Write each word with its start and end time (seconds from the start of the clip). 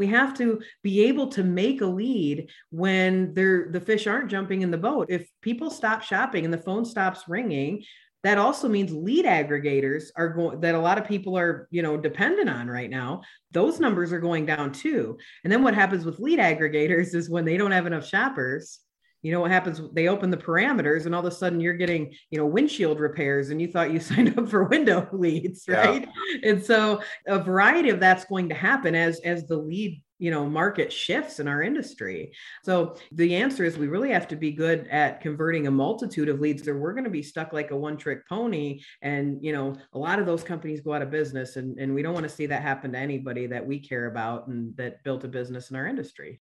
we 0.00 0.06
have 0.06 0.32
to 0.38 0.60
be 0.82 1.02
able 1.02 1.28
to 1.28 1.44
make 1.44 1.82
a 1.82 1.86
lead 1.86 2.48
when 2.70 3.34
the 3.34 3.82
fish 3.84 4.06
aren't 4.06 4.30
jumping 4.30 4.62
in 4.62 4.70
the 4.70 4.78
boat. 4.78 5.06
If 5.10 5.28
people 5.42 5.70
stop 5.70 6.02
shopping 6.02 6.44
and 6.46 6.52
the 6.52 6.58
phone 6.58 6.84
stops 6.84 7.24
ringing 7.28 7.84
that 8.22 8.38
also 8.38 8.68
means 8.68 8.92
lead 8.92 9.24
aggregators 9.24 10.04
are 10.14 10.28
going 10.28 10.60
that 10.60 10.74
a 10.74 10.78
lot 10.78 10.98
of 10.98 11.06
people 11.06 11.38
are 11.38 11.66
you 11.70 11.82
know 11.82 11.96
dependent 11.96 12.50
on 12.50 12.68
right 12.68 12.90
now 12.90 13.22
those 13.50 13.80
numbers 13.80 14.12
are 14.12 14.20
going 14.20 14.46
down 14.46 14.72
too. 14.72 15.16
And 15.44 15.52
then 15.52 15.62
what 15.62 15.74
happens 15.74 16.04
with 16.04 16.18
lead 16.18 16.38
aggregators 16.38 17.14
is 17.14 17.30
when 17.30 17.44
they 17.44 17.56
don't 17.56 17.70
have 17.72 17.86
enough 17.86 18.06
shoppers 18.06 18.80
you 19.22 19.32
know 19.32 19.40
what 19.40 19.50
happens 19.50 19.80
they 19.92 20.08
open 20.08 20.30
the 20.30 20.36
parameters 20.36 21.06
and 21.06 21.14
all 21.14 21.24
of 21.24 21.32
a 21.32 21.34
sudden 21.34 21.60
you're 21.60 21.74
getting 21.74 22.12
you 22.30 22.38
know 22.38 22.46
windshield 22.46 23.00
repairs 23.00 23.50
and 23.50 23.60
you 23.60 23.68
thought 23.68 23.92
you 23.92 24.00
signed 24.00 24.36
up 24.38 24.48
for 24.48 24.64
window 24.64 25.08
leads 25.12 25.64
right? 25.68 26.08
Yeah. 26.32 26.50
and 26.50 26.64
so 26.64 27.00
a 27.26 27.38
variety 27.38 27.90
of 27.90 28.00
that's 28.00 28.24
going 28.24 28.48
to 28.48 28.54
happen 28.54 28.94
as 28.94 29.20
as 29.20 29.46
the 29.46 29.56
lead 29.56 30.02
you 30.20 30.30
know 30.30 30.48
market 30.48 30.92
shifts 30.92 31.40
in 31.40 31.48
our 31.48 31.62
industry. 31.62 32.32
So 32.62 32.96
the 33.10 33.34
answer 33.34 33.64
is 33.64 33.78
we 33.78 33.88
really 33.88 34.10
have 34.10 34.28
to 34.28 34.36
be 34.36 34.52
good 34.52 34.86
at 34.88 35.20
converting 35.20 35.66
a 35.66 35.70
multitude 35.70 36.28
of 36.28 36.40
leads 36.40 36.68
or 36.68 36.78
we're 36.78 36.92
going 36.92 37.04
to 37.04 37.10
be 37.10 37.22
stuck 37.22 37.52
like 37.52 37.70
a 37.72 37.76
one 37.76 37.96
trick 37.96 38.28
pony 38.28 38.82
and 39.02 39.42
you 39.42 39.52
know 39.52 39.74
a 39.94 39.98
lot 39.98 40.20
of 40.20 40.26
those 40.26 40.44
companies 40.44 40.82
go 40.82 40.92
out 40.92 41.02
of 41.02 41.10
business 41.10 41.56
and, 41.56 41.78
and 41.80 41.92
we 41.92 42.02
don't 42.02 42.14
want 42.14 42.28
to 42.28 42.34
see 42.34 42.46
that 42.46 42.62
happen 42.62 42.92
to 42.92 42.98
anybody 42.98 43.46
that 43.46 43.66
we 43.66 43.80
care 43.80 44.06
about 44.06 44.46
and 44.46 44.76
that 44.76 45.02
built 45.02 45.24
a 45.24 45.28
business 45.28 45.70
in 45.70 45.76
our 45.76 45.86
industry 45.86 46.40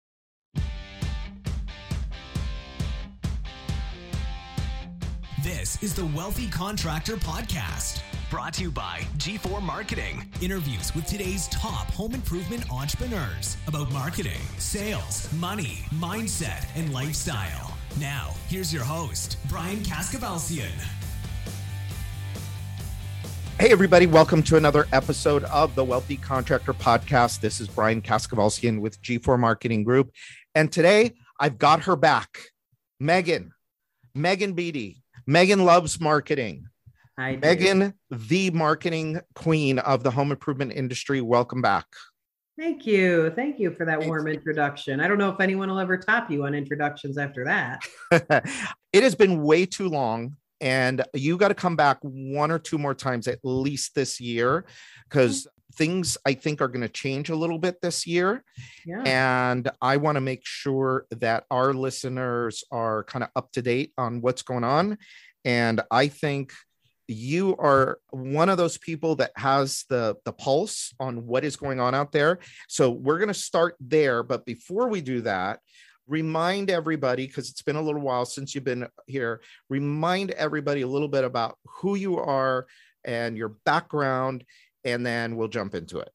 this 5.60 5.82
is 5.82 5.94
the 5.94 6.06
wealthy 6.16 6.48
contractor 6.48 7.16
podcast 7.16 8.00
Brought 8.30 8.54
to 8.54 8.62
you 8.62 8.70
by 8.70 9.00
G4 9.18 9.60
Marketing. 9.60 10.24
Interviews 10.40 10.94
with 10.94 11.04
today's 11.04 11.48
top 11.48 11.90
home 11.90 12.14
improvement 12.14 12.64
entrepreneurs 12.72 13.58
about 13.66 13.92
marketing, 13.92 14.40
sales, 14.56 15.30
money, 15.34 15.84
mindset, 15.96 16.64
and 16.76 16.94
lifestyle. 16.94 17.76
Now, 17.98 18.32
here's 18.48 18.72
your 18.72 18.84
host, 18.84 19.36
Brian 19.48 19.80
Kaskavalciyan. 19.80 20.70
Hey, 23.58 23.70
everybody, 23.70 24.06
welcome 24.06 24.42
to 24.44 24.56
another 24.56 24.86
episode 24.92 25.44
of 25.44 25.74
the 25.74 25.84
Wealthy 25.84 26.16
Contractor 26.16 26.72
Podcast. 26.72 27.40
This 27.40 27.60
is 27.60 27.68
Brian 27.68 28.00
Kaskavalciyan 28.00 28.80
with 28.80 29.02
G4 29.02 29.38
Marketing 29.38 29.84
Group. 29.84 30.12
And 30.54 30.72
today 30.72 31.16
I've 31.38 31.58
got 31.58 31.82
her 31.82 31.96
back, 31.96 32.38
Megan, 32.98 33.52
Megan 34.14 34.54
Beattie. 34.54 34.99
Megan 35.26 35.64
loves 35.64 36.00
marketing. 36.00 36.66
Hi, 37.18 37.36
Megan, 37.36 37.94
the 38.10 38.50
marketing 38.50 39.20
queen 39.34 39.78
of 39.78 40.02
the 40.02 40.10
home 40.10 40.30
improvement 40.30 40.72
industry. 40.72 41.20
Welcome 41.20 41.60
back. 41.60 41.86
Thank 42.58 42.86
you. 42.86 43.30
Thank 43.30 43.58
you 43.58 43.70
for 43.72 43.86
that 43.86 44.04
warm 44.06 44.26
introduction. 44.26 45.00
I 45.00 45.08
don't 45.08 45.18
know 45.18 45.30
if 45.30 45.40
anyone 45.40 45.70
will 45.70 45.78
ever 45.78 45.96
top 45.96 46.30
you 46.30 46.44
on 46.44 46.54
introductions 46.54 47.16
after 47.16 47.44
that. 47.44 47.82
it 48.92 49.02
has 49.02 49.14
been 49.14 49.42
way 49.42 49.66
too 49.66 49.88
long. 49.88 50.36
And 50.60 51.02
you 51.14 51.38
got 51.38 51.48
to 51.48 51.54
come 51.54 51.74
back 51.74 51.98
one 52.02 52.50
or 52.50 52.58
two 52.58 52.76
more 52.76 52.94
times 52.94 53.28
at 53.28 53.38
least 53.42 53.94
this 53.94 54.20
year 54.20 54.66
because 55.08 55.48
things 55.80 56.18
I 56.26 56.34
think 56.34 56.60
are 56.60 56.68
going 56.68 56.82
to 56.82 56.90
change 56.90 57.30
a 57.30 57.34
little 57.34 57.58
bit 57.58 57.80
this 57.80 58.06
year. 58.06 58.44
Yeah. 58.84 59.02
And 59.06 59.70
I 59.80 59.96
want 59.96 60.16
to 60.16 60.20
make 60.20 60.42
sure 60.44 61.06
that 61.10 61.44
our 61.50 61.72
listeners 61.72 62.62
are 62.70 63.04
kind 63.04 63.22
of 63.24 63.30
up 63.34 63.50
to 63.52 63.62
date 63.62 63.94
on 63.96 64.20
what's 64.20 64.42
going 64.42 64.62
on. 64.62 64.98
And 65.46 65.80
I 65.90 66.08
think 66.08 66.52
you 67.08 67.56
are 67.56 67.98
one 68.10 68.50
of 68.50 68.58
those 68.58 68.76
people 68.76 69.16
that 69.16 69.32
has 69.36 69.86
the 69.88 70.16
the 70.26 70.32
pulse 70.32 70.94
on 71.00 71.26
what 71.26 71.44
is 71.44 71.56
going 71.56 71.80
on 71.80 71.92
out 71.92 72.12
there 72.12 72.38
so 72.68 72.88
we're 72.88 73.18
going 73.18 73.26
to 73.26 73.34
start 73.34 73.74
there 73.80 74.22
but 74.22 74.46
before 74.46 74.88
we 74.88 75.00
do 75.00 75.20
that 75.20 75.58
remind 76.06 76.70
everybody 76.70 77.26
because 77.26 77.50
it's 77.50 77.62
been 77.62 77.74
a 77.74 77.82
little 77.82 78.00
while 78.00 78.24
since 78.24 78.54
you've 78.54 78.62
been 78.62 78.86
here 79.08 79.40
remind 79.68 80.30
everybody 80.30 80.82
a 80.82 80.86
little 80.86 81.08
bit 81.08 81.24
about 81.24 81.58
who 81.66 81.96
you 81.96 82.16
are 82.16 82.68
and 83.04 83.36
your 83.36 83.56
background 83.64 84.44
and 84.84 85.04
then 85.04 85.36
we'll 85.36 85.48
jump 85.48 85.74
into 85.74 85.98
it 85.98 86.12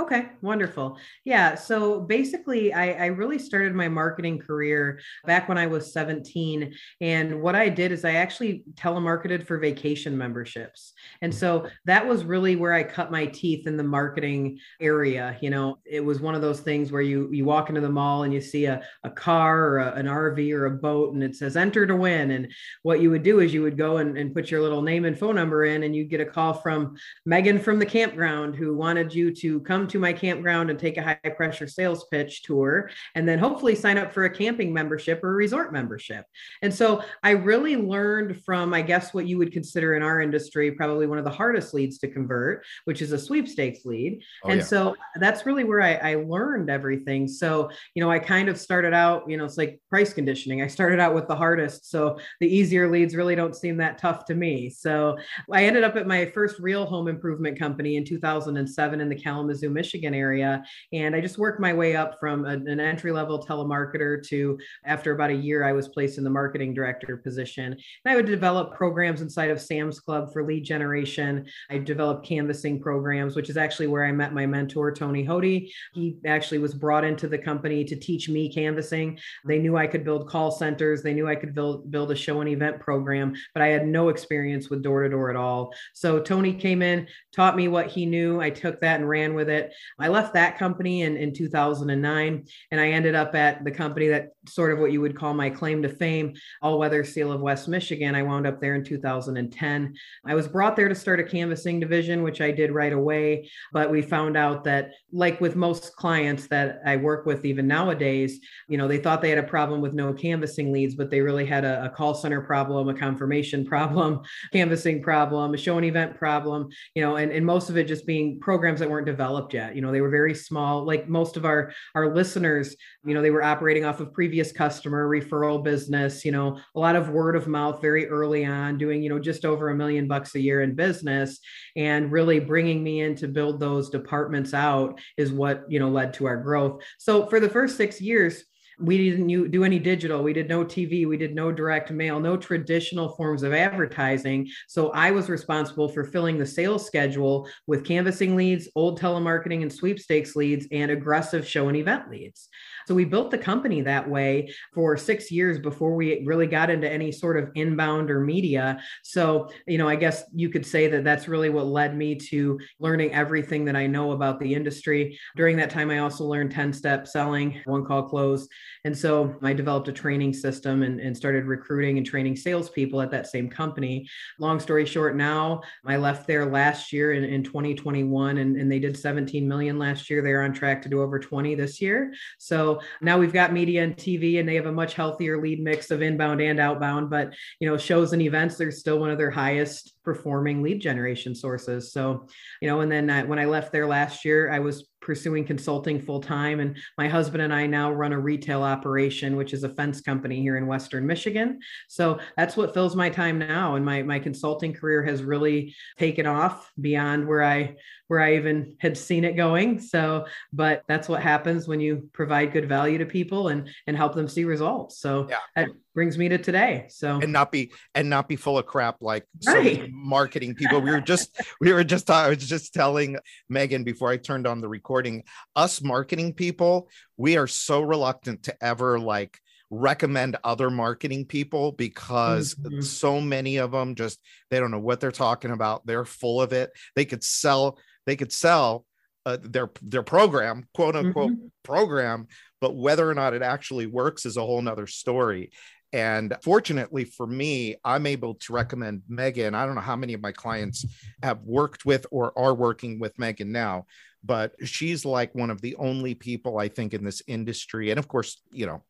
Okay, 0.00 0.28
wonderful. 0.40 0.96
Yeah. 1.26 1.54
So 1.54 2.00
basically, 2.00 2.72
I, 2.72 2.92
I, 2.92 3.06
really 3.08 3.38
started 3.38 3.74
my 3.74 3.86
marketing 3.86 4.38
career 4.38 4.98
back 5.26 5.46
when 5.46 5.58
I 5.58 5.66
was 5.66 5.92
17. 5.92 6.72
And 7.02 7.42
what 7.42 7.54
I 7.54 7.68
did 7.68 7.92
is 7.92 8.06
I 8.06 8.12
actually 8.12 8.64
telemarketed 8.76 9.46
for 9.46 9.58
vacation 9.58 10.16
memberships. 10.16 10.94
And 11.20 11.30
mm. 11.30 11.36
so 11.36 11.68
that 11.84 12.06
was 12.06 12.24
really 12.24 12.56
where 12.56 12.72
I 12.72 12.82
cut 12.82 13.10
my 13.10 13.26
teeth 13.26 13.66
in 13.66 13.76
the 13.76 13.84
marketing 13.84 14.58
area. 14.80 15.36
You 15.42 15.50
know, 15.50 15.76
it 15.84 16.02
was 16.02 16.18
one 16.18 16.34
of 16.34 16.40
those 16.40 16.60
things 16.60 16.90
where 16.90 17.02
you 17.02 17.28
you 17.30 17.44
walk 17.44 17.68
into 17.68 17.82
the 17.82 17.90
mall 17.90 18.22
and 18.22 18.32
you 18.32 18.40
see 18.40 18.64
a, 18.64 18.82
a 19.04 19.10
car 19.10 19.64
or 19.64 19.78
a, 19.80 19.92
an 19.96 20.06
RV 20.06 20.50
or 20.54 20.64
a 20.64 20.70
boat 20.70 21.12
and 21.12 21.22
it 21.22 21.36
says 21.36 21.58
enter 21.58 21.86
to 21.86 21.94
win. 21.94 22.30
And 22.30 22.50
what 22.84 23.02
you 23.02 23.10
would 23.10 23.22
do 23.22 23.40
is 23.40 23.52
you 23.52 23.60
would 23.62 23.76
go 23.76 23.98
and, 23.98 24.16
and 24.16 24.34
put 24.34 24.50
your 24.50 24.62
little 24.62 24.80
name 24.80 25.04
and 25.04 25.18
phone 25.18 25.34
number 25.34 25.66
in 25.66 25.82
and 25.82 25.94
you'd 25.94 26.08
get 26.08 26.22
a 26.22 26.26
call 26.26 26.54
from 26.54 26.96
Megan 27.26 27.58
from 27.58 27.78
the 27.78 27.84
campground 27.84 28.56
who 28.56 28.74
wanted 28.74 29.12
you 29.12 29.34
to 29.34 29.60
come 29.60 29.89
to 29.90 29.98
my 29.98 30.12
campground 30.12 30.70
and 30.70 30.78
take 30.78 30.96
a 30.96 31.02
high 31.02 31.30
pressure 31.36 31.66
sales 31.66 32.06
pitch 32.10 32.42
tour, 32.42 32.90
and 33.14 33.28
then 33.28 33.38
hopefully 33.38 33.74
sign 33.74 33.98
up 33.98 34.12
for 34.12 34.24
a 34.24 34.30
camping 34.30 34.72
membership 34.72 35.22
or 35.22 35.30
a 35.30 35.34
resort 35.34 35.72
membership. 35.72 36.24
And 36.62 36.72
so 36.72 37.02
I 37.22 37.30
really 37.30 37.76
learned 37.76 38.42
from, 38.44 38.72
I 38.74 38.82
guess, 38.82 39.12
what 39.12 39.26
you 39.26 39.38
would 39.38 39.52
consider 39.52 39.94
in 39.94 40.02
our 40.02 40.20
industry 40.20 40.72
probably 40.72 41.06
one 41.06 41.18
of 41.18 41.24
the 41.24 41.30
hardest 41.30 41.74
leads 41.74 41.98
to 41.98 42.08
convert, 42.08 42.64
which 42.84 43.02
is 43.02 43.12
a 43.12 43.18
sweepstakes 43.18 43.84
lead. 43.84 44.22
Oh, 44.44 44.50
and 44.50 44.60
yeah. 44.60 44.66
so 44.66 44.96
that's 45.16 45.46
really 45.46 45.64
where 45.64 45.82
I, 45.82 45.94
I 45.94 46.14
learned 46.16 46.70
everything. 46.70 47.28
So, 47.28 47.70
you 47.94 48.02
know, 48.02 48.10
I 48.10 48.18
kind 48.18 48.48
of 48.48 48.58
started 48.58 48.94
out, 48.94 49.28
you 49.28 49.36
know, 49.36 49.44
it's 49.44 49.58
like 49.58 49.80
price 49.88 50.12
conditioning. 50.12 50.62
I 50.62 50.66
started 50.66 51.00
out 51.00 51.14
with 51.14 51.28
the 51.28 51.36
hardest. 51.36 51.90
So 51.90 52.18
the 52.40 52.48
easier 52.48 52.90
leads 52.90 53.14
really 53.14 53.34
don't 53.34 53.56
seem 53.56 53.76
that 53.78 53.98
tough 53.98 54.24
to 54.26 54.34
me. 54.34 54.70
So 54.70 55.18
I 55.52 55.64
ended 55.64 55.84
up 55.84 55.96
at 55.96 56.06
my 56.06 56.26
first 56.26 56.58
real 56.58 56.86
home 56.86 57.08
improvement 57.08 57.58
company 57.58 57.96
in 57.96 58.04
2007 58.04 59.00
in 59.00 59.08
the 59.08 59.14
Kalamazoo, 59.14 59.70
Michigan 59.80 60.12
area. 60.14 60.62
And 60.92 61.16
I 61.16 61.20
just 61.22 61.38
worked 61.38 61.58
my 61.58 61.72
way 61.72 61.96
up 61.96 62.18
from 62.20 62.44
a, 62.44 62.50
an 62.50 62.80
entry 62.80 63.12
level 63.12 63.42
telemarketer 63.42 64.22
to 64.28 64.58
after 64.84 65.12
about 65.12 65.30
a 65.30 65.34
year, 65.34 65.64
I 65.64 65.72
was 65.72 65.88
placed 65.88 66.18
in 66.18 66.24
the 66.24 66.30
marketing 66.30 66.74
director 66.74 67.16
position. 67.16 67.72
And 67.72 68.12
I 68.12 68.16
would 68.16 68.26
develop 68.26 68.74
programs 68.74 69.22
inside 69.22 69.50
of 69.50 69.60
Sam's 69.60 69.98
Club 69.98 70.32
for 70.32 70.44
lead 70.44 70.64
generation. 70.64 71.46
I 71.70 71.78
developed 71.78 72.26
canvassing 72.26 72.80
programs, 72.80 73.36
which 73.36 73.48
is 73.48 73.56
actually 73.56 73.86
where 73.86 74.04
I 74.04 74.12
met 74.12 74.34
my 74.34 74.46
mentor, 74.46 74.92
Tony 74.92 75.24
Hoty. 75.24 75.70
He 75.94 76.16
actually 76.26 76.58
was 76.58 76.74
brought 76.74 77.04
into 77.04 77.26
the 77.26 77.38
company 77.38 77.84
to 77.84 77.96
teach 77.96 78.28
me 78.28 78.52
canvassing. 78.52 79.18
They 79.46 79.58
knew 79.58 79.76
I 79.76 79.86
could 79.86 80.04
build 80.04 80.28
call 80.28 80.50
centers, 80.50 81.02
they 81.02 81.14
knew 81.14 81.28
I 81.28 81.36
could 81.36 81.54
build, 81.54 81.90
build 81.90 82.10
a 82.10 82.16
show 82.16 82.40
and 82.40 82.50
event 82.50 82.80
program, 82.80 83.34
but 83.54 83.62
I 83.62 83.68
had 83.68 83.86
no 83.86 84.10
experience 84.10 84.68
with 84.68 84.82
door 84.82 85.02
to 85.02 85.08
door 85.08 85.30
at 85.30 85.36
all. 85.36 85.72
So 85.94 86.20
Tony 86.20 86.52
came 86.52 86.82
in, 86.82 87.06
taught 87.34 87.56
me 87.56 87.68
what 87.68 87.86
he 87.86 88.04
knew. 88.06 88.40
I 88.40 88.50
took 88.50 88.80
that 88.80 88.98
and 88.98 89.08
ran 89.08 89.34
with 89.34 89.48
it. 89.48 89.59
I 89.98 90.08
left 90.08 90.34
that 90.34 90.58
company 90.58 91.02
in, 91.02 91.16
in 91.16 91.34
2009 91.34 92.44
and 92.70 92.80
I 92.80 92.88
ended 92.88 93.14
up 93.14 93.34
at 93.34 93.64
the 93.64 93.70
company 93.70 94.08
that 94.08 94.30
sort 94.48 94.72
of 94.72 94.78
what 94.78 94.92
you 94.92 95.00
would 95.00 95.16
call 95.16 95.34
my 95.34 95.50
claim 95.50 95.82
to 95.82 95.88
fame, 95.88 96.34
All 96.62 96.78
Weather 96.78 97.04
Seal 97.04 97.32
of 97.32 97.40
West 97.40 97.68
Michigan. 97.68 98.14
I 98.14 98.22
wound 98.22 98.46
up 98.46 98.60
there 98.60 98.74
in 98.74 98.84
2010. 98.84 99.94
I 100.26 100.34
was 100.34 100.48
brought 100.48 100.76
there 100.76 100.88
to 100.88 100.94
start 100.94 101.20
a 101.20 101.24
canvassing 101.24 101.80
division, 101.80 102.22
which 102.22 102.40
I 102.40 102.50
did 102.50 102.72
right 102.72 102.92
away. 102.92 103.50
But 103.72 103.90
we 103.90 104.02
found 104.02 104.36
out 104.36 104.64
that, 104.64 104.92
like 105.12 105.40
with 105.40 105.56
most 105.56 105.96
clients 105.96 106.46
that 106.48 106.80
I 106.84 106.96
work 106.96 107.26
with, 107.26 107.44
even 107.44 107.66
nowadays, 107.66 108.40
you 108.68 108.78
know, 108.78 108.88
they 108.88 108.98
thought 108.98 109.22
they 109.22 109.30
had 109.30 109.38
a 109.38 109.42
problem 109.42 109.80
with 109.80 109.94
no 109.94 110.12
canvassing 110.12 110.72
leads, 110.72 110.94
but 110.94 111.10
they 111.10 111.20
really 111.20 111.46
had 111.46 111.64
a, 111.64 111.84
a 111.84 111.90
call 111.90 112.14
center 112.14 112.40
problem, 112.40 112.88
a 112.88 112.94
confirmation 112.94 113.64
problem, 113.70 114.20
canvassing 114.52 115.02
problem, 115.02 115.54
a 115.54 115.56
show 115.56 115.76
and 115.76 115.86
event 115.86 116.16
problem, 116.16 116.68
you 116.94 117.02
know, 117.02 117.16
and, 117.16 117.32
and 117.32 117.44
most 117.44 117.70
of 117.70 117.76
it 117.76 117.84
just 117.84 118.06
being 118.06 118.38
programs 118.40 118.80
that 118.80 118.90
weren't 118.90 119.06
developed 119.06 119.49
yet. 119.52 119.74
You 119.74 119.82
know, 119.82 119.92
they 119.92 120.00
were 120.00 120.10
very 120.10 120.34
small, 120.34 120.84
like 120.84 121.08
most 121.08 121.36
of 121.36 121.44
our 121.44 121.72
our 121.94 122.14
listeners, 122.14 122.76
you 123.04 123.14
know, 123.14 123.22
they 123.22 123.30
were 123.30 123.42
operating 123.42 123.84
off 123.84 124.00
of 124.00 124.12
previous 124.12 124.52
customer 124.52 125.08
referral 125.08 125.62
business, 125.62 126.24
you 126.24 126.32
know, 126.32 126.58
a 126.74 126.80
lot 126.80 126.96
of 126.96 127.10
word 127.10 127.36
of 127.36 127.46
mouth 127.46 127.80
very 127.80 128.08
early 128.08 128.44
on, 128.44 128.78
doing, 128.78 129.02
you 129.02 129.08
know, 129.08 129.18
just 129.18 129.44
over 129.44 129.70
a 129.70 129.74
million 129.74 130.08
bucks 130.08 130.34
a 130.34 130.40
year 130.40 130.62
in 130.62 130.74
business 130.74 131.38
and 131.76 132.12
really 132.12 132.40
bringing 132.40 132.82
me 132.82 133.00
in 133.00 133.14
to 133.16 133.28
build 133.28 133.60
those 133.60 133.90
departments 133.90 134.54
out 134.54 135.00
is 135.16 135.32
what, 135.32 135.64
you 135.68 135.78
know, 135.78 135.90
led 135.90 136.14
to 136.14 136.26
our 136.26 136.36
growth. 136.36 136.82
So 136.98 137.26
for 137.26 137.40
the 137.40 137.48
first 137.48 137.76
6 137.76 138.00
years, 138.00 138.44
we 138.80 139.10
didn't 139.10 139.50
do 139.50 139.64
any 139.64 139.78
digital 139.78 140.22
we 140.22 140.32
did 140.32 140.48
no 140.48 140.64
tv 140.64 141.06
we 141.06 141.16
did 141.16 141.34
no 141.34 141.52
direct 141.52 141.90
mail 141.90 142.18
no 142.18 142.36
traditional 142.36 143.10
forms 143.16 143.42
of 143.42 143.52
advertising. 143.52 144.48
So 144.68 144.90
i 144.90 145.10
was 145.10 145.28
responsible 145.28 145.88
for 145.88 146.04
filling 146.04 146.38
the 146.38 146.46
sales 146.46 146.86
schedule 146.86 147.48
with 147.66 147.84
canvassing 147.84 148.36
leads 148.36 148.68
old 148.74 149.00
telemarketing 149.00 149.62
and 149.62 149.72
sweepstakes 149.72 150.36
leads 150.36 150.66
and 150.72 150.90
aggressive 150.90 151.46
show 151.46 151.68
and 151.68 151.76
event 151.76 152.10
leads 152.10 152.48
so 152.90 152.94
we 152.96 153.04
built 153.04 153.30
the 153.30 153.38
company 153.38 153.82
that 153.82 154.10
way 154.10 154.52
for 154.74 154.96
six 154.96 155.30
years 155.30 155.60
before 155.60 155.94
we 155.94 156.24
really 156.26 156.48
got 156.48 156.70
into 156.70 156.90
any 156.90 157.12
sort 157.12 157.36
of 157.36 157.48
inbound 157.54 158.10
or 158.10 158.18
media. 158.18 158.82
So, 159.04 159.48
you 159.68 159.78
know, 159.78 159.88
I 159.88 159.94
guess 159.94 160.24
you 160.34 160.48
could 160.48 160.66
say 160.66 160.88
that 160.88 161.04
that's 161.04 161.28
really 161.28 161.50
what 161.50 161.66
led 161.66 161.96
me 161.96 162.16
to 162.16 162.58
learning 162.80 163.14
everything 163.14 163.64
that 163.66 163.76
I 163.76 163.86
know 163.86 164.10
about 164.10 164.40
the 164.40 164.52
industry. 164.52 165.16
During 165.36 165.56
that 165.58 165.70
time, 165.70 165.88
I 165.88 166.00
also 166.00 166.24
learned 166.24 166.50
10 166.50 166.72
step 166.72 167.06
selling, 167.06 167.60
one 167.64 167.84
call 167.84 168.08
close. 168.08 168.48
And 168.84 168.98
so 168.98 169.36
I 169.40 169.52
developed 169.52 169.86
a 169.86 169.92
training 169.92 170.32
system 170.32 170.82
and, 170.82 170.98
and 170.98 171.16
started 171.16 171.44
recruiting 171.44 171.96
and 171.96 172.04
training 172.04 172.34
salespeople 172.34 173.00
at 173.00 173.12
that 173.12 173.28
same 173.28 173.48
company. 173.48 174.08
Long 174.40 174.58
story 174.58 174.84
short, 174.84 175.14
now 175.14 175.60
I 175.86 175.96
left 175.96 176.26
there 176.26 176.44
last 176.44 176.92
year 176.92 177.12
in, 177.12 177.22
in 177.22 177.44
2021 177.44 178.38
and, 178.38 178.56
and 178.56 178.72
they 178.72 178.80
did 178.80 178.98
17 178.98 179.46
million 179.46 179.78
last 179.78 180.10
year. 180.10 180.22
They're 180.22 180.42
on 180.42 180.52
track 180.52 180.82
to 180.82 180.88
do 180.88 181.02
over 181.02 181.20
20 181.20 181.54
this 181.54 181.80
year. 181.80 182.12
So 182.38 182.79
now 183.00 183.18
we've 183.18 183.32
got 183.32 183.52
media 183.52 183.82
and 183.84 183.96
TV, 183.96 184.40
and 184.40 184.48
they 184.48 184.54
have 184.56 184.66
a 184.66 184.72
much 184.72 184.94
healthier 184.94 185.40
lead 185.40 185.62
mix 185.62 185.90
of 185.90 186.02
inbound 186.02 186.40
and 186.40 186.60
outbound. 186.60 187.10
But 187.10 187.34
you 187.60 187.68
know, 187.68 187.76
shows 187.76 188.12
and 188.12 188.22
events, 188.22 188.56
they're 188.56 188.70
still 188.70 188.98
one 188.98 189.10
of 189.10 189.18
their 189.18 189.30
highest 189.30 189.94
performing 190.04 190.62
lead 190.62 190.80
generation 190.80 191.34
sources. 191.34 191.92
So, 191.92 192.26
you 192.60 192.68
know, 192.68 192.80
and 192.80 192.90
then 192.90 193.10
I, 193.10 193.24
when 193.24 193.38
I 193.38 193.44
left 193.44 193.72
there 193.72 193.86
last 193.86 194.24
year, 194.24 194.50
I 194.50 194.58
was 194.58 194.89
pursuing 195.00 195.44
consulting 195.44 196.00
full 196.00 196.20
time. 196.20 196.60
And 196.60 196.76
my 196.98 197.08
husband 197.08 197.42
and 197.42 197.52
I 197.52 197.66
now 197.66 197.92
run 197.92 198.12
a 198.12 198.18
retail 198.18 198.62
operation, 198.62 199.36
which 199.36 199.52
is 199.52 199.64
a 199.64 199.68
fence 199.68 200.00
company 200.00 200.40
here 200.40 200.56
in 200.56 200.66
Western 200.66 201.06
Michigan. 201.06 201.60
So 201.88 202.18
that's 202.36 202.56
what 202.56 202.74
fills 202.74 202.94
my 202.94 203.10
time 203.10 203.38
now. 203.38 203.76
And 203.76 203.84
my, 203.84 204.02
my 204.02 204.18
consulting 204.18 204.72
career 204.72 205.02
has 205.04 205.22
really 205.22 205.74
taken 205.98 206.26
off 206.26 206.70
beyond 206.80 207.26
where 207.26 207.42
I 207.42 207.76
where 208.10 208.20
I 208.20 208.34
even 208.34 208.74
had 208.80 208.98
seen 208.98 209.22
it 209.22 209.36
going. 209.36 209.78
So, 209.78 210.26
but 210.52 210.82
that's 210.88 211.08
what 211.08 211.22
happens 211.22 211.68
when 211.68 211.78
you 211.78 212.10
provide 212.12 212.52
good 212.52 212.68
value 212.68 212.98
to 212.98 213.06
people 213.06 213.48
and 213.48 213.70
and 213.86 213.96
help 213.96 214.16
them 214.16 214.26
see 214.26 214.44
results. 214.44 214.98
So 214.98 215.28
yeah. 215.30 215.36
that 215.54 215.68
brings 215.94 216.16
me 216.16 216.28
to 216.28 216.38
today. 216.38 216.86
So 216.88 217.20
and 217.20 217.32
not 217.32 217.52
be 217.52 217.72
and 217.94 218.08
not 218.08 218.28
be 218.28 218.36
full 218.36 218.58
of 218.58 218.66
crap 218.66 218.96
like 219.00 219.26
right. 219.46 219.88
marketing 219.90 220.54
people. 220.54 220.80
We 220.80 220.90
were 220.90 221.00
just 221.00 221.40
we 221.60 221.72
were 221.72 221.84
just 221.84 222.10
I 222.10 222.28
was 222.28 222.48
just 222.48 222.74
telling 222.74 223.16
Megan 223.48 223.84
before 223.84 224.10
I 224.10 224.16
turned 224.16 224.46
on 224.46 224.60
the 224.60 224.68
recording. 224.68 225.24
Us 225.56 225.82
marketing 225.82 226.34
people, 226.34 226.88
we 227.16 227.36
are 227.36 227.46
so 227.46 227.80
reluctant 227.80 228.44
to 228.44 228.64
ever 228.64 228.98
like 228.98 229.38
recommend 229.70 230.36
other 230.42 230.68
marketing 230.68 231.24
people 231.24 231.72
because 231.72 232.54
mm-hmm. 232.54 232.80
so 232.80 233.20
many 233.20 233.56
of 233.56 233.70
them 233.70 233.94
just 233.94 234.18
they 234.50 234.58
don't 234.58 234.72
know 234.72 234.80
what 234.80 234.98
they're 234.98 235.12
talking 235.12 235.52
about 235.52 235.86
they're 235.86 236.04
full 236.04 236.42
of 236.42 236.52
it 236.52 236.72
they 236.96 237.04
could 237.04 237.22
sell 237.22 237.78
they 238.04 238.16
could 238.16 238.32
sell 238.32 238.84
uh, 239.26 239.36
their 239.40 239.70
their 239.82 240.02
program 240.02 240.66
quote 240.74 240.96
unquote 240.96 241.30
mm-hmm. 241.30 241.46
program 241.62 242.26
but 242.60 242.74
whether 242.74 243.08
or 243.08 243.14
not 243.14 243.32
it 243.32 243.42
actually 243.42 243.86
works 243.86 244.26
is 244.26 244.36
a 244.36 244.44
whole 244.44 244.60
nother 244.60 244.88
story 244.88 245.52
and 245.92 246.36
fortunately 246.42 247.04
for 247.04 247.26
me 247.26 247.76
i'm 247.84 248.06
able 248.06 248.34
to 248.34 248.52
recommend 248.52 249.02
megan 249.08 249.54
i 249.54 249.66
don't 249.66 249.74
know 249.74 249.80
how 249.80 249.96
many 249.96 250.12
of 250.12 250.20
my 250.20 250.32
clients 250.32 250.84
have 251.22 251.40
worked 251.42 251.84
with 251.84 252.06
or 252.10 252.36
are 252.38 252.54
working 252.54 252.98
with 252.98 253.18
megan 253.18 253.50
now 253.52 253.84
but 254.22 254.54
she's 254.64 255.04
like 255.04 255.34
one 255.34 255.50
of 255.50 255.60
the 255.60 255.74
only 255.76 256.14
people 256.14 256.58
i 256.58 256.68
think 256.68 256.94
in 256.94 257.04
this 257.04 257.22
industry 257.26 257.90
and 257.90 257.98
of 257.98 258.08
course 258.08 258.42
you 258.52 258.66
know 258.66 258.82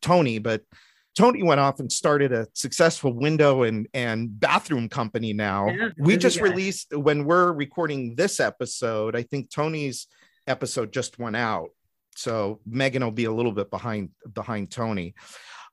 tony 0.00 0.38
but 0.38 0.62
Tony 1.14 1.44
went 1.44 1.60
off 1.60 1.78
and 1.78 1.90
started 1.90 2.32
a 2.32 2.48
successful 2.54 3.12
window 3.12 3.62
and, 3.62 3.86
and 3.94 4.28
bathroom 4.40 4.88
company 4.88 5.32
now. 5.32 5.68
Yeah, 5.68 5.90
we 5.96 6.16
just 6.16 6.40
released, 6.40 6.92
when 6.92 7.24
we're 7.24 7.52
recording 7.52 8.16
this 8.16 8.40
episode, 8.40 9.14
I 9.14 9.22
think 9.22 9.48
Tony's 9.48 10.08
episode 10.46 10.92
just 10.92 11.18
went 11.18 11.36
out. 11.36 11.68
So 12.16 12.60
Megan 12.66 13.02
will 13.02 13.12
be 13.12 13.24
a 13.24 13.32
little 13.32 13.52
bit 13.52 13.70
behind 13.70 14.10
behind 14.32 14.70
Tony. 14.70 15.14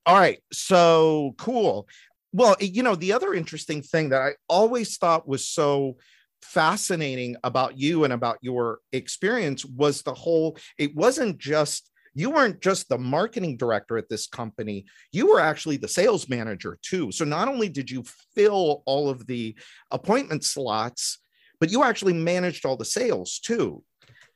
All 0.06 0.18
right. 0.18 0.40
So 0.52 1.36
cool. 1.38 1.88
Well, 2.34 2.56
you 2.60 2.82
know, 2.82 2.96
the 2.96 3.14
other 3.14 3.34
interesting 3.34 3.82
thing 3.82 4.10
that 4.10 4.22
I 4.22 4.32
always 4.48 4.98
thought 4.98 5.28
was 5.28 5.48
so 5.48 5.98
fascinating 6.42 7.36
about 7.44 7.78
you 7.78 8.04
and 8.04 8.14
about 8.14 8.38
your 8.42 8.80
experience 8.94 9.64
was 9.66 10.02
the 10.02 10.14
whole, 10.14 10.58
it 10.78 10.96
wasn't 10.96 11.38
just 11.38 11.92
you 12.14 12.30
weren't 12.30 12.62
just 12.62 12.90
the 12.90 12.98
marketing 12.98 13.58
director 13.58 13.98
at 13.98 14.10
this 14.10 14.28
company, 14.28 14.86
you 15.12 15.28
were 15.28 15.40
actually 15.40 15.78
the 15.78 15.88
sales 15.88 16.28
manager 16.28 16.78
too. 16.82 17.12
So 17.12 17.24
not 17.24 17.48
only 17.48 17.70
did 17.70 17.90
you 17.90 18.04
fill 18.36 18.84
all 18.86 19.10
of 19.10 19.28
the 19.28 19.56
appointment 19.92 20.44
slots, 20.44 21.20
but 21.60 21.72
you 21.72 21.84
actually 21.84 22.14
managed 22.14 22.66
all 22.66 22.76
the 22.76 22.86
sales 22.86 23.40
too. 23.40 23.84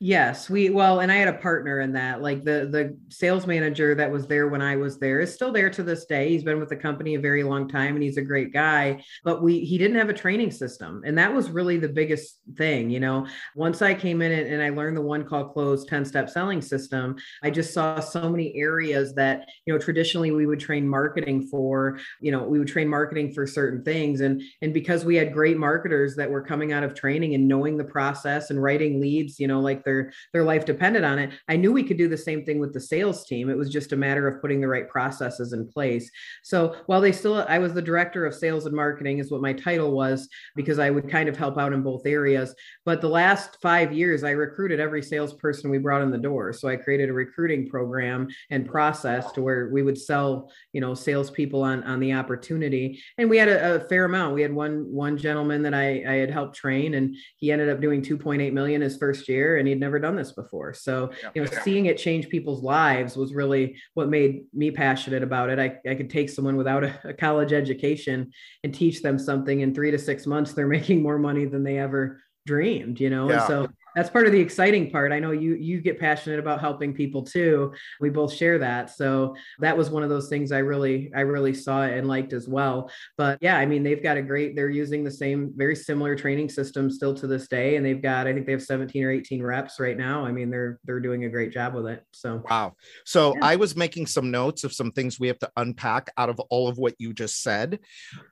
Yes, 0.05 0.51
we 0.51 0.69
well, 0.69 0.99
and 0.99 1.11
I 1.11 1.15
had 1.15 1.27
a 1.29 1.33
partner 1.33 1.79
in 1.79 1.93
that. 1.93 2.21
Like 2.21 2.43
the 2.43 2.69
the 2.71 2.95
sales 3.09 3.47
manager 3.47 3.95
that 3.95 4.11
was 4.11 4.27
there 4.27 4.47
when 4.49 4.61
I 4.61 4.75
was 4.75 4.99
there 4.99 5.19
is 5.19 5.33
still 5.33 5.51
there 5.51 5.71
to 5.71 5.81
this 5.81 6.05
day. 6.05 6.29
He's 6.29 6.43
been 6.43 6.59
with 6.59 6.69
the 6.69 6.75
company 6.75 7.15
a 7.15 7.19
very 7.19 7.41
long 7.41 7.67
time 7.67 7.95
and 7.95 8.03
he's 8.03 8.17
a 8.17 8.21
great 8.21 8.53
guy, 8.53 9.03
but 9.23 9.41
we 9.41 9.61
he 9.61 9.79
didn't 9.79 9.97
have 9.97 10.09
a 10.09 10.13
training 10.13 10.51
system. 10.51 11.01
And 11.07 11.17
that 11.17 11.33
was 11.33 11.49
really 11.49 11.77
the 11.77 11.89
biggest 11.89 12.37
thing, 12.55 12.91
you 12.91 12.99
know. 12.99 13.25
Once 13.55 13.81
I 13.81 13.95
came 13.95 14.21
in 14.21 14.31
and 14.31 14.61
I 14.61 14.69
learned 14.69 14.95
the 14.95 15.01
one 15.01 15.25
call 15.25 15.45
close 15.45 15.87
10-step 15.87 16.29
selling 16.29 16.61
system, 16.61 17.15
I 17.41 17.49
just 17.49 17.73
saw 17.73 17.99
so 17.99 18.29
many 18.29 18.55
areas 18.55 19.15
that, 19.15 19.49
you 19.65 19.73
know, 19.73 19.79
traditionally 19.79 20.29
we 20.29 20.45
would 20.45 20.59
train 20.59 20.87
marketing 20.87 21.47
for, 21.47 21.97
you 22.21 22.31
know, 22.31 22.43
we 22.43 22.59
would 22.59 22.67
train 22.67 22.87
marketing 22.87 23.33
for 23.33 23.47
certain 23.47 23.83
things 23.83 24.21
and 24.21 24.43
and 24.61 24.71
because 24.71 25.03
we 25.03 25.15
had 25.15 25.33
great 25.33 25.57
marketers 25.57 26.15
that 26.17 26.29
were 26.29 26.43
coming 26.43 26.73
out 26.73 26.83
of 26.83 26.93
training 26.93 27.33
and 27.33 27.47
knowing 27.47 27.75
the 27.75 27.83
process 27.83 28.51
and 28.51 28.61
writing 28.61 29.01
leads, 29.01 29.39
you 29.39 29.47
know, 29.47 29.61
like 29.61 29.83
their 29.95 30.13
their 30.33 30.43
life 30.43 30.65
depended 30.65 31.03
on 31.03 31.19
it. 31.19 31.31
I 31.47 31.55
knew 31.55 31.71
we 31.71 31.83
could 31.83 31.97
do 31.97 32.07
the 32.07 32.17
same 32.17 32.45
thing 32.45 32.59
with 32.59 32.73
the 32.73 32.79
sales 32.79 33.25
team. 33.25 33.49
It 33.49 33.57
was 33.57 33.69
just 33.69 33.93
a 33.93 33.95
matter 33.95 34.27
of 34.27 34.41
putting 34.41 34.61
the 34.61 34.67
right 34.67 34.87
processes 34.87 35.53
in 35.53 35.67
place. 35.67 36.09
So 36.43 36.75
while 36.85 37.01
they 37.01 37.11
still 37.11 37.45
i 37.47 37.59
was 37.59 37.73
the 37.73 37.81
director 37.81 38.25
of 38.25 38.33
sales 38.33 38.65
and 38.65 38.75
marketing 38.75 39.19
is 39.19 39.31
what 39.31 39.41
my 39.41 39.53
title 39.53 39.91
was 39.91 40.27
because 40.55 40.79
i 40.79 40.89
would 40.89 41.09
kind 41.09 41.29
of 41.29 41.37
help 41.37 41.57
out 41.57 41.73
in 41.73 41.81
both 41.81 42.05
areas. 42.05 42.53
But 42.85 43.01
the 43.01 43.09
last 43.09 43.57
five 43.61 43.93
years 43.93 44.23
i 44.23 44.31
recruited 44.31 44.79
every 44.79 45.01
salesperson 45.01 45.69
we 45.69 45.77
brought 45.77 46.01
in 46.01 46.11
the 46.11 46.17
door. 46.17 46.53
So 46.53 46.67
i 46.67 46.75
created 46.75 47.09
a 47.09 47.13
recruiting 47.13 47.69
program 47.69 48.27
and 48.49 48.67
process 48.67 49.31
to 49.33 49.41
where 49.41 49.69
we 49.71 49.83
would 49.83 49.97
sell 49.97 50.51
you 50.73 50.81
know 50.81 50.93
salespeople 50.93 51.63
on 51.63 51.83
on 51.83 51.99
the 51.99 52.13
opportunity. 52.13 53.01
And 53.17 53.29
we 53.29 53.37
had 53.37 53.49
a, 53.49 53.75
a 53.75 53.79
fair 53.87 54.05
amount. 54.05 54.35
We 54.35 54.41
had 54.41 54.53
one 54.53 54.85
one 54.91 55.17
gentleman 55.17 55.61
that 55.63 55.73
i 55.73 56.03
i 56.07 56.15
had 56.15 56.31
helped 56.31 56.55
train 56.55 56.95
and 56.95 57.15
he 57.37 57.51
ended 57.51 57.69
up 57.69 57.81
doing 57.81 58.01
2.8 58.01 58.51
million 58.53 58.81
his 58.81 58.97
first 58.97 59.27
year 59.29 59.57
and 59.57 59.67
he 59.67 59.74
he'd 59.75 59.81
never 59.81 59.99
done 59.99 60.15
this 60.15 60.31
before. 60.31 60.73
So, 60.73 61.11
yeah. 61.21 61.29
you 61.35 61.43
know, 61.43 61.49
yeah. 61.51 61.61
seeing 61.61 61.85
it 61.87 61.97
change 61.97 62.29
people's 62.29 62.63
lives 62.63 63.17
was 63.17 63.33
really 63.33 63.75
what 63.93 64.09
made 64.09 64.45
me 64.53 64.71
passionate 64.71 65.21
about 65.21 65.49
it. 65.49 65.59
I, 65.59 65.89
I 65.89 65.95
could 65.95 66.09
take 66.09 66.29
someone 66.29 66.55
without 66.55 66.83
a, 66.83 66.99
a 67.03 67.13
college 67.13 67.53
education 67.53 68.31
and 68.63 68.73
teach 68.73 69.01
them 69.01 69.19
something 69.19 69.59
in 69.59 69.73
three 69.73 69.91
to 69.91 69.99
six 69.99 70.25
months, 70.25 70.53
they're 70.53 70.67
making 70.79 71.01
more 71.01 71.19
money 71.19 71.45
than 71.45 71.63
they 71.63 71.77
ever 71.77 72.21
dreamed, 72.45 72.99
you 72.99 73.09
know? 73.09 73.29
Yeah. 73.29 73.39
And 73.39 73.47
so 73.47 73.67
that's 73.95 74.09
part 74.09 74.27
of 74.27 74.33
the 74.33 74.39
exciting 74.39 74.91
part. 74.91 75.13
I 75.13 75.19
know 75.19 75.31
you 75.31 75.55
you 75.55 75.79
get 75.79 75.99
passionate 75.99 76.37
about 76.37 76.59
helping 76.59 76.93
people 76.93 77.23
too. 77.23 77.73
We 78.01 78.09
both 78.09 78.33
share 78.33 78.59
that. 78.59 78.89
So 78.89 79.35
that 79.59 79.75
was 79.75 79.89
one 79.89 80.03
of 80.03 80.09
those 80.09 80.27
things 80.27 80.51
I 80.51 80.59
really 80.59 81.11
I 81.15 81.21
really 81.21 81.53
saw 81.53 81.83
and 81.83 82.07
liked 82.07 82.33
as 82.33 82.47
well. 82.47 82.91
But 83.17 83.39
yeah, 83.41 83.57
I 83.57 83.65
mean 83.65 83.83
they've 83.83 84.03
got 84.03 84.17
a 84.17 84.21
great 84.21 84.55
they're 84.55 84.69
using 84.69 85.03
the 85.03 85.11
same 85.11 85.53
very 85.55 85.75
similar 85.75 86.15
training 86.15 86.49
system 86.49 86.91
still 86.91 87.15
to 87.15 87.25
this 87.25 87.47
day 87.47 87.77
and 87.77 87.85
they've 87.85 88.01
got 88.01 88.27
I 88.27 88.33
think 88.33 88.45
they 88.45 88.51
have 88.51 88.63
17 88.63 89.03
or 89.03 89.11
18 89.11 89.41
reps 89.41 89.79
right 89.79 89.97
now. 89.97 90.25
I 90.25 90.31
mean 90.33 90.49
they're 90.49 90.79
they're 90.83 90.99
doing 90.99 91.23
a 91.23 91.29
great 91.29 91.53
job 91.53 91.73
with 91.73 91.87
it. 91.87 92.03
So 92.11 92.43
Wow. 92.49 92.73
So 93.05 93.33
yeah. 93.35 93.45
I 93.45 93.55
was 93.55 93.77
making 93.77 94.07
some 94.07 94.29
notes 94.29 94.65
of 94.65 94.73
some 94.73 94.91
things 94.91 95.19
we 95.19 95.27
have 95.27 95.39
to 95.39 95.51
unpack 95.55 96.11
out 96.17 96.29
of 96.29 96.39
all 96.49 96.67
of 96.67 96.77
what 96.77 96.95
you 96.99 97.13
just 97.13 97.41
said. 97.41 97.79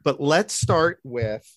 But 0.03 0.20
let's 0.20 0.53
start 0.53 1.00
with 1.03 1.48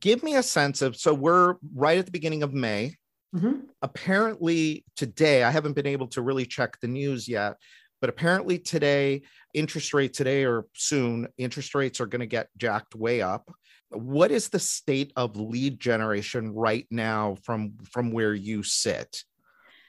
give 0.00 0.22
me 0.22 0.36
a 0.36 0.42
sense 0.42 0.82
of 0.82 0.96
so 0.96 1.12
we're 1.12 1.56
right 1.74 1.98
at 1.98 2.06
the 2.06 2.12
beginning 2.12 2.42
of 2.42 2.52
May 2.52 2.94
Mm-hmm. 3.34 3.60
Apparently, 3.80 4.84
today, 4.96 5.42
I 5.42 5.50
haven't 5.50 5.72
been 5.72 5.86
able 5.86 6.08
to 6.08 6.22
really 6.22 6.44
check 6.44 6.78
the 6.80 6.88
news 6.88 7.26
yet, 7.26 7.56
but 8.00 8.10
apparently, 8.10 8.58
today, 8.58 9.22
interest 9.54 9.94
rate 9.94 10.12
today 10.12 10.44
or 10.44 10.66
soon, 10.74 11.28
interest 11.38 11.74
rates 11.74 12.00
are 12.00 12.06
going 12.06 12.20
to 12.20 12.26
get 12.26 12.48
jacked 12.58 12.94
way 12.94 13.22
up. 13.22 13.50
What 13.88 14.30
is 14.30 14.48
the 14.48 14.58
state 14.58 15.12
of 15.16 15.36
lead 15.36 15.80
generation 15.80 16.52
right 16.52 16.86
now 16.90 17.36
from 17.42 17.74
from 17.90 18.10
where 18.10 18.34
you 18.34 18.62
sit? 18.62 19.22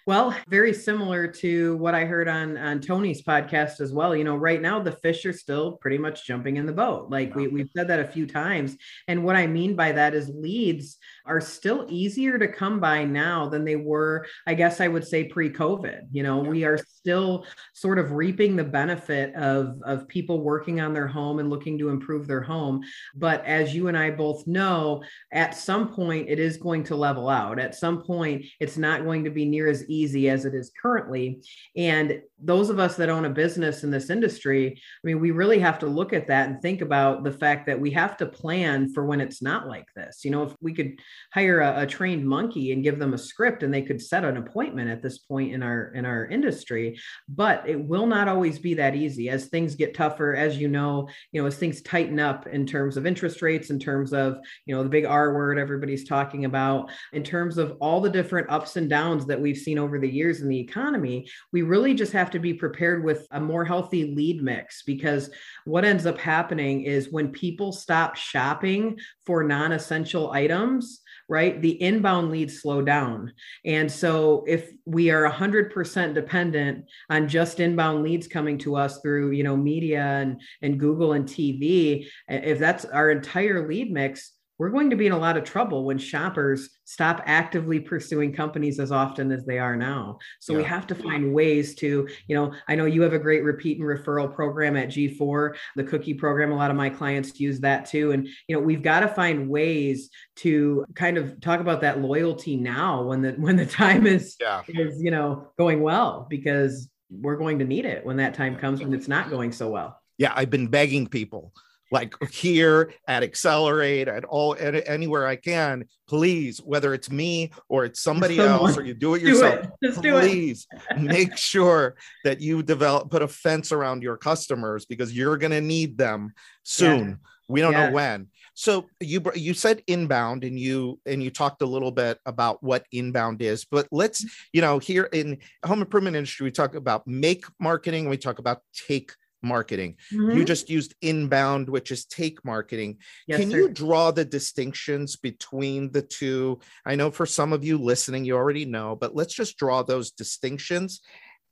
Well, 0.06 0.36
very 0.50 0.74
similar 0.74 1.28
to 1.28 1.78
what 1.78 1.96
I 1.96 2.04
heard 2.04 2.28
on 2.28 2.58
on 2.58 2.82
Tony's 2.82 3.24
podcast 3.24 3.80
as 3.80 3.94
well. 3.94 4.14
You 4.14 4.26
know, 4.26 4.36
right 4.36 4.62
now 4.62 4.82
the 4.82 4.92
fish 4.92 5.26
are 5.26 5.32
still 5.32 5.78
pretty 5.78 5.98
much 5.98 6.28
jumping 6.28 6.58
in 6.58 6.66
the 6.66 6.74
boat. 6.74 7.10
Like 7.10 7.34
we, 7.36 7.48
we've 7.48 7.70
said 7.74 7.88
that 7.88 8.02
a 8.02 8.08
few 8.08 8.28
times. 8.28 8.76
And 9.08 9.24
what 9.24 9.38
I 9.38 9.48
mean 9.48 9.78
by 9.78 9.94
that 9.94 10.14
is 10.14 10.30
leads 10.30 10.98
are 11.26 11.40
still 11.40 11.86
easier 11.88 12.38
to 12.38 12.50
come 12.50 12.82
by 12.82 13.06
now 13.06 13.48
than 13.48 13.64
they 13.64 13.78
were, 13.78 14.26
I 14.46 14.56
guess 14.56 14.82
I 14.82 14.90
would 14.90 15.08
say 15.08 15.24
pre-COVID. 15.24 16.08
You 16.12 16.24
know, 16.24 16.40
we 16.40 16.66
are 16.66 16.78
still 16.78 17.46
sort 17.74 17.98
of 17.98 18.12
reaping 18.12 18.58
the 18.58 18.64
benefit 18.66 19.34
of, 19.36 19.82
of 19.86 20.10
people 20.10 20.42
working 20.42 20.82
on 20.82 20.92
their 20.92 21.08
home 21.08 21.40
and 21.40 21.50
looking 21.50 21.78
to 21.78 21.88
improve 21.88 22.28
their 22.28 22.42
home. 22.42 22.84
But 23.16 23.46
as 23.46 23.74
you 23.74 23.88
and 23.88 23.98
I 23.98 24.12
both 24.12 24.46
know, 24.48 25.02
at 25.32 25.56
some 25.56 25.94
point 25.94 26.28
it 26.28 26.40
is 26.40 26.58
going 26.58 26.84
to 26.86 26.96
level 26.98 27.30
out. 27.30 27.58
At 27.58 27.76
some 27.76 28.04
point, 28.04 28.46
it's 28.60 28.78
not 28.78 29.06
going 29.06 29.24
to 29.24 29.30
be 29.30 29.46
near 29.46 29.70
as 29.70 29.86
easy 29.94 30.30
as 30.30 30.46
it 30.46 30.54
is 30.54 30.72
currently. 30.82 31.42
And 31.76 32.22
those 32.40 32.70
of 32.70 32.80
us 32.80 32.96
that 32.96 33.10
own 33.10 33.26
a 33.26 33.30
business 33.30 33.84
in 33.84 33.92
this 33.92 34.10
industry, 34.10 34.74
I 34.76 35.08
mean, 35.08 35.20
we 35.20 35.32
really 35.32 35.60
have 35.60 35.80
to 35.80 35.88
look 35.88 36.12
at 36.14 36.28
that 36.28 36.50
and 36.50 36.62
think 36.62 36.82
about 36.82 37.24
the 37.24 37.32
fact 37.32 37.66
that 37.68 37.80
we 37.80 37.92
have 37.92 38.18
to 38.18 38.26
plan 38.26 38.92
for 38.92 39.06
when 39.06 39.22
it's 39.22 39.42
not 39.42 39.68
like 39.68 39.88
this. 39.96 40.26
You 40.26 40.32
know, 40.32 40.44
if 40.44 40.56
we 40.62 40.74
could 40.74 41.00
hire 41.34 41.62
a, 41.62 41.82
a, 41.82 41.88
trained 41.88 42.28
monkey 42.28 42.72
and 42.72 42.84
give 42.84 43.00
them 43.00 43.14
a 43.14 43.18
script 43.18 43.64
and 43.64 43.74
they 43.74 43.82
could 43.82 44.02
set 44.02 44.26
an 44.26 44.38
appointment 44.38 44.90
at 44.90 45.02
this 45.02 45.20
point 45.20 45.54
in 45.54 45.62
our 45.62 45.92
in 45.94 46.06
our 46.06 46.26
industry, 46.26 47.00
but 47.30 47.68
it 47.68 47.80
will 47.80 48.08
not 48.08 48.28
always 48.28 48.60
be 48.60 48.74
that 48.74 48.96
easy 48.96 49.30
as 49.30 49.46
things 49.46 49.76
get 49.76 49.94
tougher, 49.94 50.36
as 50.36 50.58
you 50.58 50.68
know, 50.68 51.08
you 51.32 51.42
know, 51.42 51.48
as 51.48 51.56
things 51.56 51.82
tighten 51.82 52.20
up 52.20 52.48
in 52.48 52.66
terms 52.66 52.98
of 52.98 53.06
interest 53.06 53.42
rates, 53.42 53.70
in 53.70 53.80
terms 53.80 54.14
of, 54.14 54.40
you 54.66 54.76
know, 54.76 54.84
the 54.84 54.90
big 54.90 55.06
R 55.06 55.34
word 55.34 55.60
everybody's 55.60 56.08
talking 56.08 56.46
about, 56.46 56.90
in 57.14 57.24
terms 57.24 57.58
of 57.58 57.78
all 57.80 58.02
the 58.02 58.10
different 58.10 58.50
ups 58.50 58.76
and 58.76 58.90
downs 58.90 59.26
that 59.28 59.40
we've 59.40 59.58
seen 59.58 59.78
over 59.84 60.00
the 60.00 60.10
years 60.10 60.42
in 60.42 60.50
the 60.50 60.60
economy, 60.60 61.28
we 61.52 61.62
really 61.62 61.94
just 61.94 62.14
have 62.14 62.32
to 62.32 62.40
be 62.40 62.54
prepared 62.54 63.04
with 63.04 63.28
a 63.32 63.40
more 63.40 63.66
healthy 63.66 64.16
lead 64.16 64.42
mix 64.42 64.84
because 64.84 65.30
what 65.66 65.86
ends 65.86 66.06
up 66.06 66.18
happening 66.18 66.82
is 66.84 67.12
when 67.12 67.32
people 67.32 67.72
stop 67.72 68.16
shopping 68.16 68.98
for 69.26 69.44
non-essential 69.44 70.32
items 70.32 71.02
right 71.30 71.62
the 71.62 71.82
inbound 71.82 72.32
leads 72.32 72.62
slow 72.62 72.82
down. 72.82 73.32
And 73.66 73.92
so 73.92 74.44
if 74.48 74.70
we 74.86 75.10
are 75.10 75.30
100% 75.30 76.14
dependent 76.14 76.86
on 77.10 77.28
just 77.28 77.60
inbound 77.60 78.04
leads 78.04 78.28
coming 78.28 78.58
to 78.60 78.76
us 78.76 79.00
through 79.02 79.32
you 79.32 79.44
know 79.44 79.56
media 79.56 80.04
and 80.04 80.42
and 80.62 80.80
google 80.80 81.14
and 81.14 81.26
tv 81.26 82.08
if 82.28 82.60
that's 82.60 82.86
our 82.86 83.10
entire 83.10 83.68
lead 83.68 83.92
mix 83.92 84.34
we're 84.60 84.70
going 84.70 84.90
to 84.90 84.96
be 84.96 85.08
in 85.08 85.12
a 85.12 85.18
lot 85.18 85.38
of 85.38 85.44
trouble 85.44 85.86
when 85.86 85.98
shoppers 85.98 86.70
stop 86.86 87.22
actively 87.26 87.80
pursuing 87.80 88.32
companies 88.32 88.80
as 88.80 88.92
often 88.92 89.32
as 89.32 89.46
they 89.46 89.58
are 89.58 89.76
now. 89.76 90.20
So 90.40 90.54
yeah. 90.54 90.58
we 90.60 90.64
have 90.66 90.86
to 90.88 90.96
find 90.96 91.34
ways 91.34 91.76
to, 91.76 92.08
you 92.28 92.36
know, 92.36 92.54
I 92.68 92.76
know 92.76 92.86
you 92.86 93.02
have 93.02 93.14
a 93.14 93.20
great 93.20 93.44
repeat 93.44 93.80
and 93.80 93.88
referral 93.88 94.34
program 94.34 94.78
at 94.78 94.90
G4, 94.90 95.56
the 95.76 95.84
cookie 95.84 96.14
program. 96.14 96.52
A 96.52 96.56
lot 96.56 96.72
of 96.72 96.78
my 96.78 96.90
clients 96.90 97.40
use 97.40 97.60
that 97.62 97.86
too. 97.86 98.12
And, 98.12 98.28
you 98.48 98.56
know, 98.56 98.62
we've 98.62 98.84
got 98.84 99.00
to 99.00 99.08
find 99.08 99.50
ways 99.50 100.10
to 100.38 100.86
kind 100.94 101.18
of 101.18 101.42
talk 101.42 101.60
about 101.60 101.82
that 101.82 102.02
loyalty 102.02 102.56
now 102.56 103.04
when 103.04 103.22
the 103.22 103.32
when 103.34 103.56
the 103.56 103.66
time 103.84 104.06
is 104.06 104.36
yeah. 104.40 104.62
is, 104.68 105.02
you 105.02 105.12
know, 105.12 105.48
going 105.58 105.82
well 105.82 106.28
because 106.30 106.90
we're 107.10 107.38
going 107.38 107.60
to 107.60 107.66
need 107.66 107.86
it 107.86 108.06
when 108.06 108.18
that 108.18 108.34
time 108.34 108.56
comes 108.56 108.82
when 108.82 108.94
it's 108.94 109.08
not 109.08 109.30
going 109.30 109.52
so 109.52 109.70
well. 109.70 110.00
Yeah, 110.18 110.32
I've 110.36 110.50
been 110.50 110.68
begging 110.68 111.08
people 111.08 111.54
like 111.94 112.16
here 112.32 112.92
at 113.08 113.22
Accelerate, 113.22 114.08
at 114.08 114.26
all, 114.26 114.58
at 114.60 114.90
anywhere 114.90 115.28
I 115.28 115.36
can, 115.36 115.86
please, 116.08 116.58
whether 116.58 116.96
it's 116.96 117.12
me 117.12 117.52
or 117.70 117.86
it's 117.86 118.02
somebody 118.02 118.38
Someone. 118.38 118.60
else 118.70 118.78
or 118.78 118.84
you 118.84 118.96
do 118.96 119.14
it 119.14 119.22
yourself, 119.22 119.68
do 119.80 120.18
it. 120.18 120.22
please 120.22 120.68
make 121.00 121.38
sure 121.38 121.96
that 122.24 122.42
you 122.42 122.64
develop, 122.64 123.12
put 123.12 123.22
a 123.22 123.28
fence 123.28 123.72
around 123.72 124.02
your 124.02 124.18
customers 124.18 124.86
because 124.86 125.16
you're 125.16 125.38
going 125.38 125.52
to 125.52 125.62
need 125.62 125.96
them 125.96 126.34
soon. 126.64 127.10
Yeah. 127.10 127.16
We 127.48 127.62
don't 127.62 127.74
yeah. 127.74 127.90
know 127.90 127.94
when. 127.94 128.28
So 128.56 128.88
you 129.00 129.22
you 129.36 129.54
said 129.54 129.84
inbound 129.88 130.44
and 130.44 130.60
you 130.60 131.00
and 131.06 131.22
you 131.22 131.30
talked 131.30 131.62
a 131.62 131.66
little 131.66 131.92
bit 131.92 132.20
about 132.26 132.64
what 132.64 132.86
inbound 132.92 133.42
is, 133.42 133.66
but 133.66 133.88
let's 133.92 134.24
mm-hmm. 134.24 134.50
you 134.54 134.62
know 134.62 134.80
here 134.80 135.10
in 135.12 135.40
home 135.66 135.82
improvement 135.82 136.16
industry 136.16 136.46
we 136.46 136.52
talk 136.52 136.74
about 136.76 137.06
make 137.08 137.46
marketing, 137.60 138.10
we 138.10 138.18
talk 138.18 138.40
about 138.40 138.62
take 138.88 139.12
marketing. 139.44 139.98
Mm-hmm. 140.12 140.38
You 140.38 140.46
just 140.46 140.70
used 140.70 140.96
inbound, 141.02 141.70
which 141.70 141.92
is 141.92 142.06
take 142.06 142.44
marketing. 142.46 142.98
Yes, 143.28 143.40
Can 143.40 143.52
sir. 143.52 143.58
you 143.58 143.70
draw 143.70 144.12
the 144.12 144.26
distinctions 144.26 145.16
between 145.16 145.92
the 145.92 146.02
two? 146.02 146.60
I 146.86 146.96
know 146.96 147.12
for 147.12 147.26
some 147.26 147.54
of 147.54 147.64
you 147.64 147.78
listening, 147.78 148.26
you 148.26 148.36
already 148.36 148.66
know, 148.66 148.96
but 148.96 149.16
let's 149.16 149.34
just 149.34 149.58
draw 149.58 149.84
those 149.84 150.12
distinctions. 150.12 151.02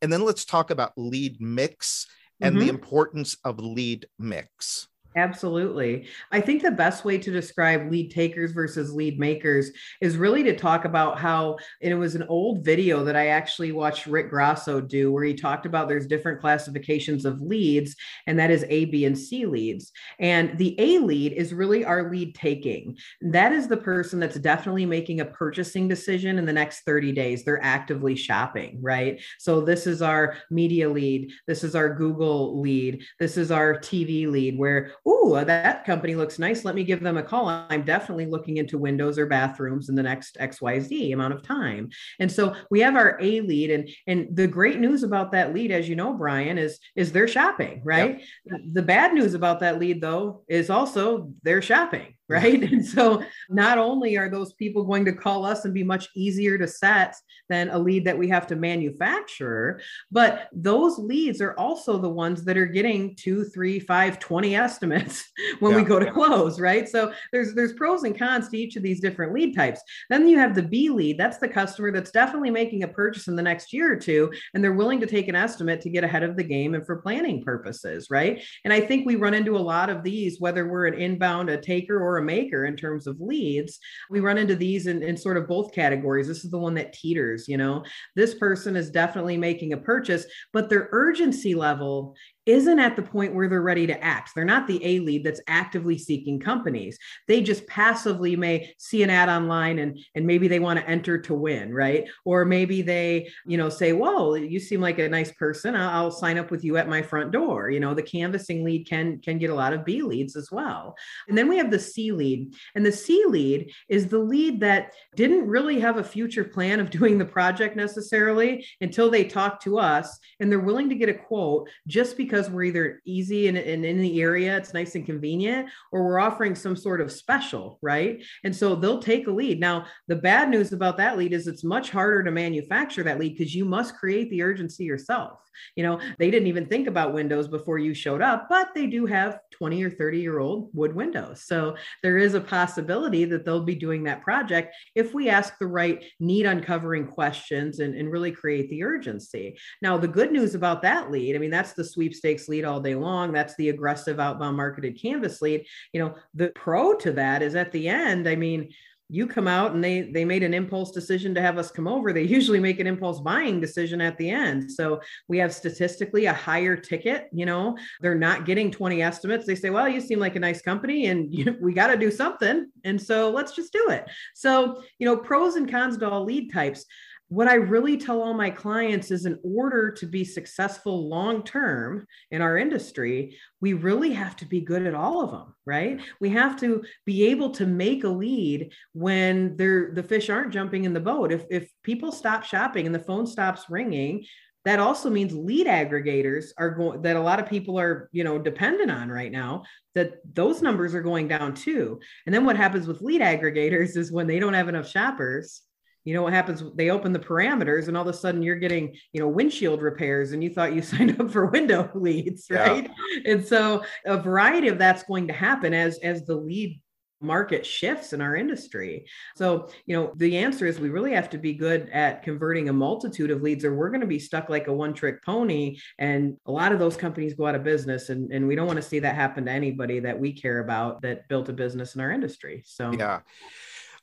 And 0.01 0.11
then 0.11 0.25
let's 0.25 0.45
talk 0.45 0.71
about 0.71 0.93
lead 0.97 1.39
mix 1.39 2.07
and 2.39 2.55
mm-hmm. 2.55 2.65
the 2.65 2.69
importance 2.69 3.37
of 3.43 3.59
lead 3.59 4.07
mix. 4.17 4.87
Absolutely. 5.13 6.05
I 6.31 6.39
think 6.39 6.61
the 6.61 6.71
best 6.71 7.03
way 7.03 7.17
to 7.17 7.31
describe 7.31 7.91
lead 7.91 8.11
takers 8.11 8.53
versus 8.53 8.93
lead 8.93 9.19
makers 9.19 9.71
is 9.99 10.15
really 10.15 10.41
to 10.43 10.55
talk 10.55 10.85
about 10.85 11.19
how, 11.19 11.57
and 11.81 11.91
it 11.91 11.97
was 11.97 12.15
an 12.15 12.23
old 12.29 12.63
video 12.63 13.03
that 13.03 13.17
I 13.17 13.27
actually 13.27 13.73
watched 13.73 14.05
Rick 14.05 14.29
Grasso 14.29 14.79
do, 14.79 15.11
where 15.11 15.25
he 15.25 15.33
talked 15.33 15.65
about 15.65 15.89
there's 15.89 16.07
different 16.07 16.39
classifications 16.39 17.25
of 17.25 17.41
leads, 17.41 17.97
and 18.25 18.39
that 18.39 18.51
is 18.51 18.63
A, 18.69 18.85
B, 18.85 19.03
and 19.03 19.17
C 19.17 19.45
leads. 19.45 19.91
And 20.17 20.57
the 20.57 20.79
A 20.79 20.99
lead 20.99 21.33
is 21.33 21.53
really 21.53 21.83
our 21.83 22.09
lead 22.09 22.33
taking. 22.33 22.97
That 23.19 23.51
is 23.51 23.67
the 23.67 23.75
person 23.75 24.17
that's 24.17 24.39
definitely 24.39 24.85
making 24.85 25.19
a 25.19 25.25
purchasing 25.25 25.89
decision 25.89 26.37
in 26.37 26.45
the 26.45 26.53
next 26.53 26.85
30 26.85 27.11
days. 27.11 27.43
They're 27.43 27.61
actively 27.61 28.15
shopping, 28.15 28.79
right? 28.81 29.19
So 29.39 29.59
this 29.59 29.87
is 29.87 30.01
our 30.01 30.37
media 30.49 30.89
lead. 30.89 31.31
This 31.47 31.65
is 31.65 31.75
our 31.75 31.93
Google 31.93 32.61
lead. 32.61 33.03
This 33.19 33.35
is 33.35 33.51
our 33.51 33.77
TV 33.77 34.25
lead, 34.31 34.57
where 34.57 34.93
oh, 35.05 35.43
that 35.43 35.85
company 35.85 36.15
looks 36.15 36.37
nice. 36.37 36.63
Let 36.63 36.75
me 36.75 36.83
give 36.83 37.01
them 37.01 37.17
a 37.17 37.23
call. 37.23 37.49
I'm 37.49 37.83
definitely 37.83 38.27
looking 38.27 38.57
into 38.57 38.77
windows 38.77 39.17
or 39.17 39.25
bathrooms 39.25 39.89
in 39.89 39.95
the 39.95 40.03
next 40.03 40.37
XYZ 40.39 41.13
amount 41.13 41.33
of 41.33 41.43
time. 41.43 41.89
And 42.19 42.31
so 42.31 42.55
we 42.69 42.81
have 42.81 42.95
our 42.95 43.17
A 43.21 43.41
lead. 43.41 43.71
And, 43.71 43.89
and 44.07 44.35
the 44.35 44.47
great 44.47 44.79
news 44.79 45.03
about 45.03 45.31
that 45.31 45.53
lead, 45.53 45.71
as 45.71 45.89
you 45.89 45.95
know, 45.95 46.13
Brian, 46.13 46.57
is, 46.57 46.79
is 46.95 47.11
they're 47.11 47.27
shopping, 47.27 47.81
right? 47.83 48.21
Yep. 48.45 48.61
The 48.73 48.81
bad 48.83 49.13
news 49.13 49.33
about 49.33 49.59
that 49.61 49.79
lead, 49.79 50.01
though, 50.01 50.43
is 50.47 50.69
also 50.69 51.31
they're 51.43 51.61
shopping 51.61 52.15
right? 52.31 52.63
And 52.71 52.85
so 52.85 53.21
not 53.49 53.77
only 53.77 54.17
are 54.17 54.29
those 54.29 54.53
people 54.53 54.85
going 54.85 55.03
to 55.05 55.11
call 55.11 55.45
us 55.45 55.65
and 55.65 55.73
be 55.73 55.83
much 55.83 56.07
easier 56.15 56.57
to 56.57 56.67
set 56.67 57.15
than 57.49 57.69
a 57.69 57.77
lead 57.77 58.05
that 58.05 58.17
we 58.17 58.29
have 58.29 58.47
to 58.47 58.55
manufacture, 58.55 59.81
but 60.09 60.47
those 60.53 60.97
leads 60.97 61.41
are 61.41 61.57
also 61.57 61.97
the 61.97 62.09
ones 62.09 62.45
that 62.45 62.57
are 62.57 62.65
getting 62.65 63.15
two, 63.17 63.43
three, 63.43 63.79
five, 63.79 64.19
20 64.19 64.55
estimates 64.55 64.90
when 65.59 65.71
yeah. 65.71 65.77
we 65.77 65.83
go 65.83 65.99
to 65.99 66.11
close, 66.11 66.59
right? 66.59 66.87
So 66.87 67.13
there's 67.31 67.53
there's 67.53 67.73
pros 67.73 68.03
and 68.03 68.17
cons 68.17 68.49
to 68.49 68.57
each 68.57 68.75
of 68.75 68.83
these 68.83 68.99
different 68.99 69.33
lead 69.33 69.55
types. 69.55 69.81
Then 70.09 70.27
you 70.27 70.37
have 70.37 70.55
the 70.55 70.63
B 70.63 70.89
lead, 70.89 71.17
that's 71.17 71.37
the 71.37 71.47
customer 71.47 71.91
that's 71.91 72.11
definitely 72.11 72.51
making 72.51 72.83
a 72.83 72.87
purchase 72.87 73.27
in 73.27 73.35
the 73.35 73.41
next 73.41 73.73
year 73.73 73.91
or 73.91 73.95
two, 73.95 74.31
and 74.53 74.63
they're 74.63 74.73
willing 74.73 74.99
to 74.99 75.07
take 75.07 75.27
an 75.27 75.35
estimate 75.35 75.81
to 75.81 75.89
get 75.89 76.03
ahead 76.03 76.23
of 76.23 76.35
the 76.35 76.43
game 76.43 76.73
and 76.73 76.85
for 76.85 76.97
planning 76.97 77.43
purposes, 77.43 78.07
right? 78.09 78.43
And 78.63 78.73
I 78.73 78.81
think 78.81 79.05
we 79.05 79.15
run 79.15 79.33
into 79.33 79.57
a 79.57 79.59
lot 79.59 79.89
of 79.89 80.03
these, 80.03 80.39
whether 80.39 80.67
we're 80.67 80.87
an 80.87 80.99
inbound, 80.99 81.49
a 81.49 81.59
taker, 81.59 81.99
or 81.99 82.17
a 82.17 82.23
maker 82.23 82.65
in 82.65 82.75
terms 82.75 83.07
of 83.07 83.19
leads, 83.19 83.79
we 84.09 84.19
run 84.19 84.37
into 84.37 84.55
these 84.55 84.87
in, 84.87 85.03
in 85.03 85.17
sort 85.17 85.37
of 85.37 85.47
both 85.47 85.73
categories. 85.73 86.27
This 86.27 86.43
is 86.43 86.51
the 86.51 86.57
one 86.57 86.73
that 86.75 86.93
teeters, 86.93 87.47
you 87.47 87.57
know, 87.57 87.83
this 88.15 88.35
person 88.35 88.75
is 88.75 88.91
definitely 88.91 89.37
making 89.37 89.73
a 89.73 89.77
purchase, 89.77 90.25
but 90.53 90.69
their 90.69 90.89
urgency 90.91 91.55
level 91.55 92.15
isn't 92.45 92.79
at 92.79 92.95
the 92.95 93.01
point 93.01 93.33
where 93.33 93.47
they're 93.47 93.61
ready 93.61 93.85
to 93.87 94.03
act. 94.03 94.31
They're 94.35 94.45
not 94.45 94.67
the 94.67 94.83
A 94.83 94.99
lead 94.99 95.23
that's 95.23 95.41
actively 95.47 95.97
seeking 95.97 96.39
companies. 96.39 96.97
They 97.27 97.41
just 97.41 97.67
passively 97.67 98.35
may 98.35 98.73
see 98.77 99.03
an 99.03 99.09
ad 99.09 99.29
online 99.29 99.79
and 99.79 99.99
and 100.15 100.25
maybe 100.25 100.47
they 100.47 100.59
want 100.59 100.79
to 100.79 100.89
enter 100.89 101.19
to 101.19 101.33
win, 101.33 101.73
right? 101.73 102.07
Or 102.25 102.45
maybe 102.45 102.81
they, 102.81 103.29
you 103.45 103.57
know, 103.57 103.69
say, 103.69 103.93
"Whoa, 103.93 104.35
you 104.35 104.59
seem 104.59 104.81
like 104.81 104.99
a 104.99 105.09
nice 105.09 105.31
person. 105.31 105.75
I'll, 105.75 105.89
I'll 105.89 106.11
sign 106.11 106.37
up 106.37 106.51
with 106.51 106.63
you 106.63 106.77
at 106.77 106.89
my 106.89 107.01
front 107.01 107.31
door." 107.31 107.69
You 107.69 107.79
know, 107.79 107.93
the 107.93 108.01
canvassing 108.01 108.63
lead 108.63 108.87
can 108.87 109.19
can 109.19 109.37
get 109.37 109.49
a 109.49 109.55
lot 109.55 109.73
of 109.73 109.85
B 109.85 110.01
leads 110.01 110.35
as 110.35 110.51
well. 110.51 110.95
And 111.27 111.37
then 111.37 111.47
we 111.47 111.57
have 111.57 111.71
the 111.71 111.79
C 111.79 112.11
lead. 112.11 112.53
And 112.75 112.85
the 112.85 112.91
C 112.91 113.23
lead 113.27 113.71
is 113.87 114.07
the 114.07 114.19
lead 114.19 114.59
that 114.61 114.93
didn't 115.15 115.47
really 115.47 115.79
have 115.79 115.97
a 115.97 116.03
future 116.03 116.43
plan 116.43 116.79
of 116.79 116.89
doing 117.01 117.17
the 117.17 117.25
project 117.25 117.75
necessarily 117.75 118.65
until 118.81 119.09
they 119.09 119.23
talk 119.23 119.61
to 119.61 119.77
us 119.77 120.19
and 120.39 120.51
they're 120.51 120.59
willing 120.59 120.89
to 120.89 120.95
get 120.95 121.09
a 121.09 121.13
quote 121.13 121.69
just 121.87 122.17
because 122.17 122.30
because 122.31 122.49
we're 122.49 122.63
either 122.63 123.01
easy 123.03 123.49
and, 123.49 123.57
and 123.57 123.83
in 123.83 123.99
the 123.99 124.21
area, 124.21 124.55
it's 124.55 124.73
nice 124.73 124.95
and 124.95 125.05
convenient, 125.05 125.67
or 125.91 126.05
we're 126.05 126.19
offering 126.19 126.55
some 126.55 126.77
sort 126.77 127.01
of 127.01 127.11
special, 127.11 127.77
right? 127.81 128.23
And 128.45 128.55
so 128.55 128.73
they'll 128.73 129.01
take 129.01 129.27
a 129.27 129.31
lead. 129.31 129.59
Now, 129.59 129.85
the 130.07 130.15
bad 130.15 130.49
news 130.49 130.71
about 130.71 130.95
that 130.97 131.17
lead 131.17 131.33
is 131.33 131.47
it's 131.47 131.65
much 131.65 131.89
harder 131.89 132.23
to 132.23 132.31
manufacture 132.31 133.03
that 133.03 133.19
lead 133.19 133.37
because 133.37 133.53
you 133.53 133.65
must 133.65 133.97
create 133.97 134.29
the 134.29 134.43
urgency 134.43 134.85
yourself. 134.85 135.41
You 135.75 135.83
know, 135.83 135.99
they 136.17 136.31
didn't 136.31 136.47
even 136.47 136.65
think 136.65 136.87
about 136.87 137.13
windows 137.13 137.47
before 137.47 137.77
you 137.77 137.93
showed 137.93 138.21
up, 138.21 138.47
but 138.49 138.69
they 138.73 138.87
do 138.87 139.05
have 139.05 139.39
20 139.51 139.83
or 139.83 139.89
30 139.89 140.19
year 140.19 140.39
old 140.39 140.69
wood 140.73 140.93
windows. 140.93 141.43
So 141.45 141.75
there 142.03 142.17
is 142.17 142.33
a 142.33 142.41
possibility 142.41 143.25
that 143.25 143.45
they'll 143.45 143.63
be 143.63 143.75
doing 143.75 144.03
that 144.03 144.21
project 144.21 144.75
if 144.95 145.13
we 145.13 145.29
ask 145.29 145.57
the 145.57 145.67
right 145.67 146.03
need 146.19 146.45
uncovering 146.45 147.07
questions 147.07 147.79
and, 147.79 147.95
and 147.95 148.11
really 148.11 148.31
create 148.31 148.69
the 148.69 148.83
urgency. 148.83 149.57
Now, 149.81 149.97
the 149.97 150.07
good 150.07 150.31
news 150.31 150.55
about 150.55 150.81
that 150.83 151.11
lead, 151.11 151.35
I 151.35 151.39
mean, 151.39 151.51
that's 151.51 151.73
the 151.73 151.83
sweepstakes 152.21 152.47
lead 152.47 152.65
all 152.65 152.79
day 152.79 152.95
long. 152.95 153.31
That's 153.31 153.55
the 153.55 153.69
aggressive 153.69 154.19
outbound 154.19 154.57
marketed 154.57 155.01
canvass 155.01 155.41
lead. 155.41 155.65
You 155.93 156.01
know, 156.01 156.15
the 156.33 156.49
pro 156.49 156.95
to 156.95 157.11
that 157.13 157.41
is 157.41 157.55
at 157.55 157.71
the 157.71 157.87
end, 157.87 158.27
I 158.27 158.35
mean, 158.35 158.69
you 159.13 159.27
come 159.27 159.45
out 159.45 159.73
and 159.73 159.83
they 159.83 160.03
they 160.03 160.23
made 160.23 160.41
an 160.41 160.53
impulse 160.53 160.91
decision 160.91 161.35
to 161.35 161.41
have 161.41 161.57
us 161.57 161.69
come 161.69 161.85
over. 161.85 162.13
They 162.13 162.23
usually 162.37 162.61
make 162.61 162.79
an 162.79 162.87
impulse 162.87 163.19
buying 163.19 163.59
decision 163.59 163.99
at 163.99 164.17
the 164.17 164.29
end. 164.29 164.71
So 164.71 165.01
we 165.27 165.37
have 165.39 165.53
statistically 165.53 166.27
a 166.27 166.33
higher 166.33 166.77
ticket 166.77 167.27
you 167.33 167.45
know? 167.45 167.77
They're 167.99 168.15
not 168.15 168.45
getting 168.45 168.71
20 168.71 169.01
estimates. 169.01 169.45
They 169.45 169.55
say 169.55 169.69
well 169.69 169.89
you 169.89 169.99
seem 169.99 170.19
like 170.19 170.37
a 170.37 170.39
nice 170.39 170.61
company 170.61 171.07
and 171.07 171.33
you, 171.33 171.57
we 171.59 171.73
got 171.73 171.87
to 171.87 171.97
do 171.97 172.09
something. 172.09 172.71
And 172.85 173.01
so 173.01 173.31
let's 173.31 173.53
just 173.53 173.73
do 173.73 173.89
it. 173.89 174.05
So 174.33 174.81
you 174.97 175.05
know 175.05 175.17
pros 175.17 175.55
and 175.55 175.69
cons 175.69 175.97
to 175.97 176.09
all 176.09 176.23
lead 176.23 176.53
types 176.53 176.85
what 177.31 177.47
I 177.47 177.53
really 177.53 177.95
tell 177.95 178.21
all 178.21 178.33
my 178.33 178.49
clients 178.49 179.09
is 179.09 179.25
in 179.25 179.39
order 179.41 179.89
to 179.89 180.05
be 180.05 180.25
successful 180.25 181.07
long 181.07 181.43
term 181.43 182.05
in 182.29 182.41
our 182.41 182.57
industry, 182.57 183.37
we 183.61 183.71
really 183.71 184.11
have 184.11 184.35
to 184.35 184.45
be 184.45 184.59
good 184.59 184.85
at 184.85 184.93
all 184.93 185.23
of 185.23 185.31
them, 185.31 185.55
right? 185.65 186.01
We 186.19 186.27
have 186.31 186.59
to 186.59 186.83
be 187.05 187.27
able 187.27 187.51
to 187.51 187.65
make 187.65 188.03
a 188.03 188.09
lead 188.09 188.73
when 188.91 189.55
they're, 189.55 189.93
the 189.93 190.03
fish 190.03 190.29
aren't 190.29 190.51
jumping 190.51 190.83
in 190.83 190.93
the 190.93 190.99
boat. 190.99 191.31
If, 191.31 191.45
if 191.49 191.71
people 191.83 192.11
stop 192.11 192.43
shopping 192.43 192.85
and 192.85 192.93
the 192.93 192.99
phone 192.99 193.25
stops 193.25 193.63
ringing, 193.69 194.25
that 194.65 194.79
also 194.79 195.09
means 195.09 195.33
lead 195.33 195.67
aggregators 195.67 196.47
are 196.57 196.71
going 196.71 197.01
that 197.01 197.15
a 197.15 197.21
lot 197.21 197.39
of 197.39 197.49
people 197.49 197.79
are 197.79 198.09
you 198.11 198.25
know 198.25 198.37
dependent 198.37 198.91
on 198.91 199.09
right 199.09 199.31
now 199.31 199.63
that 199.95 200.17
those 200.35 200.61
numbers 200.61 200.93
are 200.93 201.01
going 201.01 201.27
down 201.27 201.55
too 201.55 201.99
and 202.27 202.35
then 202.35 202.45
what 202.45 202.55
happens 202.55 202.85
with 202.85 203.01
lead 203.01 203.21
aggregators 203.21 203.97
is 203.97 204.11
when 204.11 204.27
they 204.27 204.37
don't 204.37 204.53
have 204.53 204.69
enough 204.69 204.87
shoppers 204.87 205.63
you 206.03 206.13
know 206.13 206.23
what 206.23 206.33
happens? 206.33 206.63
They 206.75 206.89
open 206.89 207.13
the 207.13 207.19
parameters 207.19 207.87
and 207.87 207.95
all 207.95 208.07
of 208.07 208.13
a 208.13 208.17
sudden 208.17 208.41
you're 208.41 208.55
getting 208.55 208.95
you 209.13 209.21
know 209.21 209.27
windshield 209.27 209.81
repairs 209.81 210.31
and 210.31 210.43
you 210.43 210.49
thought 210.49 210.73
you 210.73 210.81
signed 210.81 211.19
up 211.19 211.31
for 211.31 211.45
window 211.45 211.89
leads 211.95 212.47
right? 212.49 212.89
Yeah. 213.13 213.33
and 213.33 213.45
so 213.45 213.83
a 214.05 214.17
variety 214.17 214.67
of 214.67 214.77
that's 214.77 215.03
going 215.03 215.27
to 215.27 215.33
happen 215.33 215.73
as 215.73 215.99
as 215.99 216.25
the 216.25 216.35
lead 216.35 216.81
market 217.21 217.63
shifts 217.65 218.13
in 218.13 218.21
our 218.21 218.35
industry. 218.35 219.05
So 219.35 219.69
you 219.85 219.95
know 219.95 220.11
the 220.15 220.37
answer 220.37 220.65
is 220.65 220.79
we 220.79 220.89
really 220.89 221.13
have 221.13 221.29
to 221.31 221.37
be 221.37 221.53
good 221.53 221.89
at 221.91 222.23
converting 222.23 222.69
a 222.69 222.73
multitude 222.73 223.31
of 223.31 223.41
leads 223.41 223.63
or 223.63 223.75
we're 223.75 223.89
going 223.89 224.01
to 224.01 224.07
be 224.07 224.19
stuck 224.19 224.49
like 224.49 224.67
a 224.67 224.73
one 224.73 224.93
trick 224.93 225.23
pony 225.23 225.77
and 225.99 226.35
a 226.45 226.51
lot 226.51 226.71
of 226.71 226.79
those 226.79 226.97
companies 226.97 227.35
go 227.35 227.45
out 227.45 227.55
of 227.55 227.63
business 227.63 228.09
and, 228.09 228.31
and 228.31 228.47
we 228.47 228.55
don't 228.55 228.67
want 228.67 228.77
to 228.77 228.81
see 228.81 228.99
that 228.99 229.15
happen 229.15 229.45
to 229.45 229.51
anybody 229.51 229.99
that 229.99 230.19
we 230.19 230.33
care 230.33 230.59
about 230.59 231.01
that 231.03 231.27
built 231.27 231.49
a 231.49 231.53
business 231.53 231.95
in 231.95 232.01
our 232.01 232.11
industry 232.11 232.63
so. 232.65 232.91
Yeah. 232.91 233.19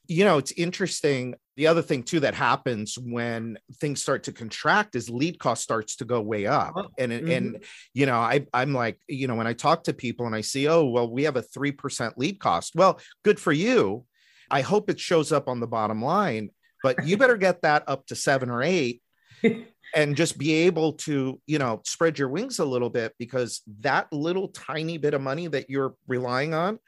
You 0.07 0.25
know 0.25 0.38
it's 0.38 0.52
interesting 0.52 1.35
the 1.59 1.67
other 1.67 1.83
thing 1.83 2.05
too 2.05 2.21
that 2.21 2.37
happens 2.37 2.97
when 2.97 3.59
things 3.81 4.00
start 4.00 4.23
to 4.23 4.33
contract 4.33 4.95
is 4.95 5.11
lead 5.11 5.41
cost 5.41 5.61
starts 5.61 5.97
to 5.97 6.05
go 6.05 6.21
way 6.21 6.47
up. 6.47 6.73
Oh, 6.77 6.87
and 6.97 7.11
mm-hmm. 7.11 7.31
and 7.33 7.65
you 7.93 8.07
know 8.07 8.17
I, 8.17 8.47
i'm 8.55 8.73
like 8.73 9.00
you 9.09 9.27
know 9.27 9.35
when 9.35 9.49
i 9.49 9.55
talk 9.55 9.83
to 9.85 9.93
people 9.93 10.25
and 10.27 10.37
i 10.37 10.41
see 10.41 10.69
oh 10.69 10.85
well 10.85 11.11
we 11.11 11.25
have 11.25 11.37
a 11.37 11.43
3% 11.43 12.12
lead 12.17 12.38
cost. 12.38 12.77
Well 12.77 13.00
good 13.25 13.41
for 13.41 13.53
you. 13.53 14.05
I 14.50 14.61
hope 14.61 14.88
it 14.88 15.00
shows 15.00 15.33
up 15.33 15.49
on 15.49 15.59
the 15.59 15.67
bottom 15.67 16.00
line 16.00 16.50
but 16.85 17.05
you 17.05 17.17
better 17.17 17.37
get 17.37 17.62
that 17.62 17.83
up 17.88 18.07
to 18.07 18.15
seven 18.15 18.50
or 18.50 18.62
eight 18.62 19.03
and 19.97 20.15
just 20.15 20.38
be 20.38 20.53
able 20.53 20.93
to 20.93 21.41
you 21.49 21.59
know 21.59 21.83
spread 21.85 22.21
your 22.21 22.29
wings 22.29 22.61
a 22.61 22.65
little 22.65 22.91
bit 22.91 23.15
because 23.19 23.62
that 23.81 24.07
little 24.12 24.47
tiny 24.49 24.97
bit 24.97 25.12
of 25.12 25.21
money 25.21 25.49
that 25.49 25.69
you're 25.69 25.97
relying 26.07 26.55
on 26.55 26.79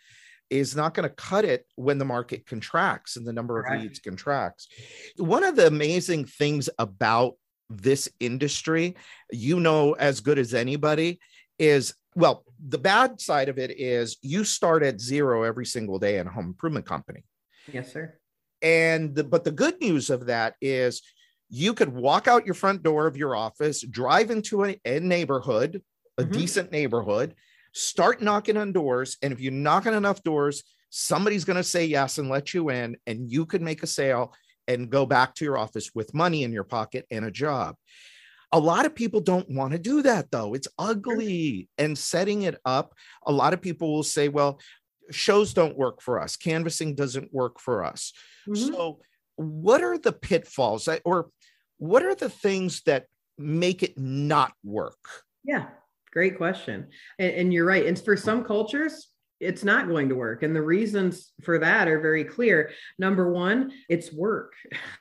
is 0.51 0.77
not 0.77 0.95
going 0.95 1.09
to 1.09 1.15
cut 1.15 1.45
it 1.45 1.65
when 1.77 1.99
the 1.99 2.05
market 2.05 2.47
contracts 2.47 3.17
and 3.17 3.27
the 3.27 3.33
number 3.33 3.59
of 3.59 3.67
right. 3.67 3.81
leads 3.81 4.01
contracts. 4.01 4.69
One 5.17 5.45
of 5.45 5.57
the 5.57 5.67
amazing 5.67 6.25
things 6.27 6.69
about 6.79 7.37
this 7.69 8.09
industry, 8.19 8.97
you 9.31 9.61
know 9.61 9.93
as 9.93 10.21
good 10.21 10.39
as 10.39 10.53
anybody, 10.55 11.21
is 11.59 11.95
well, 12.17 12.45
the 12.67 12.79
bad 12.79 13.21
side 13.21 13.49
of 13.49 13.59
it 13.59 13.79
is 13.79 14.17
you 14.23 14.43
start 14.45 14.83
at 14.83 15.01
zero 15.01 15.45
every 15.45 15.67
single 15.67 15.99
day 15.99 16.19
in 16.19 16.27
a 16.27 16.31
home 16.31 16.47
improvement 16.47 16.85
company. 16.85 17.23
Yes, 17.73 17.93
sir. 17.93 18.19
And 18.63 19.15
the, 19.15 19.25
but 19.25 19.45
the 19.45 19.53
good 19.53 19.81
news 19.81 20.11
of 20.11 20.27
that 20.27 20.57
is 20.61 21.03
you 21.49 21.73
could 21.75 21.93
walk 21.93 22.29
out 22.29 22.47
your 22.47 22.55
front 22.55 22.83
door 22.83 23.07
of 23.07 23.17
your 23.17 23.35
office, 23.37 23.83
drive 23.83 24.31
into 24.31 24.65
a, 24.65 24.81
a 24.85 25.01
neighborhood, 25.01 25.83
a 26.19 26.23
mm-hmm. 26.23 26.33
decent 26.33 26.73
neighborhood, 26.73 27.35
start 27.73 28.21
knocking 28.23 28.57
on 28.57 28.73
doors. 28.73 29.17
And 29.23 29.33
if 29.33 29.41
you 29.41 29.51
knock 29.51 29.87
on 29.87 29.95
enough 29.95 30.23
doors, 30.23 30.63
somebody's 30.91 31.45
going 31.45 31.57
to 31.57 31.65
say 31.65 31.87
yes 31.87 32.19
and 32.19 32.29
let 32.29 32.53
you 32.53 32.71
in, 32.71 32.97
and 33.07 33.31
you 33.31 33.47
could 33.47 33.63
make 33.63 33.83
a 33.83 33.87
sale 33.87 34.35
and 34.69 34.91
go 34.91 35.07
back 35.07 35.35
to 35.35 35.45
your 35.45 35.59
office 35.59 35.91
with 35.95 36.15
money 36.15 36.45
in 36.45 36.53
your 36.53 36.65
pocket 36.65 37.07
and 37.11 37.25
a 37.25 37.31
job. 37.31 37.75
A 38.53 38.59
lot 38.59 38.87
of 38.87 38.95
people 38.95 39.21
don't 39.21 39.49
want 39.49 39.73
to 39.73 39.79
do 39.79 40.03
that 40.03 40.31
though. 40.31 40.55
It's 40.55 40.69
ugly. 40.79 41.69
And 41.79 41.97
setting 41.97 42.43
it 42.43 42.59
up, 42.65 42.95
a 43.25 43.33
lot 43.33 43.53
of 43.53 43.63
people 43.63 43.93
will 43.93 44.03
say, 44.03 44.29
well, 44.29 44.61
shows 45.11 45.55
don't 45.55 45.77
work 45.77 46.03
for 46.03 46.21
us, 46.21 46.37
canvassing 46.37 46.95
doesn't 46.95 47.33
work 47.33 47.61
for 47.61 47.85
us. 47.85 48.13
Mm-hmm. 48.49 48.73
So, 48.73 49.01
what 49.37 49.83
are 49.83 49.99
the 49.99 50.13
pitfalls 50.13 50.89
or 51.05 51.31
what 51.79 52.05
are 52.05 52.15
the 52.15 52.29
things 52.29 52.83
that 52.83 53.07
make 53.39 53.83
it 53.83 53.99
not 53.99 54.53
work? 54.63 54.99
Yeah. 55.45 55.67
Great 56.13 56.37
question. 56.37 56.89
And, 57.19 57.33
and, 57.33 57.53
you're 57.53 57.65
right. 57.65 57.87
And 57.87 57.99
for 57.99 58.17
some 58.17 58.45
cultures, 58.45 59.11
it's 59.41 59.65
not 59.65 59.89
going 59.89 60.11
to 60.11 60.15
work. 60.15 60.43
And 60.43 60.55
the 60.55 60.63
reasons 60.63 61.33
for 61.43 61.59
that 61.59 61.89
are 61.89 61.99
very 61.99 62.25
clear. 62.25 62.71
Number 62.99 63.33
one, 63.33 63.73
it's 63.89 64.13
work. 64.13 64.53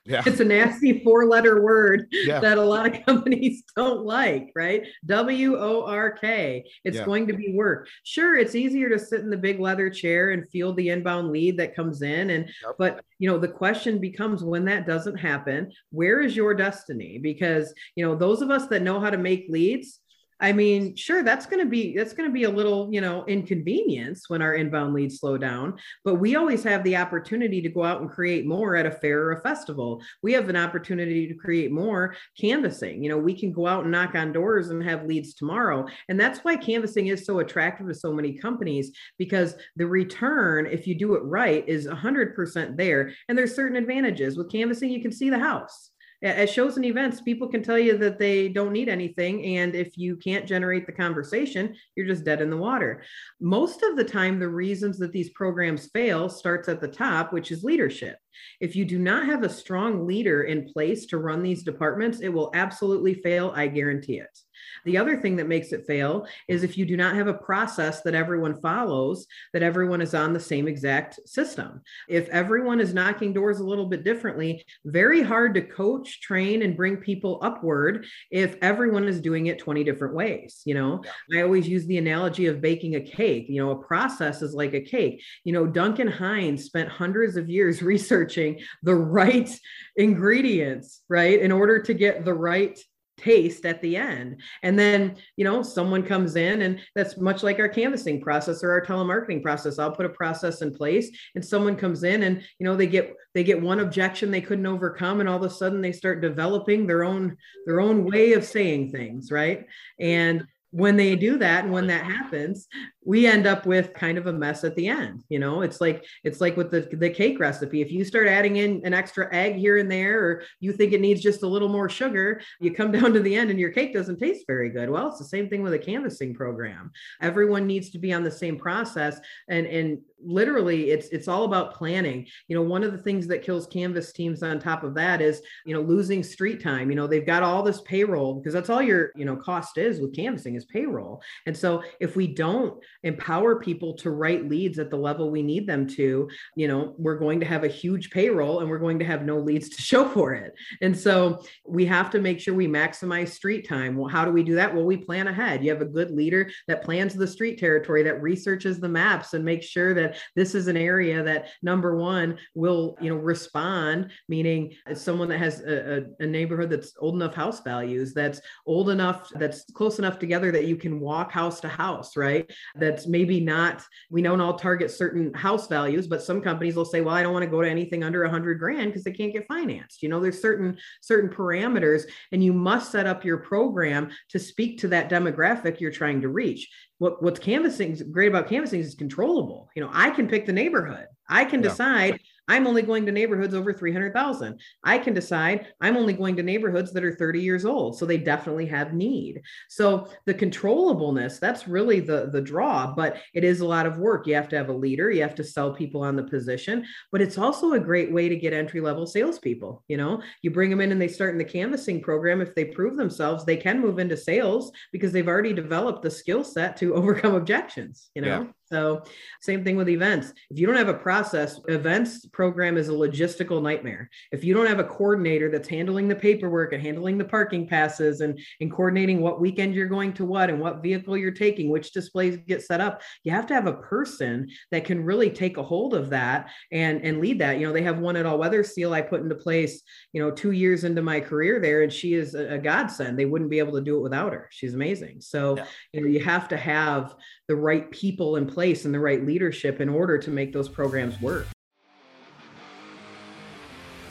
Yeah. 0.06 0.22
It's 0.26 0.40
a 0.40 0.44
nasty 0.44 1.04
four 1.04 1.26
letter 1.26 1.62
word 1.62 2.06
yeah. 2.10 2.40
that 2.40 2.58
a 2.58 2.62
lot 2.62 2.86
of 2.86 3.04
companies 3.06 3.62
don't 3.76 4.04
like, 4.04 4.50
right? 4.56 4.86
W 5.06 5.56
O 5.56 5.84
R 5.84 6.10
K. 6.12 6.64
It's 6.84 6.96
yeah. 6.96 7.04
going 7.04 7.26
to 7.28 7.34
be 7.34 7.52
work. 7.54 7.86
Sure, 8.02 8.36
it's 8.36 8.54
easier 8.54 8.88
to 8.88 8.98
sit 8.98 9.20
in 9.20 9.30
the 9.30 9.36
big 9.36 9.60
leather 9.60 9.90
chair 9.90 10.30
and 10.30 10.48
feel 10.50 10.72
the 10.72 10.88
inbound 10.88 11.30
lead 11.30 11.58
that 11.58 11.76
comes 11.76 12.02
in. 12.02 12.30
And, 12.30 12.46
yep. 12.46 12.76
but, 12.78 13.04
you 13.18 13.30
know, 13.30 13.38
the 13.38 13.48
question 13.48 14.00
becomes 14.00 14.42
when 14.42 14.64
that 14.64 14.86
doesn't 14.86 15.16
happen, 15.16 15.70
where 15.90 16.22
is 16.22 16.34
your 16.34 16.54
destiny? 16.54 17.18
Because, 17.18 17.72
you 17.94 18.04
know, 18.04 18.16
those 18.16 18.40
of 18.40 18.50
us 18.50 18.66
that 18.68 18.82
know 18.82 18.98
how 18.98 19.10
to 19.10 19.18
make 19.18 19.46
leads, 19.48 19.99
I 20.40 20.52
mean, 20.52 20.96
sure, 20.96 21.22
that's 21.22 21.46
going 21.46 21.62
to 21.62 21.68
be 21.68 21.94
that's 21.96 22.14
going 22.14 22.28
to 22.28 22.32
be 22.32 22.44
a 22.44 22.50
little, 22.50 22.88
you 22.92 23.00
know, 23.00 23.24
inconvenience 23.26 24.28
when 24.28 24.40
our 24.40 24.54
inbound 24.54 24.94
leads 24.94 25.18
slow 25.18 25.36
down. 25.36 25.78
But 26.04 26.14
we 26.14 26.36
always 26.36 26.62
have 26.64 26.82
the 26.82 26.96
opportunity 26.96 27.60
to 27.60 27.68
go 27.68 27.84
out 27.84 28.00
and 28.00 28.10
create 28.10 28.46
more 28.46 28.74
at 28.74 28.86
a 28.86 28.90
fair 28.90 29.20
or 29.24 29.32
a 29.32 29.42
festival. 29.42 30.02
We 30.22 30.32
have 30.32 30.48
an 30.48 30.56
opportunity 30.56 31.28
to 31.28 31.34
create 31.34 31.70
more 31.70 32.16
canvassing. 32.40 33.02
You 33.02 33.10
know, 33.10 33.18
we 33.18 33.38
can 33.38 33.52
go 33.52 33.66
out 33.66 33.82
and 33.82 33.92
knock 33.92 34.14
on 34.14 34.32
doors 34.32 34.70
and 34.70 34.82
have 34.82 35.04
leads 35.04 35.34
tomorrow, 35.34 35.86
and 36.08 36.18
that's 36.18 36.40
why 36.40 36.56
canvassing 36.56 37.08
is 37.08 37.26
so 37.26 37.40
attractive 37.40 37.86
to 37.88 37.94
so 37.94 38.12
many 38.12 38.32
companies 38.38 38.92
because 39.18 39.56
the 39.76 39.86
return, 39.86 40.66
if 40.66 40.86
you 40.86 40.94
do 40.94 41.14
it 41.14 41.22
right, 41.24 41.68
is 41.68 41.86
100% 41.86 42.76
there. 42.76 43.12
And 43.28 43.36
there's 43.36 43.54
certain 43.54 43.76
advantages 43.76 44.38
with 44.38 44.50
canvassing. 44.50 44.90
You 44.90 45.02
can 45.02 45.12
see 45.12 45.28
the 45.30 45.38
house 45.38 45.90
at 46.22 46.50
shows 46.50 46.76
and 46.76 46.84
events, 46.84 47.20
people 47.20 47.48
can 47.48 47.62
tell 47.62 47.78
you 47.78 47.96
that 47.98 48.18
they 48.18 48.48
don't 48.48 48.72
need 48.72 48.88
anything. 48.88 49.56
And 49.56 49.74
if 49.74 49.96
you 49.96 50.16
can't 50.16 50.46
generate 50.46 50.86
the 50.86 50.92
conversation, 50.92 51.74
you're 51.96 52.06
just 52.06 52.24
dead 52.24 52.42
in 52.42 52.50
the 52.50 52.56
water. 52.56 53.02
Most 53.40 53.82
of 53.82 53.96
the 53.96 54.04
time, 54.04 54.38
the 54.38 54.48
reasons 54.48 54.98
that 54.98 55.12
these 55.12 55.30
programs 55.30 55.88
fail 55.94 56.28
starts 56.28 56.68
at 56.68 56.80
the 56.80 56.88
top, 56.88 57.32
which 57.32 57.50
is 57.50 57.64
leadership. 57.64 58.18
If 58.60 58.76
you 58.76 58.84
do 58.84 58.98
not 58.98 59.26
have 59.26 59.42
a 59.42 59.48
strong 59.48 60.06
leader 60.06 60.42
in 60.42 60.70
place 60.72 61.06
to 61.06 61.18
run 61.18 61.42
these 61.42 61.62
departments, 61.62 62.20
it 62.20 62.28
will 62.28 62.50
absolutely 62.54 63.14
fail. 63.14 63.52
I 63.54 63.66
guarantee 63.68 64.18
it. 64.18 64.38
The 64.84 64.98
other 64.98 65.16
thing 65.16 65.36
that 65.36 65.48
makes 65.48 65.72
it 65.72 65.86
fail 65.86 66.26
is 66.48 66.62
if 66.62 66.76
you 66.78 66.86
do 66.86 66.96
not 66.96 67.14
have 67.14 67.28
a 67.28 67.34
process 67.34 68.02
that 68.02 68.14
everyone 68.14 68.60
follows, 68.60 69.26
that 69.52 69.62
everyone 69.62 70.00
is 70.00 70.14
on 70.14 70.32
the 70.32 70.40
same 70.40 70.68
exact 70.68 71.18
system. 71.26 71.82
If 72.08 72.28
everyone 72.28 72.80
is 72.80 72.94
knocking 72.94 73.32
doors 73.32 73.60
a 73.60 73.64
little 73.64 73.86
bit 73.86 74.04
differently, 74.04 74.64
very 74.84 75.22
hard 75.22 75.54
to 75.54 75.62
coach, 75.62 76.20
train, 76.20 76.62
and 76.62 76.76
bring 76.76 76.96
people 76.96 77.38
upward 77.42 78.06
if 78.30 78.56
everyone 78.62 79.04
is 79.08 79.20
doing 79.20 79.46
it 79.46 79.58
20 79.58 79.84
different 79.84 80.14
ways. 80.14 80.62
You 80.64 80.74
know, 80.74 81.02
I 81.34 81.42
always 81.42 81.68
use 81.68 81.86
the 81.86 81.98
analogy 81.98 82.46
of 82.46 82.60
baking 82.60 82.96
a 82.96 83.00
cake. 83.00 83.46
You 83.48 83.62
know, 83.62 83.70
a 83.72 83.82
process 83.82 84.42
is 84.42 84.54
like 84.54 84.74
a 84.74 84.80
cake. 84.80 85.22
You 85.44 85.52
know, 85.52 85.66
Duncan 85.66 86.08
Hines 86.08 86.64
spent 86.64 86.88
hundreds 86.88 87.36
of 87.36 87.48
years 87.48 87.82
researching 87.90 88.60
the 88.82 88.94
right 88.94 89.50
ingredients, 89.96 91.02
right, 91.08 91.40
in 91.40 91.52
order 91.52 91.82
to 91.82 91.94
get 91.94 92.24
the 92.24 92.34
right 92.34 92.78
taste 93.20 93.64
at 93.66 93.82
the 93.82 93.96
end. 93.96 94.40
And 94.62 94.78
then, 94.78 95.16
you 95.36 95.44
know, 95.44 95.62
someone 95.62 96.02
comes 96.02 96.36
in 96.36 96.62
and 96.62 96.80
that's 96.94 97.18
much 97.18 97.42
like 97.42 97.58
our 97.58 97.68
canvassing 97.68 98.20
process 98.20 98.64
or 98.64 98.70
our 98.70 98.84
telemarketing 98.84 99.42
process. 99.42 99.78
I'll 99.78 99.94
put 99.94 100.06
a 100.06 100.10
process 100.10 100.62
in 100.62 100.74
place 100.74 101.10
and 101.34 101.44
someone 101.44 101.76
comes 101.76 102.02
in 102.02 102.22
and, 102.22 102.42
you 102.58 102.64
know, 102.64 102.76
they 102.76 102.86
get 102.86 103.14
they 103.34 103.44
get 103.44 103.60
one 103.60 103.80
objection 103.80 104.30
they 104.30 104.40
couldn't 104.40 104.66
overcome 104.66 105.20
and 105.20 105.28
all 105.28 105.36
of 105.36 105.50
a 105.50 105.54
sudden 105.54 105.80
they 105.80 105.92
start 105.92 106.20
developing 106.20 106.86
their 106.86 107.04
own 107.04 107.36
their 107.66 107.80
own 107.80 108.04
way 108.04 108.32
of 108.32 108.44
saying 108.44 108.90
things, 108.90 109.30
right? 109.30 109.66
And 109.98 110.46
when 110.70 110.96
they 110.96 111.16
do 111.16 111.36
that 111.36 111.64
and 111.64 111.72
when 111.72 111.86
that 111.86 112.04
happens 112.04 112.68
we 113.04 113.26
end 113.26 113.46
up 113.46 113.66
with 113.66 113.92
kind 113.94 114.18
of 114.18 114.26
a 114.26 114.32
mess 114.32 114.62
at 114.62 114.76
the 114.76 114.86
end 114.86 115.22
you 115.28 115.38
know? 115.38 115.62
It's 115.62 115.80
like 115.80 116.04
it's 116.24 116.40
like 116.40 116.56
with 116.56 116.70
the, 116.70 116.88
the 116.92 117.10
cake 117.10 117.40
recipe. 117.40 117.80
If 117.80 117.90
you 117.90 118.04
start 118.04 118.28
adding 118.28 118.56
in 118.56 118.80
an 118.84 118.94
extra 118.94 119.32
egg 119.34 119.56
here 119.56 119.78
and 119.78 119.90
there 119.90 120.22
or 120.22 120.42
you 120.60 120.72
think 120.72 120.92
it 120.92 121.00
needs 121.00 121.20
just 121.20 121.42
a 121.42 121.46
little 121.46 121.68
more 121.68 121.88
sugar 121.88 122.40
you 122.60 122.72
come 122.72 122.92
down 122.98 123.12
to 123.12 123.20
the 123.20 123.34
end 123.34 123.50
and 123.50 123.58
your 123.58 123.70
cake 123.70 123.92
doesn't 123.94 124.18
taste 124.18 124.44
very 124.46 124.70
good. 124.70 124.90
Well 124.90 125.08
it's 125.08 125.18
the 125.18 125.24
same 125.24 125.48
thing 125.48 125.62
with 125.62 125.72
a 125.72 125.78
canvassing 125.78 126.34
program. 126.34 126.90
Everyone 127.20 127.66
needs 127.66 127.90
to 127.90 127.98
be 127.98 128.12
on 128.12 128.22
the 128.22 128.30
same 128.30 128.58
process 128.58 129.18
and 129.48 129.66
and 129.66 129.98
literally 130.22 130.90
it's 130.90 131.08
it's 131.08 131.28
all 131.28 131.44
about 131.44 131.74
planning. 131.74 132.26
You 132.48 132.56
know 132.56 132.62
one 132.62 132.84
of 132.84 132.92
the 132.92 132.98
things 132.98 133.26
that 133.28 133.42
kills 133.42 133.66
canvass 133.66 134.12
teams 134.12 134.42
on 134.42 134.58
top 134.58 134.82
of 134.82 134.94
that 134.94 135.20
is 135.20 135.42
you 135.64 135.74
know 135.74 135.80
losing 135.80 136.22
street 136.22 136.62
time. 136.62 136.90
You 136.90 136.96
know 136.96 137.06
they've 137.06 137.26
got 137.26 137.42
all 137.42 137.62
this 137.62 137.80
payroll 137.82 138.34
because 138.34 138.52
that's 138.52 138.70
all 138.70 138.82
your 138.82 139.12
you 139.16 139.24
know 139.24 139.36
cost 139.36 139.78
is 139.78 140.00
with 140.00 140.14
canvassing 140.14 140.54
is 140.54 140.64
payroll. 140.66 141.22
And 141.46 141.56
so 141.56 141.82
if 142.00 142.16
we 142.16 142.26
don't 142.26 142.82
empower 143.02 143.60
people 143.60 143.94
to 143.94 144.10
write 144.10 144.48
leads 144.48 144.78
at 144.78 144.90
the 144.90 144.96
level 144.96 145.30
we 145.30 145.42
need 145.42 145.66
them 145.66 145.86
to 145.86 146.28
you 146.56 146.68
know 146.68 146.94
we're 146.98 147.18
going 147.18 147.40
to 147.40 147.46
have 147.46 147.64
a 147.64 147.68
huge 147.68 148.10
payroll 148.10 148.60
and 148.60 148.68
we're 148.68 148.78
going 148.78 148.98
to 148.98 149.04
have 149.04 149.24
no 149.24 149.38
leads 149.38 149.68
to 149.70 149.82
show 149.90 150.08
for 150.08 150.34
it. 150.34 150.54
And 150.80 150.96
so 150.96 151.42
we 151.66 151.84
have 151.86 152.10
to 152.10 152.20
make 152.20 152.40
sure 152.40 152.54
we 152.54 152.68
maximize 152.68 153.30
street 153.30 153.68
time. 153.68 153.96
Well 153.96 154.08
how 154.08 154.24
do 154.24 154.30
we 154.30 154.42
do 154.42 154.54
that? 154.56 154.74
Well 154.74 154.84
we 154.84 154.96
plan 154.96 155.28
ahead. 155.28 155.64
You 155.64 155.70
have 155.70 155.82
a 155.82 155.86
good 155.86 156.10
leader 156.10 156.50
that 156.68 156.84
plans 156.84 157.14
the 157.14 157.26
street 157.26 157.58
territory 157.58 158.02
that 158.02 158.22
researches 158.22 158.80
the 158.80 158.88
maps 158.88 159.34
and 159.34 159.44
makes 159.44 159.66
sure 159.66 159.94
that 159.94 160.09
this 160.36 160.54
is 160.54 160.68
an 160.68 160.76
area 160.76 161.22
that 161.22 161.48
number 161.62 161.96
one 161.96 162.38
will 162.54 162.96
you 163.00 163.10
know 163.10 163.16
respond 163.16 164.10
meaning 164.28 164.74
it's 164.86 165.02
someone 165.02 165.28
that 165.28 165.38
has 165.38 165.60
a, 165.60 166.06
a, 166.20 166.26
neighborhood 166.26 166.70
that's 166.70 166.92
old 166.98 167.14
enough 167.14 167.34
house 167.34 167.60
values 167.62 168.14
that's 168.14 168.40
old 168.66 168.90
enough 168.90 169.28
that's 169.34 169.64
close 169.72 169.98
enough 169.98 170.18
together 170.18 170.52
that 170.52 170.66
you 170.66 170.76
can 170.76 171.00
walk 171.00 171.32
house 171.32 171.60
to 171.60 171.68
house 171.68 172.16
right? 172.16 172.50
That's 172.76 173.06
maybe 173.06 173.40
not 173.40 173.82
we 174.10 174.22
don't 174.22 174.40
all 174.40 174.54
target 174.54 174.90
certain 174.90 175.32
house 175.34 175.66
values 175.66 176.06
but 176.06 176.22
some 176.22 176.40
companies 176.40 176.76
will 176.76 176.84
say 176.84 177.00
well 177.00 177.14
i 177.14 177.22
don't 177.22 177.32
want 177.32 177.44
to 177.44 177.50
go 177.50 177.62
to 177.62 177.68
anything 177.68 178.04
under 178.04 178.22
100 178.22 178.58
grand 178.58 178.90
because 178.90 179.04
they 179.04 179.12
can't 179.12 179.32
get 179.32 179.46
financed. 179.48 180.02
You 180.02 180.08
know 180.08 180.20
there's 180.20 180.40
certain 180.40 180.78
certain 181.00 181.30
parameters 181.30 182.04
and 182.32 182.42
you 182.42 182.52
must 182.52 182.92
set 182.92 183.06
up 183.06 183.24
your 183.24 183.38
program 183.38 184.10
to 184.30 184.38
speak 184.38 184.78
to 184.80 184.88
that 184.88 185.10
demographic 185.10 185.80
you're 185.80 185.90
trying 185.90 186.20
to 186.20 186.28
reach 186.28 186.68
what 187.00 187.22
what's 187.22 187.40
canvassing 187.40 187.98
great 188.12 188.28
about 188.28 188.46
canvassing 188.46 188.78
is 188.78 188.94
controllable. 188.94 189.70
You 189.74 189.82
know, 189.82 189.90
I 189.90 190.10
can 190.10 190.28
pick 190.28 190.44
the 190.44 190.52
neighborhood. 190.52 191.06
I 191.28 191.46
can 191.46 191.62
yeah. 191.62 191.70
decide 191.70 192.20
I'm 192.50 192.66
only 192.66 192.82
going 192.82 193.06
to 193.06 193.12
neighborhoods 193.12 193.54
over 193.54 193.72
300,000. 193.72 194.60
I 194.82 194.98
can 194.98 195.14
decide 195.14 195.68
I'm 195.80 195.96
only 195.96 196.14
going 196.14 196.34
to 196.34 196.42
neighborhoods 196.42 196.92
that 196.92 197.04
are 197.04 197.14
30 197.14 197.40
years 197.40 197.64
old. 197.64 197.96
So 197.96 198.04
they 198.04 198.18
definitely 198.18 198.66
have 198.66 198.92
need. 198.92 199.40
So 199.68 200.08
the 200.26 200.34
controllableness, 200.34 201.38
that's 201.38 201.68
really 201.68 202.00
the, 202.00 202.28
the 202.32 202.40
draw, 202.40 202.92
but 202.92 203.18
it 203.34 203.44
is 203.44 203.60
a 203.60 203.66
lot 203.66 203.86
of 203.86 203.98
work. 203.98 204.26
You 204.26 204.34
have 204.34 204.48
to 204.48 204.56
have 204.56 204.68
a 204.68 204.72
leader, 204.72 205.12
you 205.12 205.22
have 205.22 205.36
to 205.36 205.44
sell 205.44 205.72
people 205.72 206.02
on 206.02 206.16
the 206.16 206.24
position, 206.24 206.84
but 207.12 207.22
it's 207.22 207.38
also 207.38 207.74
a 207.74 207.78
great 207.78 208.12
way 208.12 208.28
to 208.28 208.34
get 208.34 208.52
entry 208.52 208.80
level 208.80 209.06
salespeople. 209.06 209.84
You 209.86 209.98
know, 209.98 210.20
you 210.42 210.50
bring 210.50 210.70
them 210.70 210.80
in 210.80 210.90
and 210.90 211.00
they 211.00 211.06
start 211.06 211.30
in 211.30 211.38
the 211.38 211.44
canvassing 211.44 212.02
program. 212.02 212.40
If 212.40 212.56
they 212.56 212.64
prove 212.64 212.96
themselves, 212.96 213.44
they 213.44 213.58
can 213.58 213.80
move 213.80 214.00
into 214.00 214.16
sales 214.16 214.72
because 214.90 215.12
they've 215.12 215.28
already 215.28 215.52
developed 215.52 216.02
the 216.02 216.10
skill 216.10 216.42
set 216.42 216.76
to 216.78 216.94
overcome 216.96 217.36
objections, 217.36 218.10
you 218.16 218.22
know? 218.22 218.42
Yeah. 218.42 218.52
So, 218.70 219.02
same 219.40 219.64
thing 219.64 219.76
with 219.76 219.88
events. 219.88 220.32
If 220.48 220.58
you 220.58 220.66
don't 220.66 220.76
have 220.76 220.88
a 220.88 220.94
process, 220.94 221.60
events 221.66 222.24
program 222.26 222.76
is 222.76 222.88
a 222.88 222.92
logistical 222.92 223.60
nightmare. 223.60 224.08
If 224.30 224.44
you 224.44 224.54
don't 224.54 224.68
have 224.68 224.78
a 224.78 224.84
coordinator 224.84 225.50
that's 225.50 225.68
handling 225.68 226.06
the 226.06 226.14
paperwork 226.14 226.72
and 226.72 226.80
handling 226.80 227.18
the 227.18 227.24
parking 227.24 227.66
passes 227.66 228.20
and, 228.20 228.38
and 228.60 228.70
coordinating 228.70 229.20
what 229.20 229.40
weekend 229.40 229.74
you're 229.74 229.88
going 229.88 230.12
to 230.14 230.24
what 230.24 230.50
and 230.50 230.60
what 230.60 230.82
vehicle 230.82 231.16
you're 231.16 231.32
taking, 231.32 231.68
which 231.68 231.92
displays 231.92 232.36
get 232.46 232.62
set 232.62 232.80
up, 232.80 233.02
you 233.24 233.32
have 233.32 233.46
to 233.46 233.54
have 233.54 233.66
a 233.66 233.72
person 233.72 234.48
that 234.70 234.84
can 234.84 235.04
really 235.04 235.30
take 235.30 235.56
a 235.56 235.62
hold 235.62 235.92
of 235.92 236.10
that 236.10 236.50
and, 236.70 237.04
and 237.04 237.20
lead 237.20 237.40
that. 237.40 237.58
You 237.58 237.66
know, 237.66 237.72
they 237.72 237.82
have 237.82 237.98
one 237.98 238.14
at 238.14 238.26
All 238.26 238.38
Weather 238.38 238.62
Seal 238.62 238.94
I 238.94 239.02
put 239.02 239.20
into 239.20 239.34
place, 239.34 239.82
you 240.12 240.22
know, 240.22 240.30
two 240.30 240.52
years 240.52 240.84
into 240.84 241.02
my 241.02 241.18
career 241.18 241.58
there, 241.58 241.82
and 241.82 241.92
she 241.92 242.14
is 242.14 242.34
a, 242.36 242.54
a 242.54 242.58
godsend. 242.58 243.18
They 243.18 243.26
wouldn't 243.26 243.50
be 243.50 243.58
able 243.58 243.72
to 243.72 243.80
do 243.80 243.96
it 243.96 244.02
without 244.02 244.32
her. 244.32 244.48
She's 244.52 244.74
amazing. 244.74 245.22
So, 245.22 245.56
yeah. 245.56 245.64
you 245.92 246.00
know, 246.02 246.06
you 246.06 246.20
have 246.20 246.46
to 246.48 246.56
have 246.56 247.16
the 247.50 247.56
right 247.56 247.90
people 247.90 248.36
in 248.36 248.46
place 248.46 248.84
and 248.84 248.94
the 248.94 249.00
right 249.00 249.26
leadership 249.26 249.80
in 249.80 249.88
order 249.88 250.16
to 250.16 250.30
make 250.30 250.52
those 250.52 250.68
programs 250.68 251.20
work. 251.20 251.48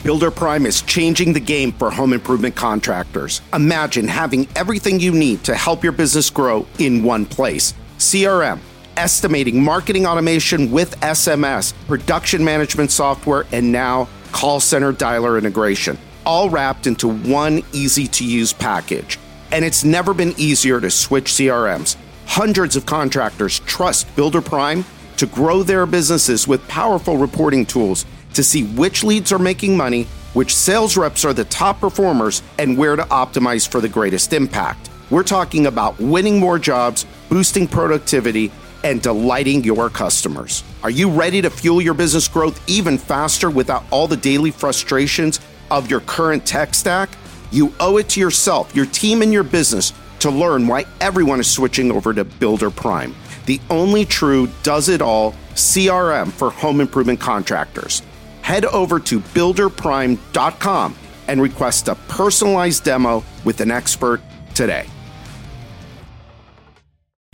Builder 0.04 0.30
Prime 0.30 0.66
is 0.66 0.82
changing 0.82 1.32
the 1.32 1.40
game 1.40 1.72
for 1.72 1.90
home 1.90 2.12
improvement 2.12 2.54
contractors. 2.54 3.40
Imagine 3.54 4.06
having 4.06 4.46
everything 4.56 5.00
you 5.00 5.12
need 5.12 5.42
to 5.44 5.54
help 5.54 5.82
your 5.82 5.92
business 5.92 6.28
grow 6.28 6.66
in 6.78 7.02
one 7.02 7.24
place 7.24 7.72
CRM, 7.96 8.58
estimating, 8.98 9.64
marketing 9.64 10.06
automation 10.06 10.70
with 10.70 11.00
SMS, 11.00 11.72
production 11.86 12.44
management 12.44 12.90
software, 12.90 13.46
and 13.52 13.72
now 13.72 14.06
call 14.32 14.60
center 14.60 14.92
dialer 14.92 15.38
integration, 15.38 15.96
all 16.26 16.50
wrapped 16.50 16.86
into 16.86 17.08
one 17.08 17.62
easy 17.72 18.06
to 18.06 18.22
use 18.22 18.52
package. 18.52 19.18
And 19.50 19.64
it's 19.64 19.82
never 19.82 20.12
been 20.12 20.34
easier 20.36 20.78
to 20.78 20.90
switch 20.90 21.32
CRMs. 21.32 21.96
Hundreds 22.30 22.76
of 22.76 22.86
contractors 22.86 23.58
trust 23.66 24.06
Builder 24.14 24.40
Prime 24.40 24.84
to 25.16 25.26
grow 25.26 25.64
their 25.64 25.84
businesses 25.84 26.46
with 26.46 26.66
powerful 26.68 27.16
reporting 27.16 27.66
tools 27.66 28.06
to 28.34 28.44
see 28.44 28.62
which 28.62 29.02
leads 29.02 29.32
are 29.32 29.38
making 29.40 29.76
money, 29.76 30.04
which 30.32 30.54
sales 30.54 30.96
reps 30.96 31.24
are 31.24 31.32
the 31.32 31.44
top 31.46 31.80
performers, 31.80 32.44
and 32.56 32.78
where 32.78 32.94
to 32.94 33.02
optimize 33.06 33.66
for 33.66 33.80
the 33.80 33.88
greatest 33.88 34.32
impact. 34.32 34.90
We're 35.10 35.24
talking 35.24 35.66
about 35.66 35.98
winning 35.98 36.38
more 36.38 36.56
jobs, 36.56 37.04
boosting 37.28 37.66
productivity, 37.66 38.52
and 38.84 39.02
delighting 39.02 39.64
your 39.64 39.90
customers. 39.90 40.62
Are 40.84 40.90
you 40.90 41.10
ready 41.10 41.42
to 41.42 41.50
fuel 41.50 41.82
your 41.82 41.94
business 41.94 42.28
growth 42.28 42.62
even 42.70 42.96
faster 42.96 43.50
without 43.50 43.82
all 43.90 44.06
the 44.06 44.16
daily 44.16 44.52
frustrations 44.52 45.40
of 45.68 45.90
your 45.90 46.00
current 46.02 46.46
tech 46.46 46.74
stack? 46.74 47.10
You 47.50 47.74
owe 47.80 47.96
it 47.96 48.08
to 48.10 48.20
yourself, 48.20 48.72
your 48.76 48.86
team, 48.86 49.22
and 49.22 49.32
your 49.32 49.42
business 49.42 49.92
to 50.20 50.30
learn 50.30 50.66
why 50.66 50.84
everyone 51.00 51.40
is 51.40 51.50
switching 51.50 51.90
over 51.90 52.14
to 52.14 52.24
Builder 52.24 52.70
Prime, 52.70 53.14
the 53.46 53.60
only 53.70 54.04
true 54.04 54.48
does 54.62 54.88
it 54.88 55.02
all 55.02 55.32
CRM 55.54 56.30
for 56.30 56.50
home 56.50 56.80
improvement 56.80 57.20
contractors. 57.20 58.02
Head 58.42 58.64
over 58.66 59.00
to 59.00 59.20
builderprime.com 59.20 60.96
and 61.28 61.42
request 61.42 61.88
a 61.88 61.94
personalized 62.08 62.84
demo 62.84 63.24
with 63.44 63.60
an 63.60 63.70
expert 63.70 64.20
today. 64.54 64.86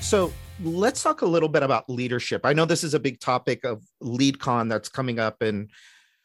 So, 0.00 0.32
let's 0.62 1.02
talk 1.02 1.22
a 1.22 1.26
little 1.26 1.48
bit 1.48 1.62
about 1.62 1.88
leadership. 1.90 2.42
I 2.44 2.52
know 2.52 2.64
this 2.64 2.84
is 2.84 2.94
a 2.94 3.00
big 3.00 3.20
topic 3.20 3.64
of 3.64 3.82
LeadCon 4.02 4.68
that's 4.68 4.88
coming 4.88 5.18
up 5.18 5.42
in, 5.42 5.68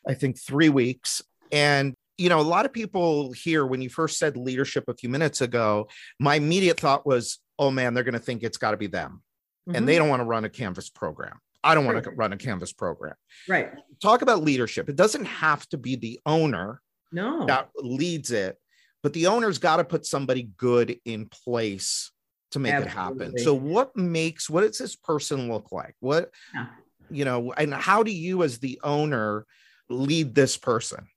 I 0.07 0.13
think, 0.13 0.39
three 0.39 0.69
weeks. 0.69 1.21
And 1.51 1.95
you 2.21 2.29
know, 2.29 2.39
a 2.39 2.43
lot 2.43 2.65
of 2.65 2.71
people 2.71 3.31
here, 3.31 3.65
when 3.65 3.81
you 3.81 3.89
first 3.89 4.19
said 4.19 4.37
leadership 4.37 4.83
a 4.87 4.93
few 4.93 5.09
minutes 5.09 5.41
ago, 5.41 5.87
my 6.19 6.35
immediate 6.35 6.79
thought 6.79 7.03
was, 7.03 7.39
oh 7.57 7.71
man, 7.71 7.95
they're 7.95 8.03
going 8.03 8.13
to 8.13 8.19
think 8.19 8.43
it's 8.43 8.57
got 8.57 8.71
to 8.71 8.77
be 8.77 8.85
them. 8.85 9.23
Mm-hmm. 9.67 9.75
And 9.75 9.87
they 9.87 9.97
don't 9.97 10.07
want 10.07 10.19
to 10.19 10.25
run 10.25 10.45
a 10.45 10.49
Canvass 10.49 10.89
program. 10.89 11.39
I 11.63 11.73
don't 11.73 11.85
want 11.85 11.95
right. 11.95 12.03
to 12.03 12.11
run 12.11 12.31
a 12.31 12.37
Canvass 12.37 12.73
program. 12.73 13.15
Right. 13.49 13.71
Talk 14.01 14.21
about 14.21 14.43
leadership. 14.43 14.87
It 14.87 14.95
doesn't 14.95 15.25
have 15.25 15.67
to 15.69 15.77
be 15.77 15.95
the 15.95 16.19
owner 16.25 16.81
no. 17.11 17.47
that 17.47 17.69
leads 17.75 18.29
it, 18.29 18.55
but 19.01 19.13
the 19.13 19.25
owner's 19.25 19.57
got 19.57 19.77
to 19.77 19.83
put 19.83 20.05
somebody 20.05 20.49
good 20.57 20.99
in 21.05 21.27
place 21.27 22.11
to 22.51 22.59
make 22.59 22.73
Absolutely. 22.73 23.25
it 23.25 23.29
happen. 23.29 23.39
So 23.39 23.55
what 23.55 23.97
makes 23.97 24.47
what 24.47 24.61
does 24.61 24.77
this 24.77 24.95
person 24.95 25.51
look 25.51 25.71
like? 25.71 25.95
What 26.01 26.29
yeah. 26.53 26.67
you 27.09 27.25
know, 27.25 27.51
and 27.53 27.73
how 27.73 28.03
do 28.03 28.11
you 28.11 28.43
as 28.43 28.59
the 28.59 28.79
owner 28.83 29.47
lead 29.89 30.35
this 30.35 30.55
person? 30.57 31.07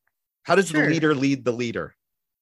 How 0.44 0.54
does 0.54 0.68
sure. 0.68 0.82
the 0.82 0.88
leader 0.88 1.14
lead 1.14 1.44
the 1.44 1.52
leader? 1.52 1.94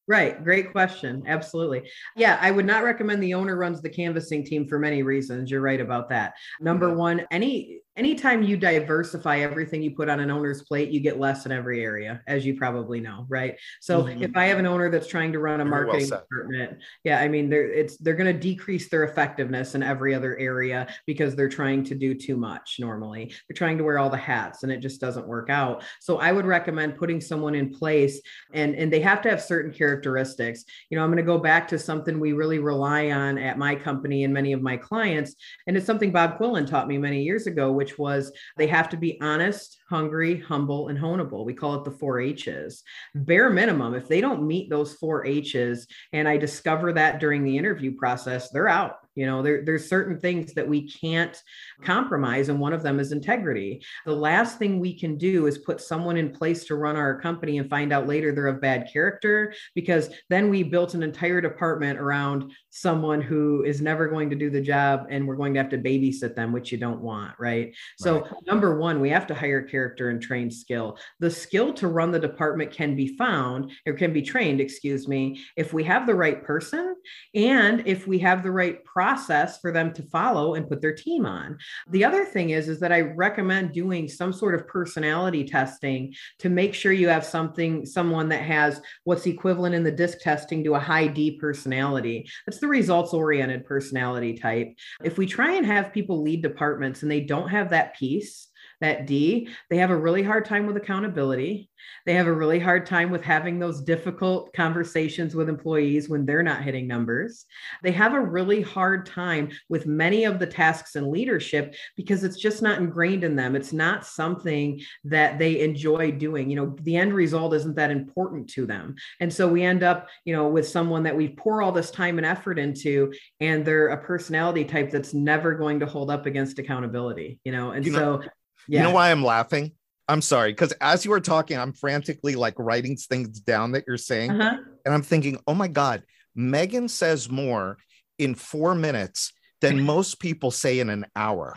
Right. 0.08 0.42
Great 0.42 0.72
question. 0.72 1.22
Absolutely. 1.26 1.88
Yeah, 2.16 2.36
I 2.40 2.50
would 2.50 2.66
not 2.66 2.82
recommend 2.82 3.22
the 3.22 3.34
owner 3.34 3.56
runs 3.56 3.80
the 3.80 3.88
canvassing 3.88 4.44
team 4.44 4.66
for 4.66 4.78
many 4.78 5.04
reasons. 5.04 5.50
You're 5.50 5.60
right 5.60 5.80
about 5.80 6.08
that. 6.08 6.34
Number 6.60 6.92
one, 6.92 7.24
any 7.30 7.80
anytime 7.96 8.42
you 8.42 8.56
diversify 8.56 9.40
everything 9.40 9.82
you 9.82 9.90
put 9.90 10.08
on 10.08 10.20
an 10.20 10.30
owner's 10.30 10.62
plate, 10.62 10.90
you 10.90 11.00
get 11.00 11.18
less 11.18 11.44
in 11.46 11.52
every 11.52 11.82
area, 11.82 12.22
as 12.26 12.46
you 12.46 12.56
probably 12.56 13.00
know, 13.00 13.26
right? 13.28 13.56
So 13.80 14.04
mm-hmm. 14.04 14.22
if 14.22 14.36
I 14.36 14.46
have 14.46 14.58
an 14.58 14.66
owner 14.66 14.90
that's 14.90 15.06
trying 15.06 15.32
to 15.32 15.38
run 15.38 15.60
a 15.60 15.64
Very 15.64 15.70
marketing 15.70 16.10
well 16.10 16.20
department, 16.20 16.78
yeah, 17.04 17.20
I 17.20 17.28
mean 17.28 17.50
they're 17.50 17.70
it's 17.70 17.96
they're 17.98 18.14
going 18.14 18.32
to 18.32 18.38
decrease 18.38 18.88
their 18.88 19.04
effectiveness 19.04 19.74
in 19.74 19.82
every 19.82 20.14
other 20.14 20.36
area 20.38 20.86
because 21.06 21.36
they're 21.36 21.48
trying 21.48 21.84
to 21.84 21.94
do 21.94 22.14
too 22.14 22.36
much 22.36 22.76
normally. 22.78 23.34
They're 23.48 23.56
trying 23.56 23.78
to 23.78 23.84
wear 23.84 23.98
all 23.98 24.10
the 24.10 24.16
hats 24.16 24.62
and 24.62 24.72
it 24.72 24.78
just 24.78 25.00
doesn't 25.00 25.26
work 25.26 25.50
out. 25.50 25.84
So 26.00 26.18
I 26.18 26.32
would 26.32 26.46
recommend 26.46 26.96
putting 26.96 27.20
someone 27.20 27.54
in 27.54 27.72
place 27.72 28.20
and 28.52 28.74
and 28.74 28.92
they 28.92 29.00
have 29.00 29.20
to 29.22 29.30
have 29.30 29.42
certain 29.42 29.72
characteristics. 29.72 30.64
You 30.88 30.96
know, 30.96 31.04
I'm 31.04 31.10
going 31.10 31.16
to 31.18 31.22
go 31.22 31.38
back 31.38 31.68
to 31.68 31.78
something 31.78 32.18
we 32.18 32.32
really 32.32 32.58
rely 32.58 33.10
on 33.10 33.36
at 33.38 33.58
my 33.58 33.74
company 33.74 34.24
and 34.24 34.32
many 34.32 34.52
of 34.52 34.62
my 34.62 34.76
clients 34.76 35.34
and 35.66 35.76
it's 35.76 35.86
something 35.86 36.10
Bob 36.12 36.38
Quillen 36.38 36.66
taught 36.66 36.88
me 36.88 36.98
many 36.98 37.22
years 37.22 37.46
ago 37.46 37.72
which 37.82 37.98
was 37.98 38.30
they 38.56 38.68
have 38.68 38.88
to 38.90 38.96
be 38.96 39.18
honest, 39.20 39.81
hungry, 39.92 40.40
humble, 40.40 40.88
and 40.88 40.98
honeable. 40.98 41.44
We 41.44 41.52
call 41.52 41.74
it 41.74 41.84
the 41.84 41.90
four 41.90 42.18
H's. 42.18 42.82
Bare 43.14 43.50
minimum, 43.50 43.94
if 43.94 44.08
they 44.08 44.22
don't 44.22 44.46
meet 44.46 44.70
those 44.70 44.94
four 44.94 45.26
H's, 45.26 45.86
and 46.14 46.26
I 46.26 46.38
discover 46.38 46.94
that 46.94 47.20
during 47.20 47.44
the 47.44 47.58
interview 47.58 47.94
process, 47.94 48.48
they're 48.48 48.70
out. 48.70 48.96
You 49.14 49.26
know, 49.26 49.42
there, 49.42 49.62
there's 49.62 49.90
certain 49.90 50.18
things 50.18 50.54
that 50.54 50.66
we 50.66 50.88
can't 50.88 51.36
compromise, 51.84 52.48
and 52.48 52.58
one 52.58 52.72
of 52.72 52.82
them 52.82 52.98
is 52.98 53.12
integrity. 53.12 53.82
The 54.06 54.16
last 54.16 54.58
thing 54.58 54.80
we 54.80 54.98
can 54.98 55.18
do 55.18 55.46
is 55.46 55.58
put 55.58 55.82
someone 55.82 56.16
in 56.16 56.32
place 56.32 56.64
to 56.64 56.76
run 56.76 56.96
our 56.96 57.20
company 57.20 57.58
and 57.58 57.68
find 57.68 57.92
out 57.92 58.08
later 58.08 58.32
they're 58.32 58.46
of 58.46 58.62
bad 58.62 58.88
character, 58.90 59.52
because 59.74 60.08
then 60.30 60.48
we 60.48 60.62
built 60.62 60.94
an 60.94 61.02
entire 61.02 61.42
department 61.42 61.98
around 61.98 62.52
someone 62.70 63.20
who 63.20 63.62
is 63.64 63.82
never 63.82 64.08
going 64.08 64.30
to 64.30 64.36
do 64.36 64.48
the 64.48 64.62
job, 64.62 65.04
and 65.10 65.28
we're 65.28 65.36
going 65.36 65.52
to 65.52 65.60
have 65.60 65.68
to 65.68 65.76
babysit 65.76 66.34
them, 66.34 66.50
which 66.50 66.72
you 66.72 66.78
don't 66.78 67.02
want, 67.02 67.34
right? 67.38 67.74
So, 67.98 68.26
number 68.46 68.78
one, 68.78 68.98
we 68.98 69.10
have 69.10 69.26
to 69.26 69.34
hire 69.34 69.60
character 69.60 69.81
and 69.98 70.22
trained 70.22 70.52
skill. 70.52 70.98
The 71.20 71.30
skill 71.30 71.72
to 71.74 71.88
run 71.88 72.10
the 72.10 72.18
department 72.18 72.70
can 72.70 72.96
be 72.96 73.16
found 73.16 73.72
or 73.86 73.94
can 73.94 74.12
be 74.12 74.22
trained, 74.22 74.60
excuse 74.60 75.08
me, 75.08 75.42
if 75.56 75.72
we 75.72 75.84
have 75.84 76.06
the 76.06 76.14
right 76.14 76.42
person 76.42 76.94
and 77.34 77.82
if 77.86 78.06
we 78.06 78.18
have 78.20 78.42
the 78.42 78.50
right 78.50 78.82
process 78.84 79.58
for 79.60 79.72
them 79.72 79.92
to 79.94 80.02
follow 80.04 80.54
and 80.54 80.68
put 80.68 80.80
their 80.80 80.94
team 80.94 81.26
on. 81.26 81.58
The 81.90 82.04
other 82.04 82.24
thing 82.24 82.50
is 82.50 82.68
is 82.68 82.80
that 82.80 82.92
I 82.92 83.00
recommend 83.00 83.72
doing 83.72 84.08
some 84.08 84.32
sort 84.32 84.54
of 84.54 84.66
personality 84.66 85.44
testing 85.44 86.14
to 86.38 86.48
make 86.48 86.74
sure 86.74 86.92
you 86.92 87.08
have 87.08 87.24
something 87.24 87.84
someone 87.84 88.28
that 88.30 88.42
has 88.42 88.80
what's 89.04 89.26
equivalent 89.26 89.74
in 89.74 89.84
the 89.84 89.90
disc 89.90 90.18
testing 90.20 90.64
to 90.64 90.74
a 90.74 90.80
high 90.80 91.06
D 91.06 91.38
personality. 91.38 92.28
That's 92.46 92.58
the 92.58 92.68
results 92.68 93.12
oriented 93.12 93.64
personality 93.64 94.34
type. 94.34 94.74
If 95.04 95.18
we 95.18 95.26
try 95.26 95.52
and 95.52 95.66
have 95.66 95.92
people 95.92 96.22
lead 96.22 96.42
departments 96.42 97.02
and 97.02 97.10
they 97.10 97.20
don't 97.20 97.48
have 97.48 97.70
that 97.70 97.96
piece, 97.96 98.48
that 98.82 99.06
D, 99.06 99.48
they 99.70 99.78
have 99.78 99.90
a 99.90 99.96
really 99.96 100.22
hard 100.22 100.44
time 100.44 100.66
with 100.66 100.76
accountability. 100.76 101.70
They 102.04 102.14
have 102.14 102.26
a 102.26 102.32
really 102.32 102.58
hard 102.58 102.84
time 102.84 103.10
with 103.10 103.22
having 103.22 103.58
those 103.58 103.80
difficult 103.80 104.52
conversations 104.54 105.34
with 105.34 105.48
employees 105.48 106.08
when 106.08 106.26
they're 106.26 106.42
not 106.42 106.62
hitting 106.62 106.86
numbers. 106.86 107.46
They 107.82 107.92
have 107.92 108.14
a 108.14 108.20
really 108.20 108.60
hard 108.60 109.06
time 109.06 109.50
with 109.68 109.86
many 109.86 110.24
of 110.24 110.38
the 110.38 110.46
tasks 110.46 110.96
in 110.96 111.10
leadership 111.10 111.74
because 111.96 112.24
it's 112.24 112.36
just 112.36 112.60
not 112.60 112.78
ingrained 112.78 113.24
in 113.24 113.36
them. 113.36 113.56
It's 113.56 113.72
not 113.72 114.04
something 114.04 114.80
that 115.04 115.38
they 115.38 115.60
enjoy 115.60 116.12
doing. 116.12 116.50
You 116.50 116.56
know, 116.56 116.76
the 116.82 116.96
end 116.96 117.14
result 117.14 117.54
isn't 117.54 117.76
that 117.76 117.90
important 117.90 118.50
to 118.50 118.66
them. 118.66 118.96
And 119.20 119.32
so 119.32 119.48
we 119.48 119.62
end 119.62 119.82
up, 119.82 120.08
you 120.24 120.34
know, 120.34 120.48
with 120.48 120.68
someone 120.68 121.04
that 121.04 121.16
we 121.16 121.28
pour 121.28 121.62
all 121.62 121.72
this 121.72 121.90
time 121.90 122.18
and 122.18 122.26
effort 122.26 122.58
into, 122.58 123.12
and 123.38 123.64
they're 123.64 123.88
a 123.88 124.02
personality 124.02 124.64
type 124.64 124.90
that's 124.90 125.14
never 125.14 125.54
going 125.54 125.80
to 125.80 125.86
hold 125.86 126.10
up 126.10 126.26
against 126.26 126.58
accountability, 126.58 127.38
you 127.44 127.52
know, 127.52 127.70
and 127.70 127.86
you 127.86 127.92
so. 127.92 128.22
Yeah. 128.68 128.80
You 128.80 128.88
know 128.88 128.94
why 128.94 129.10
I'm 129.10 129.24
laughing? 129.24 129.72
I'm 130.08 130.20
sorry, 130.20 130.52
because 130.52 130.72
as 130.80 131.04
you 131.04 131.10
were 131.10 131.20
talking, 131.20 131.56
I'm 131.56 131.72
frantically 131.72 132.34
like 132.34 132.54
writing 132.58 132.96
things 132.96 133.40
down 133.40 133.72
that 133.72 133.84
you're 133.86 133.96
saying. 133.96 134.32
Uh-huh. 134.32 134.58
And 134.84 134.94
I'm 134.94 135.02
thinking, 135.02 135.38
oh 135.46 135.54
my 135.54 135.68
God, 135.68 136.02
Megan 136.34 136.88
says 136.88 137.30
more 137.30 137.78
in 138.18 138.34
four 138.34 138.74
minutes 138.74 139.32
than 139.60 139.82
most 139.86 140.20
people 140.20 140.50
say 140.50 140.80
in 140.80 140.90
an 140.90 141.06
hour. 141.14 141.56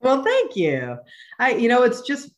Well, 0.00 0.22
thank 0.22 0.56
you. 0.56 0.96
I, 1.38 1.54
you 1.54 1.68
know, 1.68 1.82
it's 1.82 2.02
just 2.02 2.30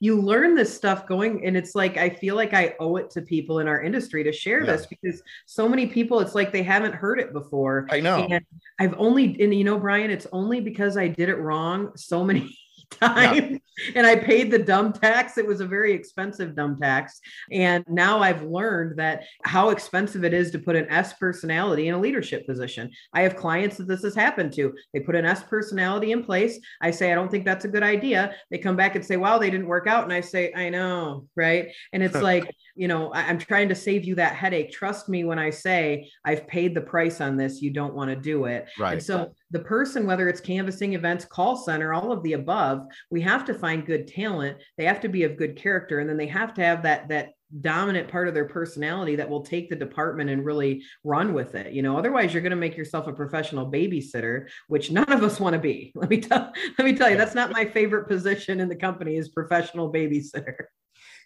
you 0.00 0.20
learn 0.20 0.54
this 0.54 0.74
stuff 0.74 1.06
going, 1.06 1.46
and 1.46 1.56
it's 1.56 1.74
like 1.74 1.96
I 1.96 2.10
feel 2.10 2.36
like 2.36 2.52
I 2.52 2.74
owe 2.78 2.96
it 2.96 3.10
to 3.12 3.22
people 3.22 3.60
in 3.60 3.68
our 3.68 3.82
industry 3.82 4.22
to 4.24 4.32
share 4.32 4.60
yeah. 4.60 4.72
this 4.72 4.86
because 4.86 5.22
so 5.46 5.68
many 5.68 5.86
people, 5.86 6.20
it's 6.20 6.34
like 6.34 6.52
they 6.52 6.62
haven't 6.62 6.94
heard 6.94 7.18
it 7.18 7.32
before. 7.32 7.88
I 7.90 8.00
know. 8.00 8.26
And 8.30 8.44
I've 8.78 8.94
only, 8.98 9.40
and 9.42 9.54
you 9.54 9.64
know, 9.64 9.78
Brian, 9.78 10.10
it's 10.10 10.26
only 10.30 10.60
because 10.60 10.96
I 10.96 11.08
did 11.08 11.28
it 11.28 11.36
wrong 11.36 11.92
so 11.96 12.22
many 12.22 12.56
time 12.90 13.52
yeah. 13.52 13.58
and 13.94 14.06
I 14.06 14.16
paid 14.16 14.50
the 14.50 14.58
dumb 14.58 14.92
tax. 14.92 15.38
It 15.38 15.46
was 15.46 15.60
a 15.60 15.66
very 15.66 15.92
expensive 15.92 16.54
dumb 16.54 16.78
tax. 16.80 17.20
And 17.50 17.84
now 17.88 18.20
I've 18.20 18.42
learned 18.42 18.98
that 18.98 19.24
how 19.44 19.70
expensive 19.70 20.24
it 20.24 20.32
is 20.32 20.50
to 20.52 20.58
put 20.58 20.76
an 20.76 20.86
S 20.88 21.12
personality 21.14 21.88
in 21.88 21.94
a 21.94 22.00
leadership 22.00 22.46
position. 22.46 22.90
I 23.12 23.22
have 23.22 23.36
clients 23.36 23.76
that 23.76 23.88
this 23.88 24.02
has 24.02 24.14
happened 24.14 24.52
to. 24.54 24.72
They 24.92 25.00
put 25.00 25.14
an 25.14 25.26
S 25.26 25.42
personality 25.42 26.12
in 26.12 26.24
place. 26.24 26.58
I 26.80 26.90
say, 26.90 27.12
I 27.12 27.14
don't 27.14 27.30
think 27.30 27.44
that's 27.44 27.64
a 27.64 27.68
good 27.68 27.82
idea. 27.82 28.34
They 28.50 28.58
come 28.58 28.76
back 28.76 28.96
and 28.96 29.04
say, 29.04 29.16
wow, 29.16 29.38
they 29.38 29.50
didn't 29.50 29.66
work 29.66 29.86
out. 29.86 30.04
And 30.04 30.12
I 30.12 30.20
say, 30.20 30.52
I 30.54 30.68
know. 30.70 31.26
Right. 31.36 31.68
And 31.92 32.02
it's 32.02 32.14
like, 32.22 32.50
you 32.74 32.88
know, 32.88 33.12
I, 33.12 33.22
am 33.22 33.38
trying 33.38 33.68
to 33.68 33.74
save 33.74 34.04
you 34.04 34.14
that 34.16 34.34
headache. 34.34 34.72
Trust 34.72 35.08
me 35.08 35.24
when 35.24 35.38
I 35.38 35.50
say 35.50 36.10
I've 36.24 36.46
paid 36.46 36.74
the 36.74 36.80
price 36.80 37.20
on 37.20 37.36
this, 37.36 37.60
you 37.60 37.70
don't 37.70 37.94
want 37.94 38.10
to 38.10 38.16
do 38.16 38.44
it. 38.46 38.66
Right. 38.78 38.94
And 38.94 39.02
so 39.02 39.34
the 39.50 39.60
person, 39.60 40.06
whether 40.06 40.28
it's 40.28 40.40
canvassing 40.40 40.94
events, 40.94 41.24
call 41.24 41.56
center, 41.56 41.92
all 41.92 42.12
of 42.12 42.22
the 42.22 42.32
above, 42.32 42.86
we 43.10 43.20
have 43.20 43.44
to 43.44 43.54
find 43.54 43.86
good 43.86 44.08
talent. 44.08 44.58
They 44.76 44.84
have 44.84 45.00
to 45.00 45.08
be 45.08 45.22
of 45.22 45.36
good 45.36 45.56
character, 45.56 46.00
and 46.00 46.08
then 46.08 46.16
they 46.16 46.26
have 46.26 46.54
to 46.54 46.62
have 46.62 46.82
that 46.82 47.08
that 47.08 47.30
dominant 47.60 48.08
part 48.08 48.26
of 48.26 48.34
their 48.34 48.48
personality 48.48 49.16
that 49.16 49.28
will 49.28 49.42
take 49.42 49.70
the 49.70 49.76
department 49.76 50.28
and 50.28 50.44
really 50.44 50.82
run 51.04 51.32
with 51.32 51.54
it 51.54 51.72
you 51.72 51.80
know? 51.80 51.96
Otherwise 51.96 52.32
you're 52.32 52.42
going 52.42 52.50
to 52.50 52.56
make 52.56 52.76
yourself 52.76 53.06
a 53.06 53.12
professional 53.12 53.70
babysitter 53.70 54.48
which 54.66 54.90
none 54.90 55.10
of 55.12 55.22
us 55.22 55.38
want 55.38 55.54
to 55.54 55.60
be. 55.60 55.92
Let 55.94 56.10
me 56.10 56.20
tell 56.20 56.52
let 56.78 56.84
me 56.84 56.94
tell 56.94 57.08
you 57.08 57.16
that's 57.16 57.34
not 57.34 57.52
my 57.52 57.64
favorite 57.64 58.08
position 58.08 58.60
in 58.60 58.68
the 58.68 58.76
company 58.76 59.16
is 59.16 59.28
professional 59.28 59.92
babysitter. 59.92 60.64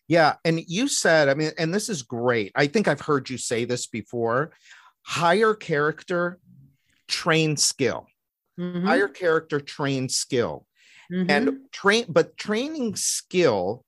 Yeah 0.09 0.35
and 0.44 0.61
you 0.66 0.88
said 0.88 1.28
i 1.28 1.35
mean 1.35 1.52
and 1.59 1.72
this 1.72 1.88
is 1.88 2.02
great. 2.02 2.52
I 2.54 2.66
think 2.66 2.87
i've 2.87 3.00
heard 3.00 3.30
you 3.30 3.38
say 3.38 3.64
this 3.64 3.87
before 3.87 4.52
hire 5.02 5.54
character 5.54 6.38
train 7.11 7.57
skill 7.57 8.07
mm-hmm. 8.61 8.87
hire 8.87 9.09
character 9.09 9.61
train 9.61 10.09
skill. 10.09 10.66
Mm-hmm. 11.12 11.29
and 11.29 11.59
train 11.73 12.05
but 12.09 12.37
training 12.37 12.94
skill 12.94 13.85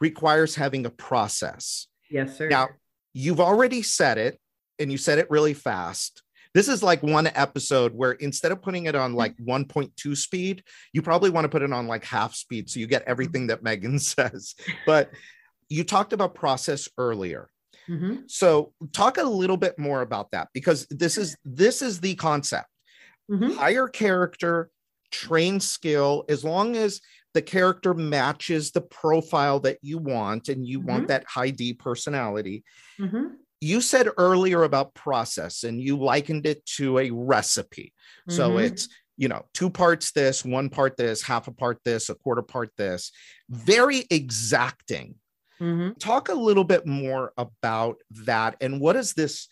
requires 0.00 0.54
having 0.54 0.86
a 0.86 0.90
process. 0.90 1.88
Yes 2.08 2.38
sir. 2.38 2.48
Now 2.48 2.68
you've 3.12 3.40
already 3.40 3.82
said 3.82 4.18
it 4.18 4.38
and 4.78 4.92
you 4.92 4.96
said 4.96 5.18
it 5.18 5.28
really 5.32 5.52
fast. 5.52 6.22
This 6.54 6.68
is 6.68 6.80
like 6.80 7.02
one 7.02 7.26
episode 7.26 7.92
where 7.92 8.12
instead 8.12 8.52
of 8.52 8.62
putting 8.62 8.86
it 8.86 8.94
on 8.94 9.14
like 9.14 9.36
1.2 9.38 10.16
speed 10.16 10.62
you 10.92 11.02
probably 11.02 11.30
want 11.30 11.44
to 11.44 11.48
put 11.48 11.62
it 11.62 11.72
on 11.72 11.88
like 11.88 12.04
half 12.04 12.36
speed 12.36 12.70
so 12.70 12.78
you 12.78 12.86
get 12.86 13.02
everything 13.02 13.48
that 13.48 13.64
megan 13.64 13.98
says. 13.98 14.54
But 14.86 15.10
you 15.68 15.82
talked 15.82 16.12
about 16.12 16.36
process 16.36 16.88
earlier 16.96 17.50
mm-hmm. 17.88 18.16
so 18.26 18.72
talk 18.92 19.18
a 19.18 19.22
little 19.22 19.56
bit 19.56 19.78
more 19.78 20.02
about 20.02 20.30
that 20.30 20.48
because 20.52 20.86
this 20.90 21.18
is 21.18 21.36
this 21.44 21.82
is 21.82 22.00
the 22.00 22.14
concept 22.14 22.68
mm-hmm. 23.30 23.52
hire 23.52 23.88
character, 23.88 24.70
train 25.10 25.60
skill, 25.60 26.24
as 26.28 26.44
long 26.44 26.76
as 26.76 27.00
the 27.32 27.42
character 27.42 27.94
matches 27.94 28.72
the 28.72 28.80
profile 28.80 29.60
that 29.60 29.78
you 29.82 29.98
want 29.98 30.48
and 30.48 30.66
you 30.66 30.80
mm-hmm. 30.80 30.88
want 30.88 31.08
that 31.08 31.24
high 31.26 31.50
D 31.50 31.72
personality. 31.72 32.64
Mm-hmm. 32.98 33.34
You 33.60 33.80
said 33.80 34.08
earlier 34.16 34.64
about 34.64 34.94
process 34.94 35.64
and 35.64 35.80
you 35.80 35.98
likened 35.98 36.46
it 36.46 36.64
to 36.76 36.98
a 36.98 37.10
recipe. 37.10 37.92
So 38.28 38.50
mm-hmm. 38.50 38.64
it's 38.64 38.88
you 39.16 39.28
know, 39.28 39.44
two 39.52 39.68
parts 39.68 40.12
this, 40.12 40.46
one 40.46 40.70
part 40.70 40.96
this, 40.96 41.22
half 41.22 41.46
a 41.46 41.52
part 41.52 41.78
this, 41.84 42.08
a 42.08 42.14
quarter 42.14 42.40
part 42.40 42.70
this, 42.78 43.12
very 43.50 44.06
exacting. 44.10 45.14
Mm-hmm. 45.60 45.98
Talk 45.98 46.28
a 46.28 46.34
little 46.34 46.64
bit 46.64 46.86
more 46.86 47.32
about 47.36 47.98
that 48.24 48.56
and 48.60 48.80
what 48.80 48.96
is 48.96 49.12
this 49.12 49.48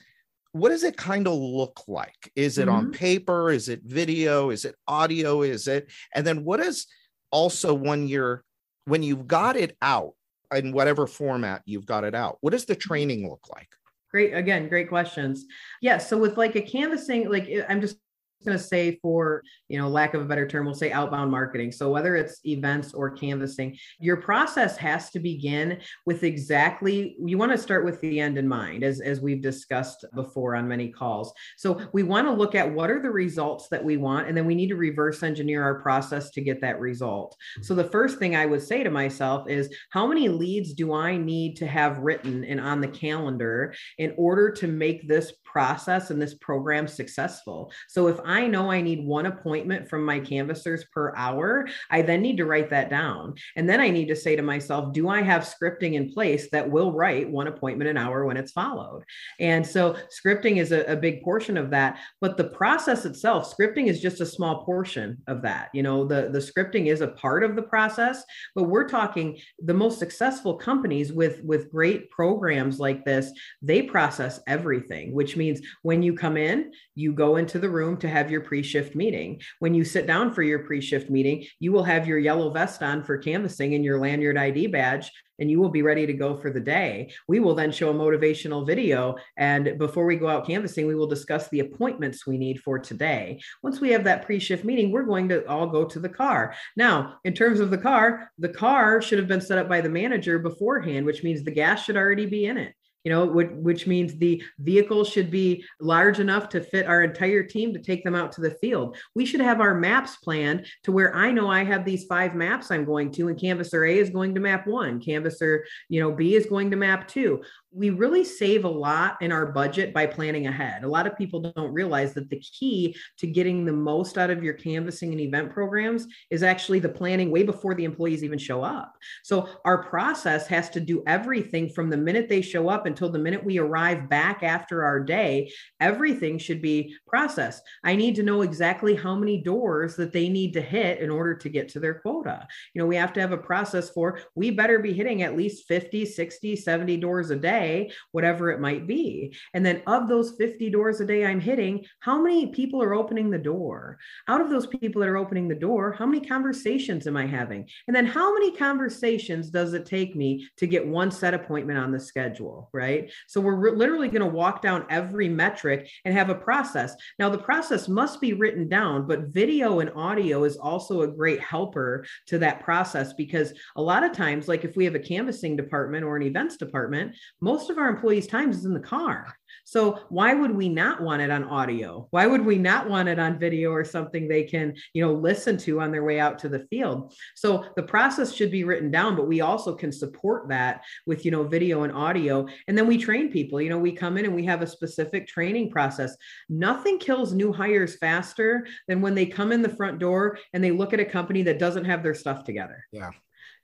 what 0.53 0.71
does 0.71 0.83
it 0.83 0.97
kind 0.97 1.27
of 1.27 1.35
look 1.35 1.83
like? 1.89 2.33
Is 2.35 2.59
it 2.59 2.69
mm-hmm. 2.69 2.77
on 2.77 2.93
paper? 2.93 3.51
Is 3.51 3.69
it 3.69 3.83
video? 3.85 4.51
Is 4.51 4.65
it 4.65 4.75
audio? 4.87 5.43
Is 5.43 5.69
it? 5.69 5.91
And 6.15 6.27
then 6.27 6.45
what 6.45 6.61
is 6.61 6.87
also 7.31 7.75
when 7.75 8.09
you're 8.09 8.43
when 8.87 9.03
you've 9.03 9.27
got 9.27 9.57
it 9.57 9.77
out 9.83 10.15
in 10.55 10.73
whatever 10.73 11.07
format 11.07 11.63
you've 11.67 11.85
got 11.85 12.05
it 12.05 12.15
out, 12.15 12.39
what 12.41 12.53
does 12.53 12.65
the 12.65 12.75
mm-hmm. 12.75 12.89
training 12.89 13.29
look 13.29 13.47
like? 13.55 13.69
Great. 14.11 14.33
Again, 14.33 14.69
great 14.69 14.89
questions. 14.89 15.45
Yeah. 15.83 15.99
So 15.99 16.17
with 16.17 16.39
like 16.39 16.57
a 16.57 16.63
canvassing, 16.63 17.29
like 17.29 17.49
I'm 17.69 17.83
just 17.83 17.99
going 18.45 18.57
to 18.57 18.63
say 18.63 18.99
for 19.03 19.43
you 19.69 19.79
know 19.79 19.89
lack 19.89 20.15
of 20.15 20.23
a 20.23 20.25
better 20.25 20.47
term 20.47 20.65
we'll 20.65 20.75
say 20.75 20.93
outbound 20.93 21.31
marketing. 21.31 21.73
So 21.73 21.91
whether 21.91 22.17
it's 22.17 22.41
events 22.45 22.95
or 22.95 23.11
canvassing 23.11 23.77
your 23.99 24.17
process 24.17 24.77
has 24.77 25.11
to 25.11 25.19
begin 25.19 25.81
with 26.07 26.23
exactly 26.23 27.17
you 27.25 27.39
want 27.39 27.53
to 27.53 27.59
start 27.59 27.85
with 27.85 28.01
the 28.01 28.21
end 28.21 28.39
in 28.39 28.47
mind 28.47 28.85
as 28.85 29.01
as 29.01 29.21
we've 29.21 29.43
discussed 29.43 30.05
before 30.15 30.57
on 30.57 30.69
many 30.69 30.89
calls. 30.89 31.33
So 31.57 31.81
we 31.93 32.03
want 32.03 32.27
to 32.27 32.33
look 32.33 32.55
at 32.55 32.73
what 32.73 32.91
are 32.91 33.03
the 33.03 33.11
results 33.11 33.69
that 33.69 33.85
we 33.85 33.97
want 33.97 34.29
and 34.29 34.37
then 34.37 34.47
we 34.47 34.55
need 34.55 34.69
to 34.69 34.77
reverse 34.77 35.23
engineer 35.23 35.63
our 35.63 35.81
process 35.81 36.31
to 36.31 36.41
get 36.41 36.61
that 36.61 36.81
result. 36.81 37.37
So 37.63 37.75
the 37.75 37.85
first 37.85 38.19
thing 38.19 38.37
i 38.37 38.47
would 38.47 38.63
say 38.63 38.83
to 38.83 38.91
myself 38.91 39.49
is 39.49 39.75
how 39.91 40.07
many 40.07 40.29
leads 40.29 40.73
do 40.75 40.93
i 40.93 41.17
need 41.17 41.57
to 41.57 41.67
have 41.67 41.99
written 41.99 42.45
and 42.45 42.61
on 42.61 42.81
the 42.81 42.89
calendar 42.89 43.75
in 43.99 44.15
order 44.17 44.51
to 44.51 44.67
make 44.67 45.09
this 45.09 45.33
process 45.51 46.11
and 46.11 46.21
this 46.21 46.35
program 46.35 46.87
successful. 46.87 47.73
So 47.89 48.07
if 48.09 48.19
I 48.25 48.47
know 48.47 48.71
I 48.71 48.81
need 48.81 49.05
one 49.05 49.27
appointment 49.27 49.89
from 49.89 50.05
my 50.05 50.21
canvassers 50.21 50.85
per 50.93 51.15
hour, 51.17 51.69
I 51.91 52.03
then 52.03 52.21
need 52.21 52.37
to 52.37 52.45
write 52.45 52.71
that 52.71 52.91
down. 52.91 53.35
And 53.57 53.69
then 53.69 53.81
I 53.81 53.91
need 53.91 54.09
to 54.09 54.17
say 54.17 54.37
to 54.37 54.43
myself, 54.43 54.93
do 54.93 55.09
I 55.09 55.23
have 55.23 55.43
scripting 55.43 55.95
in 55.95 56.13
place 56.13 56.51
that 56.51 56.71
will 56.71 56.93
write 56.93 57.31
one 57.31 57.49
appointment 57.49 57.91
an 57.91 57.97
hour 57.97 58.27
when 58.27 58.37
it's 58.37 58.53
followed? 58.53 59.05
And 59.41 59.67
so 59.67 59.97
scripting 60.15 60.59
is 60.59 60.73
a, 60.73 60.85
a 60.85 60.97
big 60.97 61.23
portion 61.23 61.57
of 61.57 61.71
that. 61.71 61.99
But 62.21 62.37
the 62.37 62.51
process 62.51 63.05
itself, 63.05 63.55
scripting 63.55 63.87
is 63.87 64.01
just 64.01 64.21
a 64.21 64.27
small 64.27 64.65
portion 64.65 65.19
of 65.27 65.43
that. 65.43 65.71
You 65.73 65.83
know, 65.83 66.05
the, 66.05 66.29
the 66.31 66.39
scripting 66.39 66.87
is 66.87 67.01
a 67.01 67.09
part 67.09 67.43
of 67.43 67.57
the 67.57 67.63
process, 67.63 68.23
but 68.55 68.65
we're 68.65 68.89
talking 68.89 69.39
the 69.61 69.75
most 69.75 69.99
successful 69.99 70.55
companies 70.57 71.13
with, 71.13 71.43
with 71.43 71.71
great 71.71 72.11
programs 72.11 72.79
like 72.79 73.05
this, 73.05 73.33
they 73.63 73.83
process 73.83 74.41
everything, 74.47 75.13
which 75.13 75.38
means 75.39 75.61
when 75.83 76.03
you 76.03 76.15
come 76.15 76.37
in, 76.37 76.73
you 76.95 77.13
go 77.13 77.37
into 77.37 77.59
the 77.59 77.71
room 77.71 77.97
to 77.99 78.09
have 78.09 78.31
your 78.31 78.43
pre 78.43 78.63
shift 78.63 78.95
meeting. 78.95 79.41
When 79.61 79.73
you 79.73 79.85
sit 79.85 80.07
down 80.07 80.35
for 80.35 80.43
your 80.43 80.61
pre 80.61 80.81
shift 80.81 81.09
meeting, 81.09 81.47
you 81.61 81.73
will 81.73 81.85
have 81.85 82.07
your 82.07 82.19
yellow 82.19 82.51
vest 82.51 82.83
on 82.83 83.03
for 83.03 83.17
canvassing 83.17 83.75
and 83.75 83.85
your 83.85 83.99
lanyard 83.99 84.37
ID 84.37 84.67
badge 84.67 85.11
and 85.39 85.51
you 85.51 85.61
will 85.61 85.69
be 85.69 85.83
ready 85.83 86.07
to 86.07 86.13
go 86.13 86.37
for 86.37 86.51
the 86.51 86.61
day. 86.61 87.13
We 87.27 87.41
will 87.41 87.55
then 87.55 87.71
show 87.71 87.91
a 87.91 87.95
motivational 87.95 88.67
video. 88.67 89.17
And 89.37 89.79
before 89.79 90.07
we 90.07 90.17
go 90.17 90.29
out 90.29 90.47
canvassing, 90.47 90.87
we 90.87 90.95
will 90.95 91.07
discuss 91.07 91.49
the 91.49 91.61
appointments 91.61 92.27
we 92.27 92.39
need 92.39 92.61
for 92.61 92.79
today. 92.79 93.41
Once 93.63 93.81
we 93.81 93.91
have 93.91 94.05
that 94.05 94.25
pre 94.25 94.39
shift 94.39 94.65
meeting, 94.65 94.91
we're 94.91 95.05
going 95.05 95.29
to 95.29 95.47
all 95.49 95.67
go 95.67 95.85
to 95.85 96.01
the 96.01 96.09
car. 96.09 96.55
Now, 96.77 97.19
in 97.25 97.35
terms 97.35 97.61
of 97.61 97.71
the 97.71 97.79
car, 97.79 98.31
the 98.39 98.49
car 98.49 99.01
should 99.01 99.19
have 99.19 99.29
been 99.29 99.41
set 99.41 99.59
up 99.59 99.69
by 99.69 99.81
the 99.81 99.89
manager 99.89 100.39
beforehand, 100.39 101.07
which 101.07 101.23
means 101.23 101.43
the 101.43 101.51
gas 101.51 101.85
should 101.85 101.97
already 101.97 102.27
be 102.27 102.47
in 102.47 102.59
it 102.59 102.75
you 103.05 103.13
know 103.13 103.25
which, 103.27 103.51
which 103.53 103.87
means 103.87 104.17
the 104.17 104.43
vehicle 104.59 105.05
should 105.05 105.31
be 105.31 105.65
large 105.81 106.21
enough 106.21 106.49
to 106.51 106.61
fit 106.61 106.87
our 106.87 107.03
entire 107.03 107.43
team 107.43 107.73
to 107.73 107.81
take 107.81 108.05
them 108.05 108.15
out 108.15 108.33
to 108.33 108.41
the 108.41 108.51
field. 108.53 108.97
We 109.15 109.25
should 109.25 109.41
have 109.41 109.61
our 109.61 109.75
maps 109.75 110.17
planned 110.17 110.67
to 110.83 110.93
where 110.93 111.15
i 111.15 111.31
know 111.31 111.51
i 111.51 111.65
have 111.65 111.85
these 111.85 112.05
five 112.05 112.35
maps 112.35 112.71
i'm 112.71 112.85
going 112.85 113.11
to 113.13 113.29
and 113.29 113.39
canvasser 113.39 113.89
a 113.89 113.99
is 113.99 114.11
going 114.11 114.35
to 114.35 114.41
map 114.41 114.67
one 114.67 115.01
canvasser 115.01 115.61
you 115.89 116.01
know 116.01 116.13
b 116.13 116.35
is 116.35 116.47
going 116.47 116.71
to 116.71 116.77
map 116.77 117.09
two 117.09 117.43
we 117.71 117.91
really 117.91 118.25
save 118.25 118.65
a 118.65 118.69
lot 118.69 119.21
in 119.21 119.31
our 119.31 119.47
budget 119.53 119.93
by 119.93 120.07
planning 120.07 120.47
ahead. 120.47 120.85
A 120.85 120.89
lot 120.89 121.07
of 121.07 121.19
people 121.19 121.41
don't 121.41 121.73
realize 121.73 122.15
that 122.15 122.31
the 122.31 122.41
key 122.41 122.97
to 123.19 123.27
getting 123.27 123.65
the 123.65 123.73
most 123.73 124.17
out 124.17 124.31
of 124.31 124.43
your 124.43 124.55
canvassing 124.55 125.13
and 125.13 125.21
event 125.21 125.53
programs 125.53 126.07
is 126.31 126.43
actually 126.43 126.79
the 126.79 126.89
planning 126.89 127.31
way 127.31 127.43
before 127.43 127.75
the 127.75 127.85
employees 127.85 128.25
even 128.25 128.39
show 128.39 128.63
up. 128.63 128.97
So 129.23 129.49
our 129.67 129.85
process 129.85 130.47
has 130.47 130.71
to 130.71 130.81
do 130.81 131.03
everything 131.07 131.69
from 131.69 131.91
the 131.91 131.97
minute 131.97 132.29
they 132.29 132.41
show 132.41 132.71
up 132.71 132.87
until 132.87 133.11
the 133.11 133.19
minute 133.19 133.45
we 133.45 133.59
arrive 133.59 134.09
back 134.09 134.43
after 134.43 134.83
our 134.83 135.01
day. 135.01 135.53
Everything 135.79 136.39
should 136.39 136.63
be 136.63 136.97
processed. 137.07 137.63
I 137.85 137.97
need 137.97 138.15
to 138.17 138.23
know 138.23 138.43
exactly 138.43 138.95
how 138.95 139.15
many 139.15 139.43
doors 139.43 139.95
that 139.97 140.13
they 140.13 140.31
need 140.31 140.55
to 140.55 140.63
hit 140.63 141.01
in 141.01 141.11
order 141.11 141.35
to 141.35 141.49
get 141.51 141.69
to 141.71 141.81
their 141.81 141.95
quota. 141.95 142.49
You 142.73 142.81
know, 142.81 142.87
we 142.87 142.97
have 142.97 143.13
to 143.13 143.21
have 143.21 143.33
a 143.33 143.39
process 143.39 143.91
for 143.91 144.21
we 144.35 144.51
better 144.51 144.79
be 144.79 144.95
hitting 144.95 145.23
at 145.23 145.37
least 145.37 145.69
50, 145.69 146.07
60, 146.07 146.57
70 146.57 146.97
doors 146.97 147.31
a 147.31 147.37
day 147.37 147.58
day, 147.59 147.91
whatever 148.13 148.51
it 148.51 148.61
might 148.61 148.87
be. 148.87 149.35
And 149.55 149.65
then 149.65 149.83
of 149.87 150.09
those 150.09 150.37
50 150.39 150.71
doors 150.71 151.01
a 151.01 151.07
day 151.07 151.25
I'm 151.25 151.41
hitting, 151.41 151.85
how 152.01 152.21
many 152.21 152.47
people 152.47 152.83
are 152.83 152.95
opening 152.95 153.31
the 153.31 153.39
door? 153.39 153.99
Out 154.29 154.41
of 154.41 154.51
those 154.51 154.67
people 154.67 155.01
that 155.01 155.09
are 155.09 155.17
opening 155.17 155.49
the 155.49 155.55
door, 155.55 155.93
how 155.93 156.07
many 156.07 156.25
conversations 156.27 157.07
am 157.07 157.17
I 157.17 157.27
having? 157.27 157.69
And 157.87 157.97
then 157.97 158.07
how 158.07 158.33
many 158.35 158.57
conversations 158.57 159.51
does 159.51 159.75
it 159.75 159.87
take 159.87 160.15
me 160.17 160.49
to 160.59 160.67
get 160.67 160.87
one 160.87 161.11
set 161.11 161.35
appointment 161.35 161.79
on 161.79 161.93
the 161.93 162.01
schedule, 162.01 162.71
right? 162.73 163.11
So 163.27 163.41
we're 163.41 163.57
re- 163.57 163.73
literally 163.73 164.09
going 164.09 164.23
to 164.23 164.37
walk 164.43 164.63
down 164.63 164.87
every 164.91 165.29
metric 165.29 165.89
and 166.05 166.15
have 166.15 166.31
a 166.31 166.35
process. 166.35 166.95
Now, 167.19 167.29
the 167.29 167.39
process 167.39 167.89
must 167.89 168.21
be 168.21 168.33
written 168.33 168.69
down, 168.69 169.07
but 169.07 169.29
video 169.29 169.81
and 169.81 169.91
audio 169.95 170.45
is 170.45 170.57
also 170.57 171.03
a 171.03 171.09
great 171.09 171.41
helper 171.41 172.05
to 172.27 172.39
that 172.39 172.63
process 172.63 173.13
because 173.13 173.53
a 173.77 173.83
lot 173.83 174.05
of 174.05 174.13
times, 174.13 174.49
like 174.49 174.65
if 174.65 174.77
we 174.77 174.85
have 174.85 174.95
a 174.95 175.01
canvassing 175.01 175.57
department 175.57 176.05
or 176.05 176.17
an 176.17 176.23
events 176.23 176.57
department, 176.57 177.15
most 177.49 177.71
of 177.71 177.79
our 177.79 177.89
employees' 177.89 178.27
times 178.27 178.59
is 178.59 178.67
in 178.67 178.75
the 178.75 178.81
car. 178.81 179.35
So 179.65 180.01
why 180.11 180.35
would 180.35 180.51
we 180.51 180.69
not 180.69 181.01
want 181.01 181.23
it 181.23 181.31
on 181.31 181.45
audio? 181.45 182.07
Why 182.11 182.27
would 182.27 182.45
we 182.45 182.59
not 182.59 182.91
want 182.91 183.09
it 183.09 183.19
on 183.19 183.39
video 183.39 183.71
or 183.71 183.85
something 183.85 184.29
they 184.29 184.45
can, 184.45 184.75
you 184.93 185.03
know, 185.03 185.15
listen 185.15 185.57
to 185.59 185.81
on 185.81 185.91
their 185.91 186.05
way 186.05 186.21
out 186.21 186.39
to 186.41 186.51
the 186.51 186.67
field? 186.71 187.15
So 187.37 187.65
the 187.75 187.83
process 187.83 188.35
should 188.35 188.51
be 188.51 188.65
written 188.65 188.91
down, 188.91 189.17
but 189.17 189.27
we 189.27 189.41
also 189.41 189.75
can 189.75 189.93
support 189.93 190.49
that 190.51 190.83
with, 191.07 191.25
you 191.25 191.31
know, 191.31 191.43
video 191.43 191.85
and 191.85 191.93
audio. 191.93 192.47
And 192.67 192.77
then 192.77 192.87
we 192.87 192.99
train 192.99 193.33
people. 193.33 193.63
You 193.63 193.71
know, 193.71 193.79
we 193.79 193.93
come 193.93 194.19
in 194.19 194.27
and 194.27 194.35
we 194.35 194.45
have 194.45 194.61
a 194.61 194.67
specific 194.67 195.27
training 195.27 195.71
process. 195.71 196.15
Nothing 196.51 196.99
kills 196.99 197.33
new 197.33 197.51
hires 197.51 197.97
faster 197.97 198.67
than 198.89 199.01
when 199.01 199.15
they 199.15 199.25
come 199.25 199.53
in 199.53 199.63
the 199.63 199.77
front 199.81 199.99
door 199.99 200.39
and 200.53 200.63
they 200.63 200.71
look 200.71 200.93
at 200.93 201.01
a 201.01 201.05
company 201.05 201.43
that 201.45 201.59
doesn't 201.59 201.87
have 201.87 202.03
their 202.03 202.15
stuff 202.15 202.45
together. 202.45 202.85
Yeah. 202.93 203.11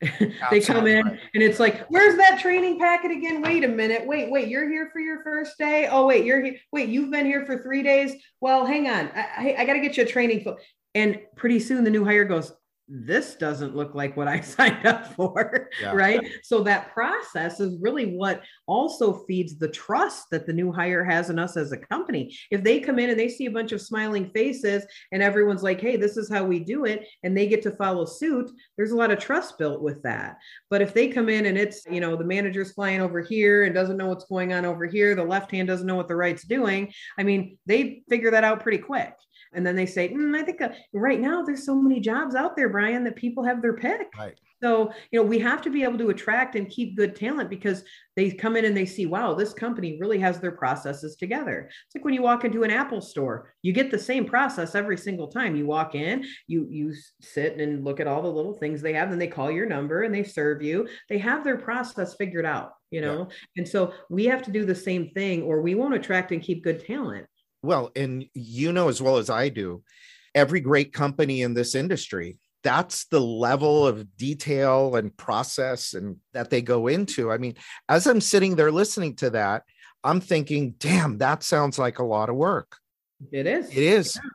they 0.50 0.60
come 0.60 0.86
in 0.86 1.06
and 1.06 1.42
it's 1.42 1.60
like, 1.60 1.86
where's 1.88 2.16
that 2.16 2.38
training 2.40 2.78
packet 2.78 3.10
again? 3.10 3.42
Wait 3.42 3.64
a 3.64 3.68
minute. 3.68 4.06
Wait, 4.06 4.30
wait, 4.30 4.48
you're 4.48 4.68
here 4.68 4.90
for 4.92 5.00
your 5.00 5.22
first 5.22 5.56
day? 5.58 5.88
Oh, 5.90 6.06
wait, 6.06 6.24
you're 6.24 6.42
here. 6.42 6.56
Wait, 6.72 6.88
you've 6.88 7.10
been 7.10 7.26
here 7.26 7.44
for 7.46 7.62
three 7.62 7.82
days? 7.82 8.14
Well, 8.40 8.66
hang 8.66 8.88
on. 8.88 9.10
I, 9.14 9.28
I, 9.36 9.54
I 9.58 9.64
got 9.64 9.74
to 9.74 9.80
get 9.80 9.96
you 9.96 10.04
a 10.04 10.06
training. 10.06 10.44
And 10.94 11.20
pretty 11.36 11.60
soon 11.60 11.84
the 11.84 11.90
new 11.90 12.04
hire 12.04 12.24
goes, 12.24 12.52
this 12.86 13.34
doesn't 13.34 13.74
look 13.74 13.94
like 13.94 14.16
what 14.16 14.28
I 14.28 14.40
signed 14.42 14.86
up 14.86 15.14
for. 15.14 15.70
Yeah. 15.80 15.92
Right. 15.92 16.20
So 16.42 16.62
that 16.62 16.92
process 16.92 17.60
is 17.60 17.80
really 17.80 18.14
what 18.14 18.42
also 18.66 19.24
feeds 19.26 19.56
the 19.56 19.68
trust 19.68 20.30
that 20.30 20.46
the 20.46 20.52
new 20.52 20.70
hire 20.70 21.04
has 21.04 21.30
in 21.30 21.38
us 21.38 21.56
as 21.56 21.72
a 21.72 21.78
company. 21.78 22.36
If 22.50 22.62
they 22.62 22.80
come 22.80 22.98
in 22.98 23.10
and 23.10 23.18
they 23.18 23.28
see 23.28 23.46
a 23.46 23.50
bunch 23.50 23.72
of 23.72 23.80
smiling 23.80 24.30
faces 24.30 24.84
and 25.12 25.22
everyone's 25.22 25.62
like, 25.62 25.80
hey, 25.80 25.96
this 25.96 26.16
is 26.16 26.30
how 26.30 26.44
we 26.44 26.58
do 26.58 26.84
it, 26.84 27.06
and 27.22 27.36
they 27.36 27.46
get 27.46 27.62
to 27.62 27.70
follow 27.72 28.04
suit, 28.04 28.50
there's 28.76 28.92
a 28.92 28.96
lot 28.96 29.10
of 29.10 29.18
trust 29.18 29.58
built 29.58 29.80
with 29.80 30.02
that. 30.02 30.36
But 30.70 30.82
if 30.82 30.92
they 30.92 31.08
come 31.08 31.28
in 31.28 31.46
and 31.46 31.56
it's, 31.56 31.84
you 31.90 32.00
know, 32.00 32.16
the 32.16 32.24
manager's 32.24 32.72
flying 32.72 33.00
over 33.00 33.20
here 33.20 33.64
and 33.64 33.74
doesn't 33.74 33.96
know 33.96 34.08
what's 34.08 34.26
going 34.26 34.52
on 34.52 34.64
over 34.64 34.86
here, 34.86 35.14
the 35.14 35.24
left 35.24 35.50
hand 35.50 35.68
doesn't 35.68 35.86
know 35.86 35.96
what 35.96 36.08
the 36.08 36.16
right's 36.16 36.44
doing, 36.44 36.92
I 37.18 37.22
mean, 37.22 37.58
they 37.66 38.02
figure 38.08 38.30
that 38.30 38.44
out 38.44 38.60
pretty 38.60 38.78
quick 38.78 39.14
and 39.54 39.66
then 39.66 39.76
they 39.76 39.86
say, 39.86 40.08
mm, 40.08 40.36
I 40.36 40.42
think 40.42 40.60
uh, 40.60 40.70
right 40.92 41.20
now 41.20 41.42
there's 41.42 41.64
so 41.64 41.74
many 41.74 42.00
jobs 42.00 42.34
out 42.34 42.56
there, 42.56 42.68
Brian, 42.68 43.04
that 43.04 43.16
people 43.16 43.44
have 43.44 43.62
their 43.62 43.76
pick. 43.76 44.08
Right. 44.18 44.38
So, 44.62 44.92
you 45.10 45.20
know, 45.20 45.26
we 45.26 45.38
have 45.40 45.60
to 45.62 45.70
be 45.70 45.82
able 45.82 45.98
to 45.98 46.08
attract 46.08 46.56
and 46.56 46.70
keep 46.70 46.96
good 46.96 47.14
talent 47.14 47.50
because 47.50 47.84
they 48.16 48.30
come 48.30 48.56
in 48.56 48.64
and 48.64 48.74
they 48.74 48.86
see, 48.86 49.04
wow, 49.04 49.34
this 49.34 49.52
company 49.52 49.98
really 50.00 50.18
has 50.20 50.40
their 50.40 50.52
processes 50.52 51.16
together. 51.16 51.68
It's 51.68 51.94
like 51.94 52.02
when 52.02 52.14
you 52.14 52.22
walk 52.22 52.46
into 52.46 52.62
an 52.62 52.70
Apple 52.70 53.02
store, 53.02 53.52
you 53.60 53.74
get 53.74 53.90
the 53.90 53.98
same 53.98 54.24
process 54.24 54.74
every 54.74 54.96
single 54.96 55.28
time. 55.28 55.54
You 55.54 55.66
walk 55.66 55.94
in, 55.94 56.24
you 56.46 56.66
you 56.70 56.94
sit 57.20 57.60
and 57.60 57.84
look 57.84 58.00
at 58.00 58.06
all 58.06 58.22
the 58.22 58.28
little 58.28 58.54
things 58.54 58.80
they 58.80 58.94
have, 58.94 59.10
then 59.10 59.18
they 59.18 59.26
call 59.26 59.50
your 59.50 59.66
number 59.66 60.04
and 60.04 60.14
they 60.14 60.24
serve 60.24 60.62
you. 60.62 60.88
They 61.10 61.18
have 61.18 61.44
their 61.44 61.58
process 61.58 62.14
figured 62.14 62.46
out, 62.46 62.72
you 62.90 63.02
know. 63.02 63.28
Yeah. 63.28 63.34
And 63.58 63.68
so 63.68 63.92
we 64.08 64.24
have 64.26 64.40
to 64.44 64.50
do 64.50 64.64
the 64.64 64.74
same 64.74 65.10
thing 65.10 65.42
or 65.42 65.60
we 65.60 65.74
won't 65.74 65.94
attract 65.94 66.32
and 66.32 66.40
keep 66.40 66.64
good 66.64 66.86
talent. 66.86 67.26
Well, 67.64 67.90
and 67.96 68.26
you 68.34 68.72
know 68.72 68.88
as 68.88 69.00
well 69.00 69.16
as 69.16 69.30
I 69.30 69.48
do, 69.48 69.82
every 70.34 70.60
great 70.60 70.92
company 70.92 71.42
in 71.42 71.54
this 71.54 71.74
industry, 71.74 72.38
that's 72.62 73.06
the 73.06 73.20
level 73.20 73.86
of 73.86 74.16
detail 74.16 74.96
and 74.96 75.16
process 75.16 75.94
and 75.94 76.16
that 76.32 76.50
they 76.50 76.62
go 76.62 76.88
into. 76.88 77.30
I 77.30 77.38
mean, 77.38 77.54
as 77.88 78.06
I'm 78.06 78.20
sitting 78.20 78.56
there 78.56 78.72
listening 78.72 79.16
to 79.16 79.30
that, 79.30 79.62
I'm 80.02 80.20
thinking, 80.20 80.74
damn, 80.78 81.18
that 81.18 81.42
sounds 81.42 81.78
like 81.78 81.98
a 81.98 82.04
lot 82.04 82.28
of 82.28 82.36
work. 82.36 82.76
It 83.32 83.46
is. 83.46 83.70
It 83.70 83.82
is. 83.82 84.16
Yeah. 84.16 84.30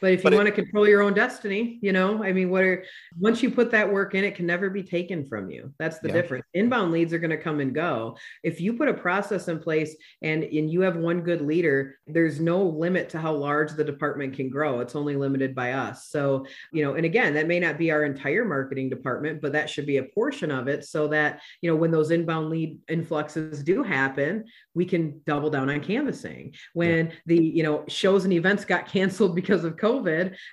But 0.00 0.12
if 0.12 0.20
you 0.20 0.24
But 0.24 0.32
it- 0.34 0.36
want 0.36 0.46
to 0.48 0.52
control 0.52 0.86
your 0.86 1.02
own 1.02 1.14
destiny, 1.14 1.78
you 1.80 1.92
know, 1.92 2.22
I 2.22 2.32
mean, 2.32 2.50
what 2.50 2.62
are 2.64 2.84
once 3.18 3.42
you 3.42 3.50
put 3.50 3.70
that 3.70 3.90
work 3.90 4.14
in, 4.14 4.24
it 4.24 4.34
can 4.34 4.46
never 4.46 4.68
be 4.68 4.82
taken 4.82 5.24
from 5.24 5.50
you. 5.50 5.72
That's 5.78 5.98
the 6.00 6.08
Yeah. 6.08 6.14
difference. 6.14 6.44
Inbound 6.54 6.92
leads 6.92 7.12
are 7.12 7.18
going 7.18 7.30
to 7.30 7.36
come 7.36 7.60
and 7.60 7.74
go. 7.74 8.16
If 8.42 8.60
you 8.60 8.74
put 8.74 8.88
a 8.88 8.94
process 8.94 9.48
in 9.48 9.58
place 9.58 9.96
and 10.22 10.44
and 10.44 10.70
you 10.70 10.82
have 10.82 10.96
one 10.96 11.22
good 11.22 11.40
leader, 11.40 11.98
there's 12.06 12.40
no 12.40 12.62
limit 12.62 13.08
to 13.10 13.18
how 13.18 13.34
large 13.34 13.72
the 13.72 13.84
department 13.84 14.34
can 14.34 14.48
grow. 14.50 14.80
It's 14.80 14.94
only 14.96 15.16
limited 15.16 15.54
by 15.54 15.72
us. 15.72 16.08
So, 16.08 16.46
you 16.72 16.82
know, 16.84 16.94
and 16.94 17.04
again, 17.06 17.34
that 17.34 17.46
may 17.48 17.58
not 17.60 17.78
be 17.78 17.90
our 17.90 18.04
entire 18.04 18.44
marketing 18.44 18.90
department, 18.90 19.40
but 19.40 19.52
that 19.52 19.70
should 19.70 19.86
be 19.86 19.96
a 19.96 20.02
portion 20.02 20.50
of 20.50 20.68
it 20.68 20.84
so 20.84 21.08
that, 21.08 21.40
you 21.62 21.70
know, 21.70 21.76
when 21.76 21.90
those 21.90 22.10
inbound 22.10 22.50
lead 22.50 22.78
influxes 22.88 23.62
do 23.62 23.82
happen, 23.82 24.44
we 24.74 24.84
can 24.84 25.20
double 25.26 25.50
down 25.50 25.70
on 25.70 25.80
canvassing. 25.80 26.54
When 26.74 27.12
the, 27.26 27.36
you 27.36 27.62
know, 27.62 27.84
shows 27.88 28.24
and 28.24 28.32
events 28.32 28.64
got 28.64 28.86
canceled 28.96 29.34
because 29.34 29.64
of 29.64 29.76
COVID, 29.76 29.85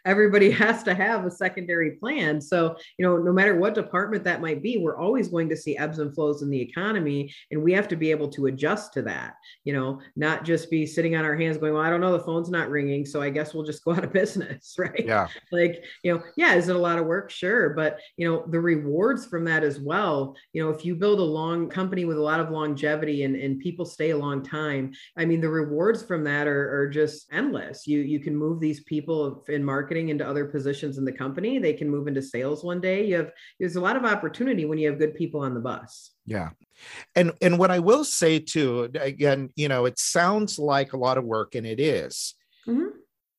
everybody 0.05 0.51
has 0.63 0.83
to 0.83 0.93
have 0.93 1.25
a 1.25 1.31
secondary 1.31 1.91
plan. 1.91 2.39
So, 2.41 2.75
you 2.97 3.05
know, 3.05 3.17
no 3.17 3.31
matter 3.31 3.55
what 3.55 3.75
department 3.75 4.23
that 4.23 4.41
might 4.41 4.61
be, 4.61 4.77
we're 4.77 4.97
always 4.97 5.27
going 5.27 5.49
to 5.49 5.57
see 5.57 5.77
ebbs 5.77 5.99
and 5.99 6.13
flows 6.13 6.41
in 6.41 6.49
the 6.49 6.61
economy. 6.61 7.33
And 7.51 7.63
we 7.63 7.73
have 7.73 7.87
to 7.89 7.95
be 7.95 8.11
able 8.11 8.29
to 8.29 8.47
adjust 8.47 8.93
to 8.93 9.01
that, 9.03 9.35
you 9.63 9.73
know, 9.73 10.01
not 10.15 10.45
just 10.45 10.69
be 10.69 10.85
sitting 10.85 11.15
on 11.15 11.25
our 11.25 11.35
hands 11.35 11.57
going, 11.57 11.73
well, 11.73 11.83
I 11.83 11.89
don't 11.89 12.01
know, 12.01 12.11
the 12.11 12.23
phone's 12.23 12.49
not 12.49 12.69
ringing. 12.69 13.05
So 13.05 13.21
I 13.21 13.29
guess 13.29 13.53
we'll 13.53 13.65
just 13.65 13.83
go 13.83 13.93
out 13.93 14.03
of 14.03 14.13
business. 14.21 14.75
Right. 14.83 15.05
Yeah. 15.05 15.27
Like, 15.51 15.85
you 16.03 16.13
know, 16.13 16.21
yeah, 16.35 16.55
is 16.55 16.67
it 16.67 16.75
a 16.75 16.79
lot 16.79 16.99
of 16.99 17.05
work? 17.05 17.29
Sure. 17.29 17.69
But, 17.69 17.99
you 18.17 18.29
know, 18.29 18.43
the 18.49 18.59
rewards 18.59 19.25
from 19.25 19.45
that 19.45 19.63
as 19.63 19.79
well, 19.79 20.35
you 20.51 20.61
know, 20.61 20.71
if 20.71 20.83
you 20.83 20.95
build 20.95 21.19
a 21.19 21.23
long 21.23 21.69
company 21.69 22.03
with 22.03 22.17
a 22.17 22.21
lot 22.21 22.41
of 22.41 22.49
longevity 22.49 23.23
and, 23.23 23.35
and 23.35 23.59
people 23.59 23.85
stay 23.85 24.09
a 24.09 24.17
long 24.17 24.43
time, 24.43 24.91
I 25.17 25.23
mean, 25.23 25.39
the 25.39 25.49
rewards 25.49 26.03
from 26.03 26.25
that 26.25 26.47
are, 26.47 26.81
are 26.81 26.89
just 26.89 27.27
endless. 27.31 27.87
You 27.87 27.99
you 27.99 28.19
can 28.19 28.35
move 28.35 28.59
these 28.59 28.81
people 28.83 29.22
in 29.49 29.63
marketing 29.63 30.09
into 30.09 30.27
other 30.27 30.45
positions 30.45 30.97
in 30.97 31.05
the 31.05 31.11
company. 31.11 31.59
They 31.59 31.73
can 31.73 31.89
move 31.89 32.07
into 32.07 32.21
sales 32.21 32.63
one 32.63 32.81
day. 32.81 33.05
You 33.07 33.17
have 33.17 33.31
there's 33.59 33.75
a 33.75 33.81
lot 33.81 33.95
of 33.95 34.05
opportunity 34.05 34.65
when 34.65 34.77
you 34.77 34.89
have 34.89 34.99
good 34.99 35.15
people 35.15 35.41
on 35.41 35.53
the 35.53 35.59
bus. 35.59 36.11
Yeah. 36.25 36.49
And 37.15 37.33
and 37.41 37.57
what 37.59 37.71
I 37.71 37.79
will 37.79 38.03
say 38.03 38.39
too, 38.39 38.89
again, 38.99 39.49
you 39.55 39.67
know, 39.67 39.85
it 39.85 39.99
sounds 39.99 40.57
like 40.57 40.93
a 40.93 40.97
lot 40.97 41.17
of 41.17 41.23
work 41.23 41.55
and 41.55 41.65
it 41.67 41.79
is. 41.79 42.35
Mhm. 42.67 42.91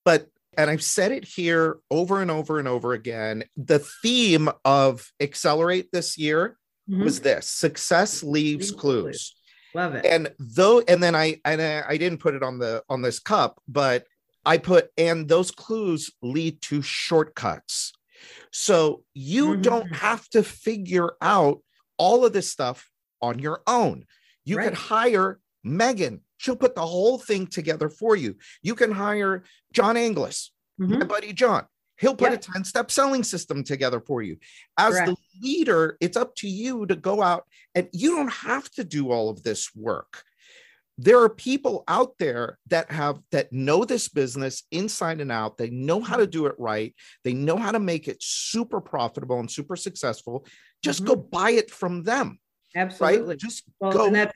But 0.04 0.28
and 0.56 0.70
I've 0.70 0.84
said 0.84 1.10
it 1.10 1.24
here 1.24 1.78
over 1.90 2.22
and 2.22 2.30
over 2.30 2.58
and 2.58 2.68
over 2.68 2.92
again, 2.92 3.44
the 3.56 3.80
theme 4.02 4.48
of 4.64 5.10
accelerate 5.20 5.88
this 5.92 6.16
year 6.16 6.56
Mhm. 6.88 7.02
was 7.04 7.20
this, 7.20 7.48
success 7.48 8.22
leaves 8.22 8.70
Leaves 8.70 8.80
clues. 8.80 9.34
Love 9.74 9.94
it. 9.96 10.04
And 10.06 10.32
though 10.38 10.80
and 10.86 11.02
then 11.02 11.16
I 11.16 11.40
and 11.44 11.60
I, 11.60 11.82
I 11.88 11.96
didn't 11.96 12.18
put 12.18 12.34
it 12.34 12.42
on 12.42 12.58
the 12.58 12.84
on 12.88 13.02
this 13.02 13.18
cup, 13.18 13.60
but 13.66 14.06
I 14.46 14.58
put 14.58 14.90
and 14.96 15.28
those 15.28 15.50
clues 15.50 16.10
lead 16.22 16.60
to 16.62 16.82
shortcuts. 16.82 17.92
So 18.52 19.04
you 19.14 19.54
Mhm. 19.54 19.62
don't 19.62 19.96
have 19.96 20.28
to 20.30 20.42
figure 20.42 21.12
out 21.20 21.62
all 21.98 22.24
of 22.24 22.32
this 22.32 22.50
stuff 22.50 22.90
on 23.20 23.38
your 23.38 23.62
own. 23.66 24.06
You 24.44 24.56
Right. 24.58 24.68
could 24.68 24.74
hire 24.78 25.40
Megan. 25.62 26.22
She'll 26.36 26.56
put 26.56 26.74
the 26.74 26.86
whole 26.86 27.18
thing 27.18 27.46
together 27.46 27.88
for 27.88 28.16
you. 28.16 28.36
You 28.62 28.74
can 28.74 28.92
hire 28.92 29.44
John 29.72 29.96
Anglis, 29.96 30.50
Mhm. 30.80 30.98
my 31.00 31.04
buddy 31.04 31.32
John. 31.32 31.66
He'll 31.96 32.16
put 32.16 32.32
Yeah. 32.32 32.38
a 32.38 32.38
10 32.38 32.64
step 32.64 32.90
selling 32.90 33.22
system 33.22 33.62
together 33.62 34.00
for 34.00 34.20
you. 34.20 34.38
As 34.76 34.94
the 34.94 35.16
leader, 35.40 35.96
it's 36.00 36.16
up 36.16 36.34
to 36.36 36.48
you 36.48 36.86
to 36.86 36.96
go 36.96 37.22
out 37.22 37.46
and 37.74 37.88
you 37.92 38.16
don't 38.16 38.32
have 38.32 38.68
to 38.72 38.84
do 38.84 39.10
all 39.10 39.30
of 39.30 39.42
this 39.42 39.74
work. 39.74 40.24
There 40.96 41.20
are 41.22 41.28
people 41.28 41.82
out 41.88 42.18
there 42.18 42.58
that 42.68 42.90
have 42.90 43.18
that 43.32 43.52
know 43.52 43.84
this 43.84 44.08
business 44.08 44.62
inside 44.70 45.20
and 45.20 45.32
out. 45.32 45.56
They 45.56 45.70
know 45.70 46.00
how 46.00 46.16
to 46.16 46.26
do 46.26 46.46
it 46.46 46.54
right. 46.58 46.94
They 47.24 47.32
know 47.34 47.56
how 47.56 47.72
to 47.72 47.80
make 47.80 48.06
it 48.06 48.22
super 48.22 48.80
profitable 48.80 49.40
and 49.40 49.50
super 49.50 49.76
successful. 49.76 50.46
Just 50.82 51.04
go 51.04 51.16
mm-hmm. 51.16 51.30
buy 51.30 51.50
it 51.50 51.70
from 51.70 52.02
them, 52.04 52.38
Absolutely. 52.76 53.28
right? 53.28 53.38
Just 53.38 53.64
Well, 53.80 53.92
go. 53.92 54.30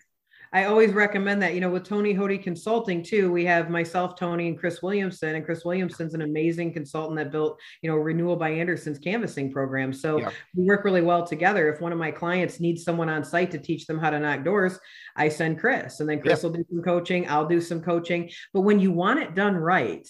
I 0.52 0.64
always 0.64 0.92
recommend 0.92 1.42
that. 1.42 1.54
You 1.54 1.60
know, 1.60 1.70
with 1.70 1.84
Tony 1.84 2.14
Hoty 2.14 2.42
Consulting 2.42 3.02
too, 3.02 3.30
we 3.30 3.44
have 3.44 3.70
myself, 3.70 4.16
Tony, 4.16 4.48
and 4.48 4.58
Chris 4.58 4.82
Williamson. 4.82 5.34
And 5.34 5.44
Chris 5.44 5.64
Williamson's 5.64 6.14
an 6.14 6.22
amazing 6.22 6.72
consultant 6.72 7.18
that 7.18 7.30
built, 7.30 7.60
you 7.82 7.90
know, 7.90 7.96
Renewal 7.96 8.36
by 8.36 8.50
Andersen's 8.50 8.98
canvassing 8.98 9.52
program. 9.52 9.92
So 9.92 10.18
Yeah. 10.18 10.30
we 10.56 10.64
work 10.64 10.84
really 10.84 11.02
well 11.02 11.26
together. 11.26 11.72
If 11.72 11.80
one 11.80 11.92
of 11.92 11.98
my 11.98 12.10
clients 12.10 12.60
needs 12.60 12.82
someone 12.84 13.08
on 13.08 13.24
site 13.24 13.50
to 13.50 13.58
teach 13.58 13.86
them 13.86 13.98
how 13.98 14.10
to 14.10 14.18
knock 14.18 14.44
doors, 14.44 14.78
I 15.16 15.28
send 15.28 15.58
Chris, 15.58 16.00
and 16.00 16.08
then 16.08 16.20
Chris 16.20 16.42
will 16.42 16.50
do 16.50 16.64
some 16.70 16.82
coaching. 16.82 17.28
I'll 17.28 17.48
do 17.48 17.60
some 17.60 17.82
coaching. 17.82 18.30
But 18.54 18.62
when 18.62 18.80
you 18.80 18.92
want 18.92 19.20
it 19.20 19.34
done 19.34 19.56
right, 19.56 20.08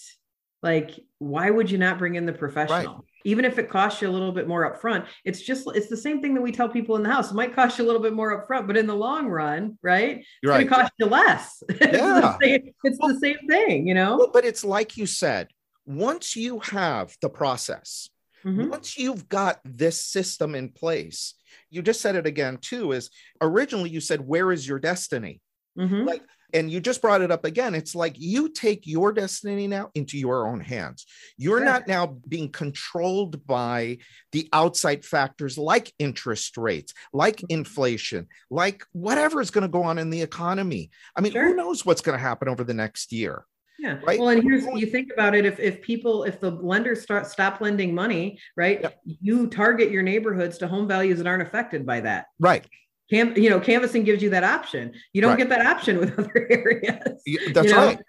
like 0.61 0.99
why 1.19 1.49
would 1.49 1.69
you 1.69 1.77
not 1.77 1.97
bring 1.97 2.15
in 2.15 2.25
the 2.25 2.33
professional? 2.33 3.05
Even 3.25 3.43
if 3.43 3.59
it 3.59 3.69
costs 3.69 4.01
you 4.01 4.09
a 4.09 4.11
little 4.11 4.31
bit 4.31 4.47
more 4.47 4.73
upfront, 4.73 5.05
it's 5.25 5.41
just 5.41 5.67
it's 5.75 5.89
the 5.89 5.97
same 5.97 6.21
thing 6.21 6.33
that 6.35 6.41
we 6.41 6.51
tell 6.51 6.69
people 6.69 6.95
in 6.95 7.03
the 7.03 7.09
house. 7.09 7.31
It 7.31 7.35
might 7.35 7.53
cost 7.53 7.77
you 7.77 7.83
a 7.83 7.87
little 7.87 8.01
bit 8.01 8.13
more 8.13 8.45
upfront, 8.47 8.65
but 8.67 8.77
in 8.77 8.87
the 8.87 8.95
long 8.95 9.27
run, 9.27 9.77
right? 9.81 10.23
You're 10.41 10.53
it's 10.53 10.57
right. 10.57 10.57
going 10.57 10.67
to 10.67 10.75
cost 10.75 10.93
you 10.97 11.05
less. 11.07 11.63
it's 11.69 11.97
Yeah. 11.97 12.19
the 12.21 12.37
same, 12.41 12.73
it's 12.83 12.97
the 12.97 13.19
same 13.21 13.37
thing, 13.49 13.87
you 13.87 13.93
know? 13.93 14.17
Well, 14.17 14.31
but 14.33 14.45
it's 14.45 14.63
like 14.63 14.95
you 14.95 15.05
said, 15.05 15.49
once 15.85 16.35
you 16.35 16.59
have 16.59 17.15
the 17.21 17.29
process, 17.29 18.09
Mhm. 18.45 18.69
once 18.69 18.97
you've 18.97 19.27
got 19.27 19.59
this 19.65 19.99
system 20.05 20.55
in 20.55 20.69
place, 20.69 21.33
you 21.69 21.81
just 21.81 21.99
said 21.99 22.15
it 22.15 22.25
again 22.25 22.55
too, 22.61 22.93
is 22.93 23.09
originally 23.41 23.89
you 23.89 23.99
said, 23.99 24.21
Where 24.25 24.49
is 24.53 24.65
your 24.65 24.79
destiny? 24.79 25.41
Mhm. 25.77 26.05
Like, 26.07 26.21
and 26.53 26.71
you 26.71 26.79
just 26.79 27.01
brought 27.01 27.21
it 27.21 27.31
up 27.31 27.45
again. 27.45 27.75
It's 27.75 27.95
like 27.95 28.15
you 28.17 28.49
take 28.49 28.87
your 28.87 29.11
destiny 29.13 29.67
now 29.67 29.91
into 29.95 30.17
your 30.17 30.47
own 30.47 30.59
hands. 30.59 31.05
You're 31.37 31.63
not 31.63 31.87
now 31.87 32.17
being 32.27 32.49
controlled 32.51 33.45
by 33.45 33.99
the 34.31 34.47
outside 34.53 35.05
factors 35.05 35.57
like 35.57 35.93
interest 35.99 36.57
rates, 36.57 36.93
like 37.13 37.37
Mm-hmm. 37.37 37.45
inflation, 37.59 38.27
like 38.49 38.83
whatever 38.91 39.41
is 39.41 39.51
going 39.51 39.61
to 39.63 39.67
go 39.67 39.83
on 39.83 39.97
in 39.97 40.09
the 40.09 40.21
economy. 40.21 40.89
I 41.15 41.21
mean, 41.21 41.31
Sure. 41.31 41.47
who 41.49 41.55
knows 41.55 41.85
what's 41.85 42.01
going 42.01 42.17
to 42.17 42.21
happen 42.21 42.47
over 42.49 42.63
the 42.63 42.73
next 42.73 43.11
year? 43.11 43.45
Yeah. 43.77 43.99
right? 44.05 44.19
Well, 44.19 44.29
and 44.29 44.43
here's 44.43 44.65
you 44.65 44.87
think 44.87 45.09
about 45.13 45.35
it: 45.35 45.45
if 45.45 45.57
if 45.57 45.81
people, 45.81 46.25
if 46.25 46.41
the 46.41 46.51
lenders 46.51 47.01
start 47.01 47.27
stop 47.27 47.61
lending 47.61 47.95
money, 47.95 48.37
right? 48.57 48.81
Yep. 48.81 48.99
You 49.05 49.47
target 49.47 49.89
your 49.89 50.03
neighborhoods 50.03 50.57
to 50.57 50.67
home 50.67 50.85
values 50.85 51.19
that 51.19 51.27
aren't 51.27 51.43
affected 51.43 51.85
by 51.85 52.01
that. 52.01 52.25
Right. 52.39 52.65
You 53.09 53.49
know, 53.49 53.59
canvassing 53.59 54.03
gives 54.03 54.21
you 54.21 54.29
that 54.31 54.43
option. 54.43 54.93
You 55.13 55.21
don't 55.21 55.31
Right. 55.31 55.39
get 55.39 55.49
that 55.49 55.65
option 55.65 55.97
with 55.97 56.13
other 56.19 56.47
areas. 56.49 57.21
Y- 57.25 57.37
That's 57.53 57.67
you 57.67 57.73
know? 57.75 57.85
right. 57.87 57.99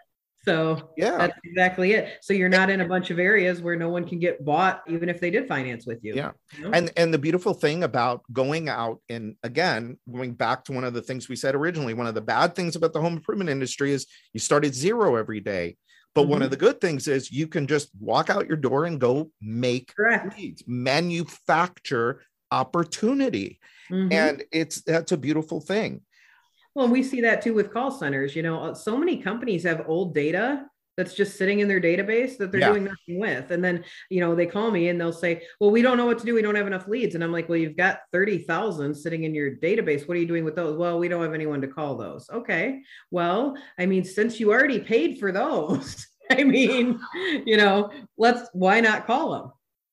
So 0.46 0.90
Yeah. 0.96 1.18
that's 1.18 1.38
exactly 1.44 1.92
it. 1.92 2.16
So 2.22 2.32
you're 2.32 2.48
not 2.48 2.70
in 2.70 2.80
a 2.80 2.88
bunch 2.88 3.10
of 3.10 3.18
areas 3.18 3.60
where 3.60 3.76
no 3.76 3.90
one 3.90 4.08
can 4.08 4.18
get 4.18 4.42
bought, 4.42 4.82
even 4.88 5.10
if 5.10 5.20
they 5.20 5.30
did 5.30 5.46
finance 5.46 5.86
with 5.86 5.98
you. 6.02 6.14
Yeah. 6.14 6.32
you 6.56 6.64
know? 6.64 6.70
and 6.72 6.90
and 6.96 7.12
the 7.12 7.18
beautiful 7.18 7.52
thing 7.54 7.82
about 7.84 8.22
going 8.32 8.68
out 8.70 9.00
and 9.10 9.36
again 9.42 9.98
going 10.10 10.32
back 10.32 10.64
to 10.64 10.72
one 10.72 10.84
of 10.84 10.94
the 10.94 11.02
things 11.02 11.28
we 11.28 11.36
said 11.36 11.54
originally 11.54 11.92
one 11.94 12.06
of 12.06 12.14
the 12.14 12.22
bad 12.22 12.54
things 12.54 12.74
about 12.74 12.92
the 12.94 13.00
home 13.00 13.14
improvement 13.14 13.50
industry 13.50 13.92
is 13.92 14.06
you 14.32 14.40
start 14.40 14.64
at 14.64 14.74
zero 14.74 15.16
every 15.16 15.40
day 15.40 15.76
but 16.14 16.22
one 16.26 16.40
Mhm. 16.40 16.44
of 16.46 16.50
the 16.50 16.56
good 16.56 16.80
things 16.80 17.06
is 17.06 17.30
you 17.30 17.46
can 17.46 17.66
just 17.66 17.90
walk 18.00 18.30
out 18.30 18.48
your 18.48 18.56
door 18.56 18.86
and 18.86 18.98
go 18.98 19.30
make 19.42 19.94
correct. 19.94 20.36
leads 20.38 20.64
manufacture 20.66 22.22
opportunity 22.50 23.60
Mhm. 23.90 24.12
and 24.12 24.44
it's 24.52 24.82
that's 24.82 25.12
a 25.12 25.16
beautiful 25.16 25.60
thing 25.60 26.02
Well, 26.74 26.88
we 26.88 27.02
see 27.02 27.20
that 27.22 27.42
too 27.42 27.52
with 27.54 27.72
call 27.72 27.90
centers. 27.90 28.36
You 28.36 28.42
know, 28.44 28.74
so 28.74 28.96
many 28.96 29.20
companies 29.20 29.64
have 29.64 29.88
old 29.88 30.14
data 30.14 30.66
that's 30.96 31.14
just 31.14 31.36
sitting 31.36 31.58
in 31.60 31.66
their 31.68 31.80
database 31.80 32.36
that 32.38 32.52
they're 32.52 32.60
Yeah. 32.60 32.70
doing 32.72 32.84
nothing 32.84 33.18
with. 33.18 33.50
And 33.50 33.64
then, 33.64 33.84
you 34.08 34.20
know, 34.20 34.34
they 34.36 34.46
call 34.46 34.70
me 34.70 34.88
and 34.88 35.00
they'll 35.00 35.12
say, 35.12 35.42
Well, 35.58 35.72
we 35.72 35.82
don't 35.82 35.96
know 35.96 36.06
what 36.06 36.18
to 36.20 36.26
do. 36.26 36.34
We 36.34 36.42
don't 36.42 36.54
have 36.54 36.68
enough 36.68 36.86
leads. 36.86 37.14
And 37.16 37.24
I'm 37.24 37.32
like, 37.32 37.48
Well, 37.48 37.58
you've 37.58 37.76
got 37.76 38.00
30,000 38.12 38.94
sitting 38.94 39.24
in 39.24 39.34
your 39.34 39.56
database. 39.56 40.06
What 40.06 40.16
are 40.16 40.20
you 40.20 40.26
doing 40.28 40.44
with 40.44 40.54
those? 40.54 40.76
Well, 40.76 40.98
we 41.00 41.08
don't 41.08 41.22
have 41.22 41.34
anyone 41.34 41.60
to 41.62 41.68
call 41.68 41.96
those. 41.96 42.28
Okay. 42.30 42.82
Well, 43.10 43.56
I 43.76 43.86
mean, 43.86 44.04
since 44.04 44.38
you 44.38 44.52
already 44.52 44.78
paid 44.78 45.18
for 45.18 45.32
those, 45.32 46.06
I 46.30 46.44
mean, 46.44 47.00
you 47.46 47.56
know, 47.56 47.90
let's, 48.16 48.48
why 48.52 48.80
not 48.80 49.06
call 49.08 49.32
them? 49.32 49.50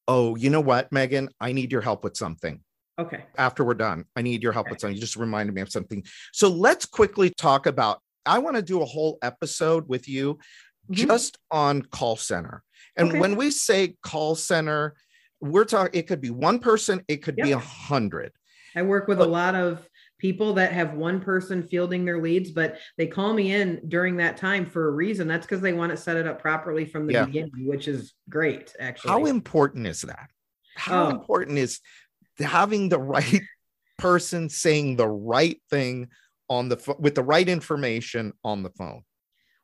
oh 0.09 0.35
you 0.37 0.49
know 0.49 0.61
what 0.61 0.89
megan 0.93 1.27
i 1.41 1.51
need 1.51 1.69
your 1.69 1.81
help 1.81 2.01
with 2.03 2.15
something 2.15 2.61
Okay. 2.99 3.25
after 3.37 3.63
we're 3.63 3.75
done. 3.75 4.05
I 4.15 4.21
need 4.23 4.41
your 4.41 4.51
help 4.51 4.69
with 4.69 4.79
something. 4.79 4.95
You 4.95 5.01
just 5.01 5.15
reminded 5.15 5.53
me 5.53 5.61
of 5.61 5.69
something. 5.71 6.03
So 6.33 6.49
let's 6.49 6.85
quickly 6.85 7.29
talk 7.29 7.65
about. 7.67 8.01
I 8.25 8.39
want 8.39 8.55
to 8.55 8.61
do 8.61 8.81
a 8.81 8.85
whole 8.85 9.19
episode 9.21 9.87
with 9.87 10.09
you 10.09 10.39
Mhm. 10.89 10.95
just 11.07 11.37
on 11.51 11.83
call 11.83 12.15
center. 12.17 12.63
And 12.95 13.09
Okay. 13.09 13.19
when 13.19 13.35
we 13.35 13.51
say 13.51 13.95
call 14.01 14.35
center, 14.35 14.95
we're 15.39 15.65
talking, 15.65 15.97
it 15.99 16.07
could 16.07 16.21
be 16.21 16.31
one 16.31 16.57
person, 16.59 17.03
it 17.07 17.17
could 17.17 17.35
be 17.35 17.51
a 17.51 17.59
hundred. 17.59 18.31
I 18.75 18.81
work 18.81 19.07
with 19.07 19.19
But- 19.19 19.27
a 19.27 19.31
lot 19.31 19.53
of 19.55 19.87
people 20.17 20.53
that 20.55 20.71
have 20.73 20.95
one 20.95 21.19
person 21.21 21.61
fielding 21.67 22.03
their 22.03 22.19
leads, 22.19 22.49
but 22.49 22.79
they 22.97 23.05
call 23.05 23.33
me 23.35 23.53
in 23.53 23.79
during 23.87 24.17
that 24.17 24.35
time 24.37 24.65
for 24.65 24.87
a 24.87 24.91
reason. 24.91 25.27
That's 25.27 25.45
because 25.45 25.61
they 25.61 25.73
want 25.73 25.91
to 25.91 25.97
set 25.97 26.17
it 26.17 26.25
up 26.25 26.41
properly 26.41 26.85
from 26.85 27.05
the 27.05 27.13
Yeah. 27.13 27.25
beginning, 27.25 27.67
which 27.67 27.87
is 27.87 28.13
great, 28.27 28.75
actually. 28.79 29.11
How 29.11 29.25
important 29.27 29.85
is 29.85 30.01
that? 30.01 30.31
How 30.75 31.05
Oh. 31.05 31.09
important 31.11 31.59
is 31.59 31.79
having 32.39 32.89
the 32.89 32.99
right 32.99 33.41
person 33.97 34.49
saying 34.49 34.95
the 34.95 35.07
right 35.07 35.59
thing 35.69 36.09
on 36.49 36.69
the 36.69 36.95
with 36.99 37.15
the 37.15 37.23
right 37.23 37.47
information 37.47 38.33
on 38.43 38.63
the 38.63 38.69
phone? 38.71 39.03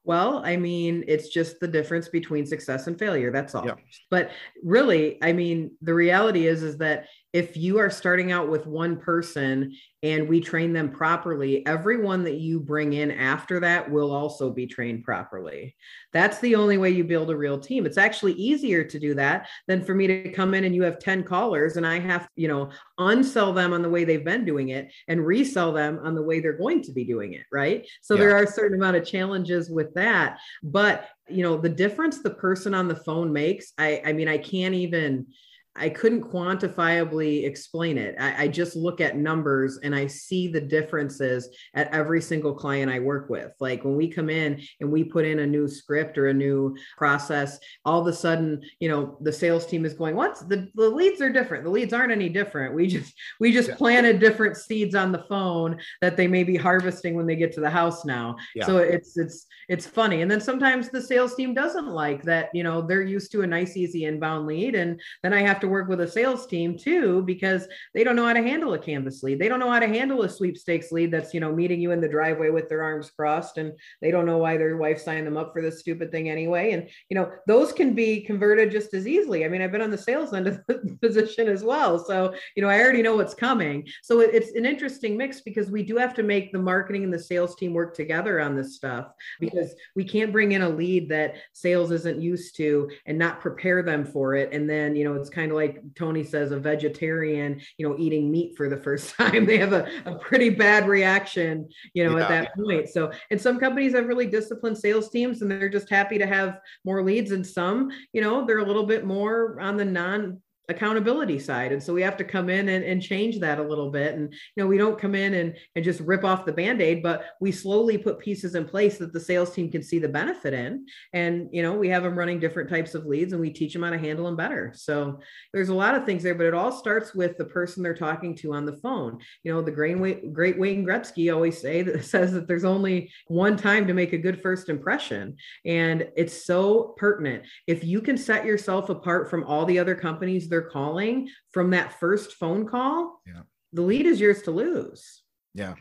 Well, 0.06 0.42
I 0.44 0.58
mean, 0.58 1.06
it's 1.08 1.30
just 1.30 1.60
the 1.60 1.68
difference 1.68 2.10
between 2.10 2.46
success 2.46 2.88
and 2.88 3.00
failure. 3.00 3.32
That's 3.32 3.56
all. 3.56 3.66
Yeah. 3.66 3.76
But 4.10 4.32
really, 4.62 5.18
I 5.24 5.32
mean, 5.32 5.72
the 5.82 5.94
reality 5.94 6.46
is 6.46 6.62
is 6.62 6.78
that 6.80 7.08
if 7.34 7.58
you 7.58 7.80
are 7.80 7.90
starting 7.90 8.32
out 8.32 8.48
with 8.48 8.68
one 8.68 8.96
person 8.96 9.76
and 10.04 10.30
we 10.30 10.40
train 10.40 10.72
them 10.72 10.92
properly, 10.92 11.66
everyone 11.66 12.24
that 12.24 12.36
you 12.36 12.60
bring 12.60 12.94
in 12.94 13.10
after 13.10 13.60
that 13.60 13.90
will 13.90 14.12
also 14.12 14.52
be 14.52 14.68
trained 14.68 15.04
properly. 15.04 15.76
That's 16.12 16.40
the 16.40 16.54
only 16.54 16.78
way 16.78 16.92
you 16.92 17.04
build 17.04 17.32
a 17.32 17.36
real 17.36 17.58
team. 17.60 17.88
It's 17.88 17.98
actually 17.98 18.34
easier 18.34 18.84
to 18.84 19.00
do 19.00 19.16
that 19.16 19.48
than 19.68 19.84
for 19.84 19.96
me 19.96 20.06
to 20.06 20.30
come 20.30 20.54
in 20.54 20.64
and 20.64 20.76
you 20.76 20.84
have 20.84 21.00
10 21.00 21.24
callers 21.24 21.76
and 21.76 21.88
I 21.88 22.00
have, 22.00 22.28
you 22.36 22.48
know, 22.48 22.70
unsell 23.00 23.56
them 23.56 23.74
on 23.74 23.82
the 23.82 23.90
way 23.90 24.04
they've 24.04 24.24
been 24.24 24.46
doing 24.46 24.70
it 24.70 24.94
and 25.08 25.26
resell 25.26 25.74
them 25.74 26.00
on 26.04 26.14
the 26.14 26.24
way 26.24 26.40
they're 26.40 26.54
going 26.54 26.84
to 26.84 26.92
be 26.92 27.04
doing 27.04 27.34
it, 27.34 27.46
right? 27.52 27.88
So 28.04 28.14
yeah. 28.14 28.20
there 28.20 28.38
are 28.38 28.44
a 28.44 28.52
certain 28.52 28.78
amount 28.78 28.98
of 28.98 29.08
challenges 29.08 29.72
with 29.72 29.92
that, 29.96 30.38
but 30.62 31.08
you 31.30 31.42
know, 31.42 31.58
the 31.58 31.70
difference 31.70 32.22
the 32.22 32.30
person 32.30 32.74
on 32.74 32.88
the 32.88 32.96
phone 32.96 33.32
makes, 33.32 33.72
I 33.78 34.02
I 34.06 34.14
mean, 34.14 34.28
I 34.28 34.38
can't 34.38 34.76
even 34.76 35.28
I 35.76 35.90
couldn't 35.90 36.24
quantifiably 36.24 37.46
explain 37.46 37.98
it. 37.98 38.16
I, 38.20 38.44
I, 38.44 38.48
just 38.48 38.76
look 38.76 39.02
at 39.02 39.18
numbers 39.18 39.80
and 39.82 39.96
I 39.96 40.06
see 40.06 40.48
the 40.48 40.62
differences 40.62 41.50
at 41.74 41.92
every 41.92 42.22
single 42.22 42.54
client 42.54 42.92
I 42.92 43.00
work 43.00 43.30
with. 43.30 43.52
Like 43.60 43.84
when 43.84 43.96
we 43.96 44.08
come 44.08 44.30
in 44.30 44.62
and 44.80 44.92
we 44.92 45.04
put 45.04 45.26
in 45.26 45.40
a 45.40 45.48
new 45.48 45.68
script 45.68 46.18
or 46.18 46.28
a 46.28 46.34
new 46.34 46.76
process, 46.98 47.58
all 47.86 48.02
of 48.02 48.08
a 48.08 48.14
sudden, 48.14 48.62
you 48.80 48.88
know, 48.88 49.18
the 49.22 49.34
sales 49.34 49.66
team 49.66 49.84
is 49.84 49.94
going, 49.94 50.16
"What's 50.16 50.42
the, 50.42 50.70
the 50.76 50.90
leads 50.90 51.22
are 51.22 51.32
different. 51.32 51.64
The 51.64 51.72
leads 51.72 51.94
aren't 51.94 52.12
any 52.12 52.30
different. 52.30 52.76
We 52.76 52.88
just 52.88 53.14
we 53.40 53.52
just 53.52 53.70
yeah. 53.70 53.76
planted 53.76 54.20
different 54.20 54.58
seeds 54.58 54.94
on 54.94 55.12
the 55.12 55.26
phone 55.30 55.80
that 56.02 56.18
they 56.18 56.28
may 56.28 56.44
be 56.44 56.56
harvesting 56.56 57.16
when 57.16 57.26
they 57.26 57.36
get 57.36 57.52
to 57.54 57.62
the 57.62 57.70
house 57.70 58.06
now." 58.06 58.36
Yeah. 58.54 58.66
So 58.66 58.78
it's 58.78 59.18
it's 59.18 59.48
it's 59.70 59.88
funny. 59.88 60.22
And 60.22 60.30
then 60.30 60.42
sometimes 60.42 60.90
the 60.90 61.02
sales 61.02 61.36
team 61.36 61.54
doesn't 61.54 61.88
like 61.88 62.22
that, 62.24 62.50
you 62.54 62.64
know, 62.64 62.82
they're 62.82 63.02
used 63.02 63.32
to 63.32 63.42
a 63.42 63.48
nice 63.48 63.78
easy 63.78 64.06
inbound 64.06 64.46
lead 64.46 64.76
and 64.76 65.02
then 65.24 65.34
I 65.34 65.42
have 65.42 65.60
to 65.64 65.70
work 65.70 65.88
with 65.88 66.02
a 66.02 66.08
sales 66.08 66.46
team 66.46 66.78
too 66.78 67.24
because 67.24 67.68
they 67.94 68.04
don't 68.04 68.16
know 68.16 68.28
how 68.28 68.34
to 68.34 68.44
handle 68.44 68.74
a 68.74 68.80
canvass 68.80 69.24
lead. 69.24 69.40
They 69.40 69.48
don't 69.48 69.60
know 69.60 69.72
how 69.72 69.80
to 69.80 69.88
handle 69.88 70.22
a 70.22 70.30
sweepstakes 70.30 70.92
lead 70.92 71.12
that's, 71.12 71.34
you 71.34 71.40
know, 71.40 71.52
meeting 71.52 71.80
you 71.80 71.92
in 71.92 72.02
the 72.02 72.08
driveway 72.08 72.50
with 72.50 72.70
their 72.70 72.84
arms 72.84 73.10
crossed 73.10 73.58
and 73.58 73.72
they 74.02 74.12
don't 74.12 74.26
know 74.26 74.38
why 74.38 74.58
their 74.58 74.78
wife 74.78 75.02
signed 75.02 75.26
them 75.26 75.38
up 75.38 75.54
for 75.54 75.62
this 75.62 75.80
stupid 75.80 76.12
thing 76.12 76.30
anyway. 76.30 76.72
And, 76.72 76.90
you 77.10 77.16
know, 77.16 77.32
those 77.48 77.72
can 77.72 77.94
be 77.94 78.22
converted 78.22 78.72
just 78.72 78.94
as 78.94 79.08
easily. 79.08 79.46
I 79.46 79.48
mean, 79.48 79.62
I've 79.62 79.72
been 79.72 79.82
on 79.82 79.92
the 79.92 79.98
sales 79.98 80.34
end 80.34 80.48
of 80.48 80.60
the 80.68 80.98
position 81.02 81.48
as 81.48 81.64
well. 81.64 81.98
So, 81.98 82.34
you 82.56 82.62
know, 82.62 82.70
I 82.70 82.80
already 82.82 83.02
know 83.02 83.16
what's 83.16 83.34
coming. 83.34 83.88
So 84.02 84.20
it's 84.20 84.52
an 84.52 84.66
interesting 84.66 85.16
mix 85.16 85.42
because 85.42 85.72
we 85.72 85.84
do 85.84 85.96
have 85.96 86.14
to 86.16 86.24
make 86.24 86.52
the 86.52 86.60
marketing 86.60 87.04
and 87.06 87.14
the 87.14 87.20
sales 87.20 87.56
team 87.56 87.74
work 87.74 87.96
together 87.96 88.42
on 88.42 88.56
this 88.56 88.76
stuff 88.76 89.08
because 89.40 89.74
we 89.96 90.04
can't 90.04 90.34
bring 90.34 90.52
in 90.52 90.64
a 90.64 90.70
lead 90.70 91.08
that 91.10 91.36
sales 91.54 91.92
isn't 91.92 92.22
used 92.22 92.58
to 92.58 92.90
and 93.06 93.18
not 93.18 93.40
prepare 93.40 93.82
them 93.82 94.06
for 94.06 94.36
it. 94.36 94.52
And 94.52 94.70
then, 94.70 94.96
you 94.96 95.06
know, 95.06 95.14
it's 95.14 95.30
kind 95.30 95.52
of 95.52 95.53
like 95.54 95.82
Tony 95.96 96.24
says, 96.24 96.52
a 96.52 96.60
vegetarian, 96.60 97.62
you 97.78 97.88
know, 97.88 97.96
eating 97.98 98.32
meat 98.32 98.56
for 98.58 98.70
the 98.70 98.78
first 98.78 99.16
time, 99.16 99.46
they 99.46 99.58
have 99.58 99.74
a, 99.74 99.88
a 100.06 100.16
pretty 100.16 100.50
bad 100.50 100.88
reaction, 100.88 101.68
you 101.94 102.04
know, 102.04 102.18
yeah. 102.18 102.24
at 102.24 102.30
that 102.30 102.56
point. 102.56 102.90
So, 102.90 103.12
and 103.32 103.40
some 103.40 103.60
companies 103.60 103.94
have 103.94 104.08
really 104.08 104.28
disciplined 104.28 104.78
sales 104.78 105.10
teams 105.10 105.42
and 105.42 105.50
they're 105.50 105.70
just 105.70 105.90
happy 105.90 106.18
to 106.18 106.26
have 106.26 106.60
more 106.84 107.04
leads. 107.04 107.32
And 107.32 107.46
some, 107.46 107.90
you 108.12 108.22
know, 108.22 108.46
they're 108.46 108.60
a 108.60 108.66
little 108.66 108.86
bit 108.86 109.06
more 109.06 109.60
on 109.60 109.78
the 109.78 109.86
non 109.86 110.42
accountability 110.70 111.40
side. 111.40 111.72
And 111.72 111.84
so 111.84 111.94
we 111.94 112.02
have 112.02 112.16
to 112.18 112.24
come 112.24 112.50
in 112.50 112.70
and, 112.70 112.84
and 112.86 113.02
change 113.02 113.40
that 113.40 113.60
a 113.60 113.64
little 113.64 113.92
bit. 113.92 114.16
And 114.16 114.32
you 114.56 114.64
know 114.64 114.68
we 114.68 114.78
don't 114.78 115.00
come 115.00 115.14
in 115.14 115.34
and, 115.34 115.56
and 115.76 115.84
just 115.84 116.00
rip 116.00 116.24
off 116.24 116.46
the 116.46 116.54
band-aid 116.54 117.04
but 117.04 117.26
we 117.42 117.52
slowly 117.52 117.98
put 117.98 118.20
pieces 118.20 118.56
in 118.56 118.66
place 118.66 118.98
that 118.98 119.12
the 119.12 119.20
sales 119.20 119.52
team 119.52 119.70
can 119.70 119.84
see 119.84 120.00
the 120.00 120.08
benefit 120.08 120.54
in. 120.54 120.86
And 121.12 121.50
you 121.52 121.62
know 121.64 121.74
we 121.74 121.90
have 121.90 122.04
them 122.04 122.18
running 122.18 122.40
different 122.40 122.70
types 122.70 122.96
of 122.96 123.06
leads 123.06 123.34
and 123.34 123.42
we 123.42 123.50
teach 123.50 123.74
them 123.74 123.84
how 123.84 123.90
to 123.90 123.98
handle 123.98 124.26
them 124.26 124.38
better. 124.38 124.72
So 124.76 125.20
there's 125.52 125.70
a 125.70 125.74
lot 125.74 125.96
of 125.96 126.06
things 126.06 126.24
there 126.24 126.36
but 126.36 126.46
it 126.46 126.54
all 126.54 126.72
starts 126.72 127.14
with 127.14 127.38
the 127.38 127.46
person 127.46 127.84
they're 127.84 127.94
talking 127.94 128.36
to 128.38 128.54
on 128.54 128.66
the 128.66 128.78
phone. 128.78 129.20
You 129.44 129.54
know 129.54 129.62
the 129.62 129.72
great 129.72 130.34
great 130.34 130.58
wayne 130.58 130.86
gretzky 130.86 131.34
always 131.34 131.60
say 131.60 131.82
that 131.82 132.06
says 132.14 132.32
that 132.32 132.48
there's 132.48 132.66
only 132.66 133.12
one 133.28 133.58
time 133.58 133.86
to 133.88 133.94
make 133.94 134.14
a 134.14 134.18
good 134.18 134.42
first 134.42 134.70
impression. 134.70 135.36
And 135.66 136.08
it's 136.16 136.46
so 136.46 136.96
pertinent. 136.98 137.44
If 137.68 137.84
you 137.84 138.00
can 138.00 138.18
set 138.18 138.46
yourself 138.46 138.90
apart 138.90 139.30
from 139.30 139.44
all 139.44 139.66
the 139.66 139.80
other 139.80 139.96
companies 139.96 140.48
they're 140.54 140.62
calling 140.62 141.28
from 141.50 141.72
that 141.72 142.00
first 142.00 142.34
phone 142.34 142.68
call, 142.68 143.20
yeah. 143.26 143.42
the 143.74 143.82
lead 143.82 144.06
is 144.06 144.20
yours 144.20 144.44
to 144.44 144.52
lose. 144.52 145.24
Yeah, 145.56 145.74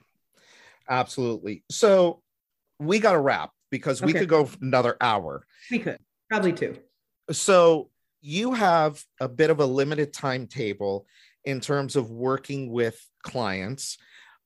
absolutely. 0.88 1.62
So 1.70 2.22
we 2.78 2.98
got 2.98 3.12
to 3.12 3.20
wrap 3.20 3.50
because 3.70 4.00
we 4.00 4.12
okay. 4.12 4.20
could 4.20 4.30
go 4.30 4.48
another 4.62 4.96
hour. 4.98 5.46
We 5.70 5.78
could 5.78 5.98
probably 6.30 6.54
two. 6.54 6.78
So 7.30 7.90
you 8.22 8.54
have 8.54 9.04
a 9.20 9.28
bit 9.28 9.50
of 9.50 9.60
a 9.60 9.66
limited 9.66 10.14
timetable 10.14 11.06
in 11.44 11.60
terms 11.60 11.94
of 11.94 12.10
working 12.10 12.72
with 12.72 12.98
clients. 13.22 13.98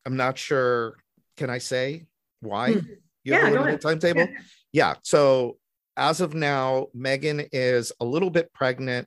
I'm 0.05 0.17
not 0.17 0.39
sure. 0.39 0.97
Can 1.37 1.51
I 1.51 1.59
say 1.59 2.07
why? 2.41 2.73
Hmm. 2.73 2.87
You 3.23 3.33
yeah, 3.33 3.45
have 3.45 3.53
a 3.53 3.61
limited 3.61 3.81
timetable? 3.81 4.23
Yeah. 4.23 4.39
yeah. 4.73 4.95
So 5.03 5.59
as 5.97 6.21
of 6.21 6.35
now, 6.35 6.89
Megan 6.95 7.47
is 7.53 7.93
a 8.01 8.05
little 8.05 8.31
bit 8.31 8.53
pregnant 8.53 9.07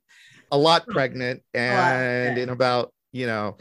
a 0.52 0.58
lot 0.58 0.84
hmm. 0.86 0.92
pregnant 0.92 1.44
and 1.54 2.38
in 2.38 2.50
about 2.50 2.94
you 3.12 3.28
know 3.28 3.58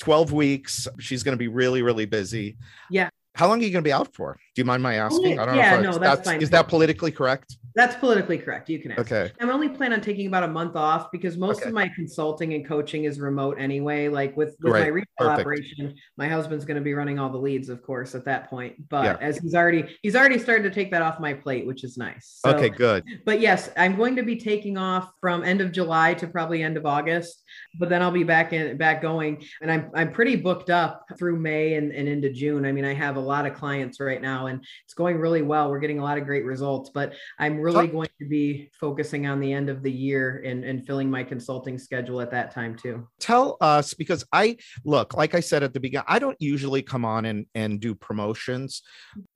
12 0.00 0.32
weeks 0.32 0.88
she's 0.98 1.22
going 1.22 1.34
to 1.34 1.38
be 1.38 1.48
really 1.48 1.82
really 1.82 2.06
busy. 2.06 2.56
Yeah 2.90 3.10
how 3.34 3.48
long 3.48 3.60
are 3.60 3.64
you 3.64 3.70
going 3.70 3.82
to 3.82 3.88
be 3.88 3.92
out 3.92 4.14
for? 4.14 4.38
Do 4.54 4.60
you 4.60 4.64
mind 4.64 4.82
my 4.82 4.94
asking? 4.94 5.38
Oh, 5.38 5.42
I 5.42 5.46
don't 5.46 5.56
yeah, 5.56 5.70
know. 5.70 5.76
If 5.76 5.82
no, 5.82 5.98
that's, 5.98 6.16
that's 6.16 6.28
fine. 6.28 6.42
Is 6.42 6.50
that 6.50 6.68
politically 6.68 7.10
correct? 7.10 7.56
That's 7.74 7.96
politically 7.96 8.38
correct. 8.38 8.68
You 8.68 8.78
can 8.78 8.92
ask. 8.92 9.00
Okay. 9.00 9.32
I'm 9.40 9.50
only 9.50 9.68
plan 9.68 9.92
on 9.92 10.00
taking 10.00 10.28
about 10.28 10.44
a 10.44 10.48
month 10.48 10.76
off 10.76 11.10
because 11.10 11.36
most 11.36 11.62
okay. 11.62 11.68
of 11.68 11.74
my 11.74 11.90
consulting 11.96 12.54
and 12.54 12.64
coaching 12.64 13.02
is 13.02 13.18
remote 13.18 13.56
anyway. 13.58 14.06
Like 14.06 14.36
with, 14.36 14.54
with 14.62 14.74
my 14.74 14.86
retail 14.86 15.06
Perfect. 15.18 15.40
operation, 15.40 15.96
my 16.16 16.28
husband's 16.28 16.64
going 16.64 16.76
to 16.76 16.80
be 16.80 16.94
running 16.94 17.18
all 17.18 17.30
the 17.30 17.38
leads, 17.38 17.68
of 17.68 17.82
course, 17.82 18.14
at 18.14 18.24
that 18.26 18.48
point. 18.48 18.88
But 18.88 19.04
yeah. 19.04 19.16
as 19.20 19.38
he's 19.38 19.56
already 19.56 19.96
he's 20.02 20.14
already 20.14 20.38
started 20.38 20.62
to 20.62 20.70
take 20.70 20.92
that 20.92 21.02
off 21.02 21.18
my 21.18 21.34
plate, 21.34 21.66
which 21.66 21.82
is 21.82 21.98
nice. 21.98 22.38
So, 22.44 22.50
okay, 22.50 22.68
good. 22.68 23.04
But 23.24 23.40
yes, 23.40 23.70
I'm 23.76 23.96
going 23.96 24.14
to 24.14 24.22
be 24.22 24.36
taking 24.36 24.78
off 24.78 25.10
from 25.20 25.42
end 25.42 25.60
of 25.60 25.72
July 25.72 26.14
to 26.14 26.28
probably 26.28 26.62
end 26.62 26.76
of 26.76 26.86
August. 26.86 27.42
But 27.80 27.88
then 27.88 28.02
I'll 28.02 28.12
be 28.12 28.22
back 28.22 28.52
in 28.52 28.76
back 28.76 29.02
going, 29.02 29.44
and 29.60 29.72
I'm 29.72 29.90
I'm 29.94 30.12
pretty 30.12 30.36
booked 30.36 30.70
up 30.70 31.06
through 31.18 31.40
May 31.40 31.74
and, 31.74 31.90
and 31.90 32.06
into 32.06 32.30
June. 32.30 32.64
I 32.64 32.70
mean, 32.70 32.84
I 32.84 32.94
have 32.94 33.16
a 33.16 33.23
lot 33.24 33.46
of 33.46 33.54
clients 33.54 34.00
right 34.00 34.20
now, 34.20 34.46
and 34.46 34.64
it's 34.84 34.94
going 34.94 35.18
really 35.18 35.42
well. 35.42 35.70
We're 35.70 35.80
getting 35.80 35.98
a 35.98 36.02
lot 36.04 36.18
of 36.18 36.24
great 36.24 36.44
results, 36.44 36.90
but 36.90 37.14
I'm 37.38 37.60
really 37.60 37.88
going 37.88 38.08
to 38.20 38.28
be 38.28 38.70
focusing 38.78 39.26
on 39.26 39.40
the 39.40 39.52
end 39.52 39.68
of 39.68 39.82
the 39.82 39.92
year 39.92 40.42
and, 40.44 40.64
and 40.64 40.86
filling 40.86 41.10
my 41.10 41.24
consulting 41.24 41.78
schedule 41.78 42.20
at 42.20 42.30
that 42.30 42.52
time 42.52 42.76
too. 42.76 43.06
Tell 43.20 43.56
us 43.60 43.94
because 43.94 44.24
I 44.32 44.56
look, 44.84 45.14
like 45.14 45.34
I 45.34 45.40
said 45.40 45.62
at 45.62 45.72
the 45.72 45.80
beginning, 45.80 46.06
I 46.08 46.18
don't 46.18 46.40
usually 46.40 46.82
come 46.82 47.04
on 47.04 47.24
and, 47.24 47.46
and 47.54 47.80
do 47.80 47.94
promotions, 47.94 48.82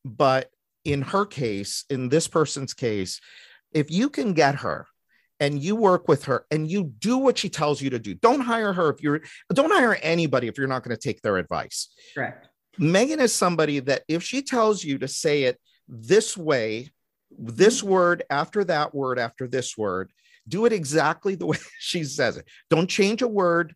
but 0.05 0.51
in 0.84 1.03
her 1.03 1.26
case, 1.26 1.84
in 1.91 2.09
this 2.09 2.28
person's 2.28 2.74
case, 2.74 3.20
if 3.72 3.91
you 3.91 4.09
can 4.09 4.32
get 4.32 4.57
her 4.57 4.86
and 5.41 5.62
you 5.62 5.76
work 5.76 6.09
with 6.09 6.24
her 6.24 6.47
and 6.51 6.70
you 6.70 6.84
do 6.84 7.18
what 7.18 7.39
she 7.39 7.49
tells 7.49 7.80
you 7.80 7.91
to 7.91 7.99
do, 7.99 8.14
don't 8.14 8.41
hire 8.41 8.72
her 8.72 8.91
if 8.91 9.03
you're 9.03 9.20
don't 9.53 9.70
hire 9.70 9.99
anybody 10.03 10.49
if 10.49 10.59
you're 10.59 10.66
not 10.66 10.82
going 10.82 10.97
to 10.97 11.01
take 11.01 11.22
their 11.22 11.36
advice. 11.36 11.89
Correct. 12.14 12.47
Megan 12.78 13.20
is 13.20 13.34
somebody 13.34 13.80
that 13.80 14.02
if 14.08 14.22
she 14.22 14.42
tells 14.42 14.84
you 14.84 14.98
to 14.98 15.08
say 15.08 15.44
it 15.44 15.58
this 15.88 16.36
way, 16.36 16.90
this 17.30 17.80
mm-hmm. 17.80 17.90
word 17.90 18.22
after 18.30 18.64
that 18.64 18.94
word 18.94 19.18
after 19.18 19.46
this 19.46 19.76
word, 19.76 20.10
do 20.46 20.64
it 20.64 20.72
exactly 20.72 21.34
the 21.34 21.46
way 21.52 21.58
she 21.78 22.04
says 22.04 22.36
it. 22.36 22.46
Don't 22.70 22.88
change 22.88 23.22
a 23.22 23.28
word, 23.28 23.74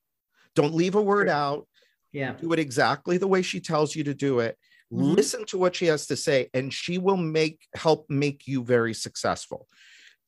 don't 0.54 0.74
leave 0.74 0.94
a 0.94 1.02
word 1.02 1.28
out. 1.28 1.66
Yeah. 2.12 2.34
Do 2.34 2.52
it 2.52 2.58
exactly 2.58 3.16
the 3.16 3.26
way 3.26 3.40
she 3.40 3.58
tells 3.58 3.96
you 3.96 4.04
to 4.04 4.14
do 4.14 4.40
it. 4.40 4.58
Mm-hmm. 4.92 5.14
Listen 5.14 5.44
to 5.46 5.58
what 5.58 5.74
she 5.74 5.86
has 5.86 6.06
to 6.08 6.16
say, 6.16 6.50
and 6.52 6.72
she 6.72 6.98
will 6.98 7.16
make 7.16 7.60
help 7.74 8.04
make 8.10 8.46
you 8.46 8.62
very 8.62 8.92
successful. 8.92 9.66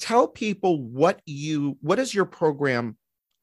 Tell 0.00 0.26
people 0.26 0.82
what 0.82 1.20
you 1.26 1.76
what 1.82 1.96
does 1.96 2.14
your 2.14 2.24
program 2.24 2.96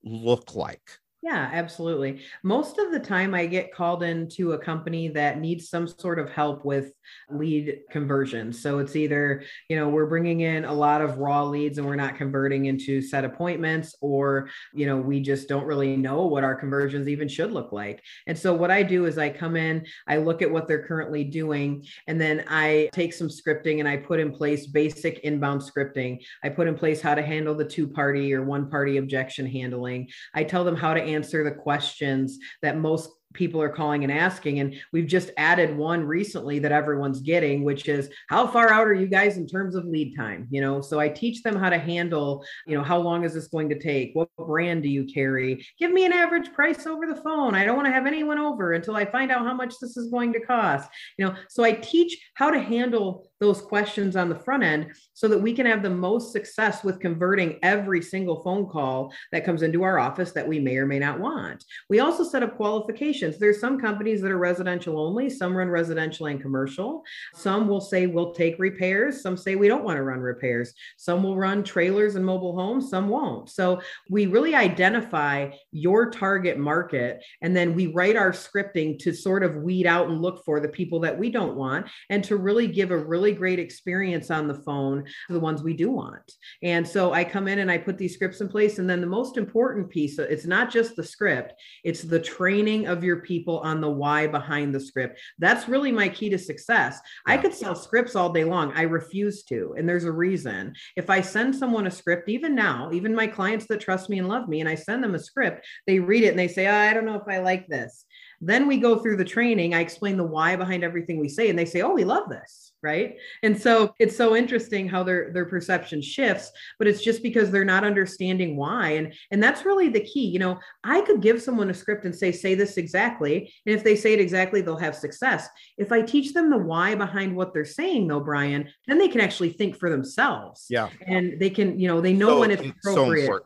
look 0.03 0.55
like? 0.55 0.82
Yeah, 1.24 1.51
absolutely. 1.53 2.24
Most 2.41 2.80
of 2.80 2.91
the 2.91 2.99
time, 2.99 3.36
I 3.36 3.45
get 3.45 3.72
called 3.72 4.01
into 4.01 4.53
a 4.53 4.57
company 4.57 5.07
that 5.09 5.39
needs 5.39 5.69
some 5.69 5.88
sort 5.88 6.17
of 6.17 6.32
help 6.32 6.65
with 6.65 6.93
lead 7.30 7.82
conversion. 7.91 8.51
So 8.51 8.80
it's 8.80 8.95
either, 8.95 9.43
you 9.69 9.76
know, 9.76 9.88
we're 9.88 10.07
bringing 10.07 10.39
in 10.39 10.65
a 10.65 10.74
lot 10.74 10.99
of 10.99 11.19
raw 11.19 11.43
leads 11.43 11.78
and 11.78 11.86
we're 11.86 11.95
not 11.95 12.15
converting 12.15 12.65
into 12.65 13.03
set 13.03 13.24
appointments, 13.24 13.95
or, 14.01 14.49
you 14.74 14.88
know, 14.88 14.97
we 14.97 15.19
just 15.19 15.47
don't 15.47 15.65
really 15.65 15.95
know 15.95 16.26
what 16.26 16.43
our 16.43 16.55
conversions 16.55 17.07
even 17.07 17.28
should 17.28 17.51
look 17.51 17.72
like. 17.72 18.01
And 18.26 18.36
so 18.36 18.55
what 18.55 18.72
I 18.72 18.82
do 18.82 19.05
is 19.05 19.19
I 19.19 19.30
come 19.30 19.55
in, 19.55 19.86
I 20.07 20.17
look 20.17 20.41
at 20.41 20.49
what 20.49 20.67
they're 20.67 20.88
currently 20.88 21.24
doing, 21.24 21.86
and 22.07 22.19
then 22.19 22.45
I 22.47 22.89
take 22.93 23.13
some 23.13 23.28
scripting 23.30 23.78
and 23.78 23.88
I 23.88 23.97
put 23.97 24.19
in 24.19 24.32
place 24.32 24.65
basic 24.65 25.19
inbound 25.19 25.61
scripting. 25.61 26.26
I 26.43 26.49
put 26.49 26.67
in 26.67 26.74
place 26.74 26.99
how 26.99 27.13
to 27.13 27.22
handle 27.22 27.53
the 27.53 27.65
two 27.65 27.88
party 27.88 28.34
or 28.34 28.43
one 28.43 28.72
party 28.72 28.97
objection 28.97 29.45
handling. 29.45 30.09
I 30.34 30.43
tell 30.45 30.63
them 30.63 30.76
how 30.76 30.95
to 30.95 31.11
answer 31.14 31.43
the 31.43 31.51
questions 31.51 32.38
that 32.62 32.78
most 32.78 33.09
people 33.34 33.61
are 33.61 33.69
calling 33.69 34.03
and 34.03 34.11
asking 34.11 34.59
and 34.59 34.75
we've 34.91 35.07
just 35.07 35.32
added 35.38 35.75
one 35.75 36.03
recently 36.03 36.59
that 36.59 36.71
everyone's 36.71 37.21
getting 37.21 37.63
which 37.63 37.88
is 37.88 38.09
how 38.29 38.45
far 38.45 38.71
out 38.71 38.88
are 38.88 38.93
you 38.93 39.07
guys 39.07 39.38
in 39.38 39.47
terms 39.47 39.75
of 39.75 39.86
lead 39.86 40.15
time 40.15 40.47
you 40.49 40.61
know 40.61 40.82
so 40.82 40.99
i 40.99 41.07
teach 41.07 41.41
them 41.43 41.55
how 41.55 41.69
to 41.69 41.77
handle 41.77 42.43
you 42.67 42.77
know 42.77 42.84
how 42.84 42.97
long 42.97 43.23
is 43.23 43.34
this 43.34 43.47
going 43.47 43.69
to 43.69 43.79
take 43.79 44.11
what 44.13 44.29
brand 44.38 44.84
do 44.84 44.89
you 44.89 45.05
carry 45.05 45.65
give 45.79 45.91
me 45.91 46.05
an 46.05 46.13
average 46.13 46.51
price 46.53 46.86
over 46.86 47.05
the 47.05 47.21
phone 47.21 47.55
i 47.55 47.63
don't 47.63 47.75
want 47.75 47.88
to 47.88 47.93
have 47.93 48.07
anyone 48.07 48.38
over 48.38 48.73
until 48.73 48.95
i 48.95 49.05
find 49.05 49.32
out 49.32 49.45
how 49.45 49.53
much 49.53 49.75
this 49.79 49.97
is 49.97 50.09
going 50.09 50.34
to 50.34 50.39
cost 50.39 50.89
you 51.17 51.25
know 51.25 51.36
so 51.49 51.63
i 51.63 51.71
teach 51.71 52.17
how 52.36 52.49
to 52.49 52.59
handle 52.59 53.32
those 53.41 53.59
questions 53.59 54.15
on 54.15 54.29
the 54.29 54.36
front 54.36 54.63
end 54.63 54.93
so 55.13 55.27
that 55.27 55.38
we 55.38 55.51
can 55.51 55.65
have 55.65 55.82
the 55.82 55.89
most 55.89 56.32
success 56.32 56.84
with 56.84 56.99
converting 56.99 57.59
every 57.63 58.01
single 58.01 58.41
phone 58.43 58.69
call 58.69 59.11
that 59.32 59.43
comes 59.43 59.63
into 59.63 59.84
our 59.84 59.99
office 59.99 60.32
that 60.32 60.47
we 60.47 60.59
may 60.59 60.77
or 60.77 60.86
may 60.86 60.99
not 60.99 61.19
want. 61.19 61.65
We 61.89 61.99
also 61.99 62.23
set 62.23 62.43
up 62.43 62.55
qualifications. 62.55 63.20
There's 63.22 63.59
some 63.59 63.80
companies 63.80 64.22
that 64.22 64.32
are 64.32 64.38
residential 64.38 64.99
only, 64.99 65.30
some 65.30 65.55
run 65.55 65.69
residential 65.69 66.26
and 66.26 66.41
commercial. 66.41 67.03
Some 67.34 67.67
will 67.67 67.82
say 67.82 68.07
we'll 68.07 68.34
take 68.34 68.59
repairs, 68.59 69.22
some 69.22 69.38
say 69.38 69.55
we 69.55 69.67
don't 69.67 69.84
want 69.84 69.97
to 69.97 70.03
run 70.03 70.19
repairs. 70.19 70.74
Some 70.97 71.24
will 71.24 71.38
run 71.38 71.63
trailers 71.63 72.15
and 72.15 72.26
mobile 72.26 72.55
homes, 72.55 72.89
some 72.89 73.09
won't. 73.09 73.49
So 73.49 73.82
we 74.09 74.26
really 74.26 74.55
identify 74.55 75.51
your 75.72 76.09
target 76.09 76.57
market 76.57 77.24
and 77.41 77.55
then 77.55 77.76
we 77.76 77.88
write 77.88 78.15
our 78.15 78.32
scripting 78.32 78.97
to 78.99 79.13
sort 79.13 79.43
of 79.43 79.57
weed 79.57 79.86
out 79.86 80.09
and 80.09 80.22
look 80.22 80.43
for 80.45 80.59
the 80.59 80.67
people 80.67 80.99
that 81.01 81.17
we 81.17 81.30
don't 81.30 81.55
want 81.55 81.88
and 82.09 82.24
to 82.24 82.38
really 82.38 82.67
give 82.67 82.91
a 82.91 82.97
really 82.97 83.34
great 83.34 83.59
experience 83.59 84.32
on 84.32 84.47
the 84.47 84.61
phone 84.63 85.03
the 85.30 85.39
ones 85.39 85.63
we 85.63 85.74
do 85.74 85.91
want. 85.91 86.32
And 86.63 86.88
so 86.88 87.13
I 87.13 87.24
come 87.24 87.47
in 87.47 87.59
and 87.59 87.72
I 87.72 87.78
put 87.78 87.97
these 87.97 88.13
scripts 88.13 88.41
in 88.41 88.49
place. 88.49 88.80
And 88.80 88.89
then 88.89 89.01
the 89.01 89.07
most 89.07 89.38
important 89.38 89.89
piece, 89.89 90.19
it's 90.19 90.45
not 90.45 90.72
just 90.72 90.95
the 90.95 91.03
script, 91.03 91.53
it's 91.84 92.01
the 92.01 92.19
training 92.19 92.88
of 92.88 93.03
your 93.03 93.11
people 93.18 93.59
on 93.59 93.82
the 93.82 93.89
why 93.89 94.28
behind 94.28 94.74
the 94.74 94.80
script. 94.80 95.20
That's 95.39 95.68
really 95.68 95.91
my 95.91 96.09
key 96.09 96.30
to 96.30 96.38
success. 96.38 96.99
Yeah. 97.28 97.34
I 97.34 97.38
could 97.38 97.53
sell 97.53 97.76
scripts 97.76 98.16
all 98.16 98.32
day 98.32 98.43
long. 98.43 98.72
I 98.74 98.84
refuse 98.84 99.43
to. 99.43 99.76
And 99.78 99.88
there's 99.88 100.05
a 100.05 100.12
reason. 100.12 100.74
If 100.95 101.09
I 101.09 101.22
send 101.22 101.55
someone 101.55 101.88
a 101.88 101.91
script, 101.91 102.30
even 102.30 102.55
now, 102.55 102.89
even 102.91 103.16
my 103.16 103.28
clients 103.28 103.68
that 103.68 103.82
trust 103.82 104.09
me 104.09 104.20
and 104.20 104.28
love 104.28 104.47
me, 104.47 104.59
and 104.59 104.70
I 104.70 104.76
send 104.76 105.03
them 105.03 105.16
a 105.16 105.20
script, 105.20 105.66
they 105.88 105.99
read 105.99 106.24
it 106.24 106.30
and 106.30 106.39
they 106.39 106.47
say, 106.47 106.68
oh, 106.68 106.76
I 106.76 106.93
don't 106.93 107.05
know 107.05 107.16
if 107.16 107.28
I 107.28 107.39
like 107.39 107.68
this. 107.68 108.05
Then 108.42 108.68
we 108.68 108.78
go 108.78 108.98
through 108.98 109.18
the 109.18 109.26
training. 109.26 109.74
I 109.74 109.82
explain 109.82 110.18
the 110.18 110.24
why 110.24 110.56
behind 110.56 110.84
everything 110.84 111.20
we 111.20 111.30
say, 111.30 111.50
and 111.50 111.58
they 111.58 111.66
say, 111.66 111.82
"Oh, 111.82 111.94
we 111.94 112.04
love 112.04 112.30
this." 112.30 112.74
Right. 112.84 113.18
And 113.44 113.62
so 113.62 113.94
it's 114.00 114.18
so 114.18 114.36
interesting 114.36 114.89
how 114.89 115.04
their 115.04 115.32
their 115.32 115.46
perception 115.46 116.02
shifts, 116.02 116.52
but 116.80 116.88
it's 116.88 117.04
just 117.04 117.22
because 117.22 117.52
they're 117.52 117.64
not 117.64 117.84
understanding 117.84 118.58
why. 118.58 118.92
And 118.92 119.14
and 119.30 119.42
that's 119.42 119.66
really 119.66 119.89
the 119.89 120.02
key. 120.02 120.26
You 120.26 120.39
know, 120.39 120.60
I 120.84 121.02
could 121.02 121.22
give 121.22 121.42
someone 121.42 121.70
a 121.70 121.76
script 121.76 122.06
and 122.06 122.16
say, 122.16 122.32
say 122.32 122.56
this 122.56 122.78
exactly. 122.78 123.54
And 123.68 123.76
if 123.76 123.84
they 123.84 123.96
say 123.96 124.14
it 124.14 124.20
exactly, 124.20 124.62
they'll 124.62 124.78
have 124.78 124.96
success. 124.96 125.48
If 125.78 125.92
I 125.92 126.02
teach 126.02 126.34
them 126.34 126.50
the 126.50 126.58
why 126.58 126.96
behind 126.96 127.36
what 127.36 127.54
they're 127.54 127.66
saying, 127.66 128.08
though, 128.08 128.20
Brian, 128.20 128.68
then 128.88 128.98
they 128.98 129.08
can 129.08 129.22
actually 129.22 129.52
think 129.52 129.78
for 129.78 129.92
themselves. 129.92 130.66
Yeah. 130.68 130.89
And 131.06 131.39
they 131.39 131.52
can, 131.52 131.80
you 131.80 131.88
know, 131.88 132.02
they 132.02 132.14
know 132.14 132.30
so, 132.30 132.39
when 132.39 132.50
it's 132.50 132.68
appropriate. 132.68 133.28
So 133.28 133.39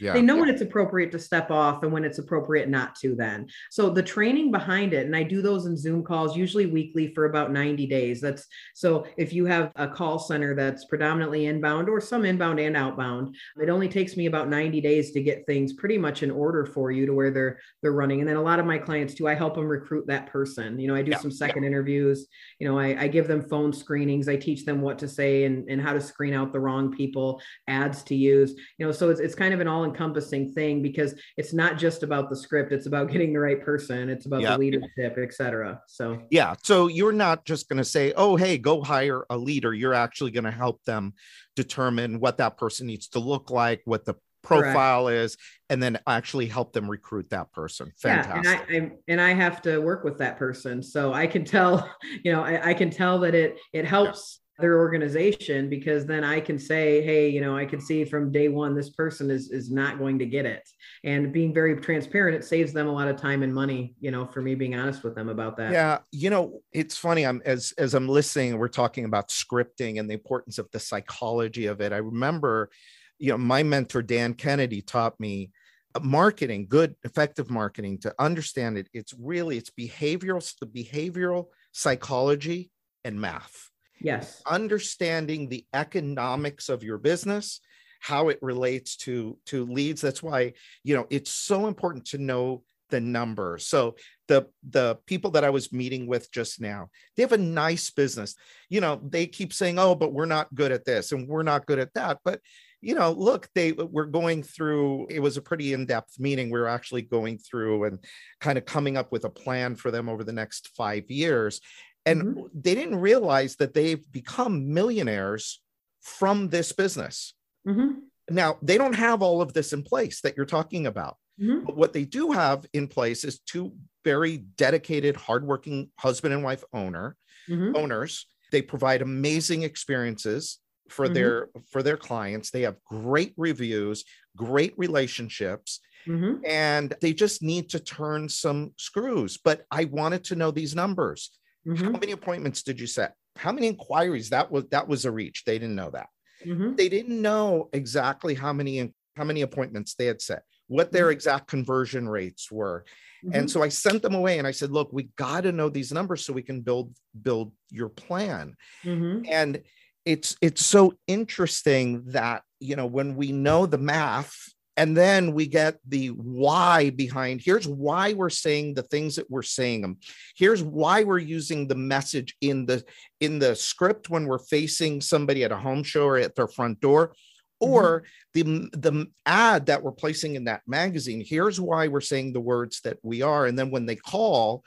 yeah. 0.00 0.12
They 0.12 0.22
know 0.22 0.34
yeah. 0.34 0.40
when 0.40 0.48
it's 0.48 0.62
appropriate 0.62 1.12
to 1.12 1.18
step 1.18 1.50
off 1.50 1.82
and 1.82 1.92
when 1.92 2.04
it's 2.04 2.18
appropriate 2.18 2.68
not 2.68 2.94
to 2.96 3.14
then. 3.14 3.48
So 3.70 3.90
the 3.90 4.02
training 4.02 4.50
behind 4.50 4.94
it, 4.94 5.06
and 5.06 5.14
I 5.14 5.22
do 5.22 5.42
those 5.42 5.66
in 5.66 5.76
Zoom 5.76 6.02
calls, 6.02 6.36
usually 6.36 6.66
weekly 6.66 7.12
for 7.14 7.26
about 7.26 7.52
90 7.52 7.86
days. 7.86 8.20
That's 8.20 8.46
so 8.74 9.06
if 9.16 9.32
you 9.32 9.44
have 9.46 9.70
a 9.76 9.86
call 9.86 10.18
center 10.18 10.54
that's 10.54 10.86
predominantly 10.86 11.46
inbound 11.46 11.88
or 11.88 12.00
some 12.00 12.24
inbound 12.24 12.58
and 12.58 12.76
outbound, 12.76 13.36
it 13.60 13.68
only 13.68 13.88
takes 13.88 14.16
me 14.16 14.26
about 14.26 14.48
90 14.48 14.80
days 14.80 15.12
to 15.12 15.22
get 15.22 15.46
things 15.46 15.74
pretty 15.74 15.98
much 15.98 16.22
in 16.22 16.30
order 16.30 16.64
for 16.64 16.90
you 16.90 17.06
to 17.06 17.12
where 17.12 17.30
they're 17.30 17.58
they're 17.82 17.92
running. 17.92 18.20
And 18.20 18.28
then 18.28 18.36
a 18.36 18.42
lot 18.42 18.58
of 18.58 18.66
my 18.66 18.78
clients 18.78 19.14
too, 19.14 19.28
I 19.28 19.34
help 19.34 19.54
them 19.54 19.66
recruit 19.66 20.06
that 20.06 20.26
person. 20.26 20.78
You 20.78 20.88
know, 20.88 20.94
I 20.94 21.02
do 21.02 21.10
yeah. 21.10 21.18
some 21.18 21.30
second 21.30 21.64
interviews, 21.64 22.26
you 22.58 22.68
know, 22.68 22.78
I, 22.78 23.02
I 23.02 23.08
give 23.08 23.28
them 23.28 23.42
phone 23.42 23.72
screenings, 23.72 24.28
I 24.28 24.36
teach 24.36 24.64
them 24.64 24.80
what 24.80 24.98
to 25.00 25.08
say 25.08 25.44
and, 25.44 25.68
and 25.68 25.80
how 25.80 25.92
to 25.92 26.00
screen 26.00 26.34
out 26.34 26.52
the 26.52 26.60
wrong 26.60 26.90
people, 26.90 27.40
ads 27.68 28.02
to 28.04 28.14
use, 28.14 28.54
you 28.78 28.86
know, 28.86 28.92
so 28.92 29.10
it's 29.10 29.20
it's 29.20 29.34
kind 29.34 29.52
of 29.54 29.60
an 29.60 29.68
all 29.68 29.84
encompassing 29.92 30.52
thing 30.52 30.82
because 30.82 31.14
it's 31.36 31.52
not 31.52 31.78
just 31.78 32.02
about 32.02 32.30
the 32.30 32.36
script 32.36 32.72
it's 32.72 32.86
about 32.86 33.10
getting 33.10 33.32
the 33.32 33.38
right 33.38 33.62
person 33.62 34.08
it's 34.08 34.26
about 34.26 34.42
the 34.42 34.58
leadership 34.58 35.18
etc 35.18 35.80
so 35.86 36.20
yeah 36.30 36.54
so 36.62 36.88
you're 36.88 37.12
not 37.12 37.44
just 37.44 37.68
going 37.68 37.78
to 37.78 37.84
say 37.84 38.12
oh 38.16 38.36
hey 38.36 38.58
go 38.58 38.82
hire 38.82 39.26
a 39.30 39.36
leader. 39.36 39.74
You're 39.74 39.94
actually 39.94 40.30
going 40.30 40.44
to 40.44 40.50
help 40.50 40.82
them 40.84 41.14
determine 41.56 42.20
what 42.20 42.38
that 42.38 42.56
person 42.56 42.86
needs 42.86 43.08
to 43.08 43.18
look 43.18 43.50
like 43.50 43.82
what 43.84 44.04
the 44.04 44.14
profile 44.42 45.04
Correct. 45.04 45.24
is 45.24 45.36
and 45.70 45.80
then 45.82 45.98
actually 46.06 46.46
help 46.46 46.72
them 46.72 46.90
recruit 46.90 47.30
that 47.30 47.52
person. 47.52 47.92
Fantastic 48.00 48.44
yeah, 48.44 48.76
and, 48.76 48.86
I, 48.86 48.86
I, 48.86 48.98
and 49.08 49.20
I 49.20 49.34
have 49.34 49.62
to 49.62 49.78
work 49.78 50.02
with 50.04 50.18
that 50.18 50.38
person. 50.38 50.82
So 50.82 51.12
i 51.12 51.26
can 51.26 51.44
tell 51.44 51.88
you 52.24 52.32
know 52.32 52.42
i, 52.42 52.70
I 52.70 52.74
can 52.74 52.90
tell 52.90 53.20
that 53.20 53.34
it 53.34 53.58
it 53.72 53.84
helps 53.84 54.40
their 54.58 54.78
organization 54.78 55.68
because 55.70 56.04
then 56.04 56.24
I 56.24 56.40
can 56.40 56.58
say, 56.58 57.02
hey, 57.02 57.28
you 57.28 57.40
know, 57.40 57.56
I 57.56 57.64
can 57.64 57.80
see 57.80 58.04
from 58.04 58.30
day 58.30 58.48
one 58.48 58.74
this 58.74 58.90
person 58.90 59.30
is 59.30 59.50
is 59.50 59.70
not 59.70 59.98
going 59.98 60.18
to 60.18 60.26
get 60.26 60.44
it. 60.44 60.68
And 61.04 61.32
being 61.32 61.54
very 61.54 61.76
transparent, 61.80 62.36
it 62.36 62.44
saves 62.44 62.72
them 62.72 62.86
a 62.86 62.92
lot 62.92 63.08
of 63.08 63.16
time 63.16 63.42
and 63.42 63.54
money, 63.54 63.94
you 64.00 64.10
know, 64.10 64.26
for 64.26 64.42
me 64.42 64.54
being 64.54 64.74
honest 64.74 65.02
with 65.02 65.14
them 65.14 65.28
about 65.28 65.56
that. 65.56 65.72
Yeah. 65.72 65.98
You 66.10 66.30
know, 66.30 66.60
it's 66.72 66.96
funny. 66.96 67.24
I'm 67.24 67.40
as 67.44 67.72
as 67.78 67.94
I'm 67.94 68.08
listening, 68.08 68.58
we're 68.58 68.68
talking 68.68 69.04
about 69.04 69.30
scripting 69.30 69.98
and 69.98 70.08
the 70.08 70.14
importance 70.14 70.58
of 70.58 70.70
the 70.70 70.80
psychology 70.80 71.66
of 71.66 71.80
it. 71.80 71.92
I 71.92 71.98
remember, 71.98 72.70
you 73.18 73.30
know, 73.30 73.38
my 73.38 73.62
mentor 73.62 74.02
Dan 74.02 74.34
Kennedy 74.34 74.82
taught 74.82 75.18
me 75.18 75.50
uh, 75.94 76.00
marketing 76.00 76.66
good 76.68 76.94
effective 77.04 77.50
marketing 77.50 77.98
to 77.98 78.14
understand 78.18 78.78
it 78.78 78.88
it's 78.94 79.12
really 79.18 79.58
it's 79.58 79.70
behavioral 79.70 80.42
the 80.58 80.66
behavioral 80.66 81.48
psychology 81.72 82.70
and 83.04 83.20
math 83.20 83.71
Yes. 84.00 84.42
Understanding 84.46 85.48
the 85.48 85.64
economics 85.72 86.68
of 86.68 86.82
your 86.82 86.98
business, 86.98 87.60
how 88.00 88.28
it 88.28 88.38
relates 88.42 88.96
to 88.98 89.38
to 89.46 89.64
leads. 89.66 90.00
That's 90.00 90.22
why, 90.22 90.54
you 90.82 90.96
know, 90.96 91.06
it's 91.10 91.30
so 91.30 91.66
important 91.66 92.06
to 92.06 92.18
know 92.18 92.64
the 92.90 93.00
numbers. 93.00 93.66
So 93.66 93.96
the 94.28 94.48
the 94.68 94.98
people 95.06 95.30
that 95.32 95.44
I 95.44 95.50
was 95.50 95.72
meeting 95.72 96.06
with 96.06 96.30
just 96.30 96.60
now, 96.60 96.88
they 97.16 97.22
have 97.22 97.32
a 97.32 97.38
nice 97.38 97.90
business. 97.90 98.34
You 98.68 98.80
know, 98.80 99.00
they 99.02 99.26
keep 99.26 99.52
saying, 99.52 99.78
"Oh, 99.78 99.94
but 99.94 100.12
we're 100.12 100.26
not 100.26 100.54
good 100.54 100.72
at 100.72 100.84
this 100.84 101.12
and 101.12 101.28
we're 101.28 101.42
not 101.42 101.66
good 101.66 101.78
at 101.78 101.94
that." 101.94 102.18
But 102.24 102.40
you 102.82 102.96
know, 102.96 103.12
look, 103.12 103.48
they 103.54 103.70
were 103.72 104.06
going 104.06 104.42
through, 104.42 105.06
it 105.08 105.20
was 105.20 105.36
a 105.36 105.42
pretty 105.42 105.72
in 105.72 105.86
depth 105.86 106.18
meeting. 106.18 106.50
We 106.50 106.58
were 106.58 106.66
actually 106.66 107.02
going 107.02 107.38
through 107.38 107.84
and 107.84 108.04
kind 108.40 108.58
of 108.58 108.66
coming 108.66 108.96
up 108.96 109.12
with 109.12 109.24
a 109.24 109.30
plan 109.30 109.76
for 109.76 109.92
them 109.92 110.08
over 110.08 110.24
the 110.24 110.32
next 110.32 110.70
five 110.76 111.08
years 111.08 111.60
and 112.06 112.22
mm-hmm. 112.22 112.46
they 112.54 112.74
didn't 112.74 113.00
realize 113.00 113.56
that 113.56 113.74
they've 113.74 114.10
become 114.10 114.72
millionaires 114.72 115.60
from 116.00 116.48
this 116.48 116.72
business 116.72 117.34
mm-hmm. 117.66 117.92
now 118.30 118.58
they 118.62 118.78
don't 118.78 118.94
have 118.94 119.22
all 119.22 119.40
of 119.40 119.52
this 119.52 119.72
in 119.72 119.82
place 119.82 120.20
that 120.20 120.36
you're 120.36 120.46
talking 120.46 120.86
about 120.86 121.16
mm-hmm. 121.40 121.64
but 121.64 121.76
what 121.76 121.92
they 121.92 122.04
do 122.04 122.32
have 122.32 122.66
in 122.72 122.88
place 122.88 123.24
is 123.24 123.40
two 123.40 123.72
very 124.04 124.38
dedicated 124.56 125.16
hardworking 125.16 125.90
husband 125.98 126.34
and 126.34 126.42
wife 126.42 126.64
owner 126.72 127.16
mm-hmm. 127.48 127.76
owners 127.76 128.26
they 128.50 128.62
provide 128.62 129.02
amazing 129.02 129.62
experiences 129.62 130.58
for 130.88 131.06
mm-hmm. 131.06 131.14
their 131.14 131.48
for 131.70 131.82
their 131.82 131.96
clients 131.96 132.50
they 132.50 132.62
have 132.62 132.82
great 132.84 133.32
reviews 133.36 134.04
great 134.36 134.74
relationships 134.76 135.80
Mm-hmm. 136.08 136.44
and 136.44 136.94
they 137.00 137.12
just 137.12 137.42
need 137.42 137.70
to 137.70 137.78
turn 137.78 138.28
some 138.28 138.72
screws. 138.76 139.38
But 139.42 139.64
I 139.70 139.84
wanted 139.84 140.24
to 140.24 140.34
know 140.34 140.50
these 140.50 140.74
numbers. 140.74 141.30
Mm-hmm. 141.66 141.84
How 141.84 141.90
many 141.90 142.12
appointments 142.12 142.62
did 142.62 142.80
you 142.80 142.86
set? 142.86 143.14
How 143.36 143.52
many 143.52 143.66
inquiries? 143.66 144.30
That 144.30 144.50
was 144.50 144.64
that 144.70 144.88
was 144.88 145.04
a 145.04 145.10
reach. 145.10 145.44
They 145.44 145.58
didn't 145.58 145.76
know 145.76 145.90
that. 145.90 146.08
Mm-hmm. 146.44 146.74
They 146.74 146.88
didn't 146.88 147.20
know 147.20 147.68
exactly 147.72 148.34
how 148.34 148.52
many 148.52 148.92
how 149.16 149.24
many 149.24 149.42
appointments 149.42 149.94
they 149.94 150.06
had 150.06 150.20
set, 150.20 150.42
what 150.68 150.92
their 150.92 151.06
mm-hmm. 151.06 151.12
exact 151.12 151.48
conversion 151.48 152.08
rates 152.08 152.50
were. 152.50 152.84
And 153.22 153.32
mm-hmm. 153.32 153.46
so 153.46 153.62
I 153.62 153.68
sent 153.68 154.02
them 154.02 154.14
away 154.14 154.38
and 154.38 154.46
I 154.46 154.50
said, 154.50 154.72
look, 154.72 154.92
we 154.92 155.10
got 155.16 155.42
to 155.42 155.52
know 155.52 155.68
these 155.68 155.92
numbers 155.92 156.24
so 156.24 156.32
we 156.32 156.42
can 156.42 156.60
build 156.60 156.92
build 157.20 157.52
your 157.70 157.88
plan. 157.88 158.56
Mm-hmm. 158.84 159.26
And 159.30 159.62
it's 160.04 160.36
it's 160.40 160.64
so 160.64 160.94
interesting 161.06 162.02
that 162.06 162.42
you 162.58 162.76
know 162.76 162.86
when 162.86 163.14
we 163.14 163.32
know 163.32 163.66
the 163.66 163.78
math 163.78 164.36
and 164.82 164.96
then 164.96 165.32
we 165.32 165.46
get 165.46 165.78
the 165.88 166.08
why 166.08 166.90
behind 166.90 167.40
here's 167.40 167.68
why 167.68 168.12
we're 168.14 168.28
saying 168.28 168.74
the 168.74 168.82
things 168.82 169.14
that 169.14 169.30
we're 169.30 169.40
saying 169.40 169.80
them 169.80 169.96
here's 170.34 170.62
why 170.62 171.04
we're 171.04 171.18
using 171.18 171.68
the 171.68 171.74
message 171.76 172.36
in 172.40 172.66
the 172.66 172.84
in 173.20 173.38
the 173.38 173.54
script 173.54 174.10
when 174.10 174.26
we're 174.26 174.40
facing 174.40 175.00
somebody 175.00 175.44
at 175.44 175.52
a 175.52 175.56
home 175.56 175.84
show 175.84 176.06
or 176.06 176.16
at 176.16 176.34
their 176.34 176.48
front 176.48 176.80
door 176.80 177.08
mm-hmm. 177.08 177.72
or 177.72 178.02
the 178.34 178.42
the 178.72 179.06
ad 179.24 179.66
that 179.66 179.80
we're 179.80 179.92
placing 179.92 180.34
in 180.34 180.44
that 180.44 180.62
magazine 180.66 181.22
here's 181.24 181.60
why 181.60 181.86
we're 181.86 182.00
saying 182.00 182.32
the 182.32 182.40
words 182.40 182.80
that 182.80 182.98
we 183.04 183.22
are 183.22 183.46
and 183.46 183.56
then 183.56 183.70
when 183.70 183.86
they 183.86 183.96
call 183.96 184.64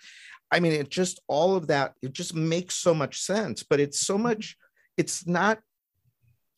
i 0.50 0.62
mean 0.62 0.72
it 0.72 0.90
just 0.90 1.20
all 1.28 1.58
of 1.58 1.68
that 1.68 1.94
it 2.02 2.14
just 2.14 2.34
makes 2.34 2.76
so 2.76 2.94
much 2.94 3.20
sense 3.20 3.64
but 3.64 3.82
it's 3.82 4.00
so 4.00 4.14
mm-hmm. 4.14 4.24
much 4.24 4.56
it's 4.96 5.28
not 5.28 5.60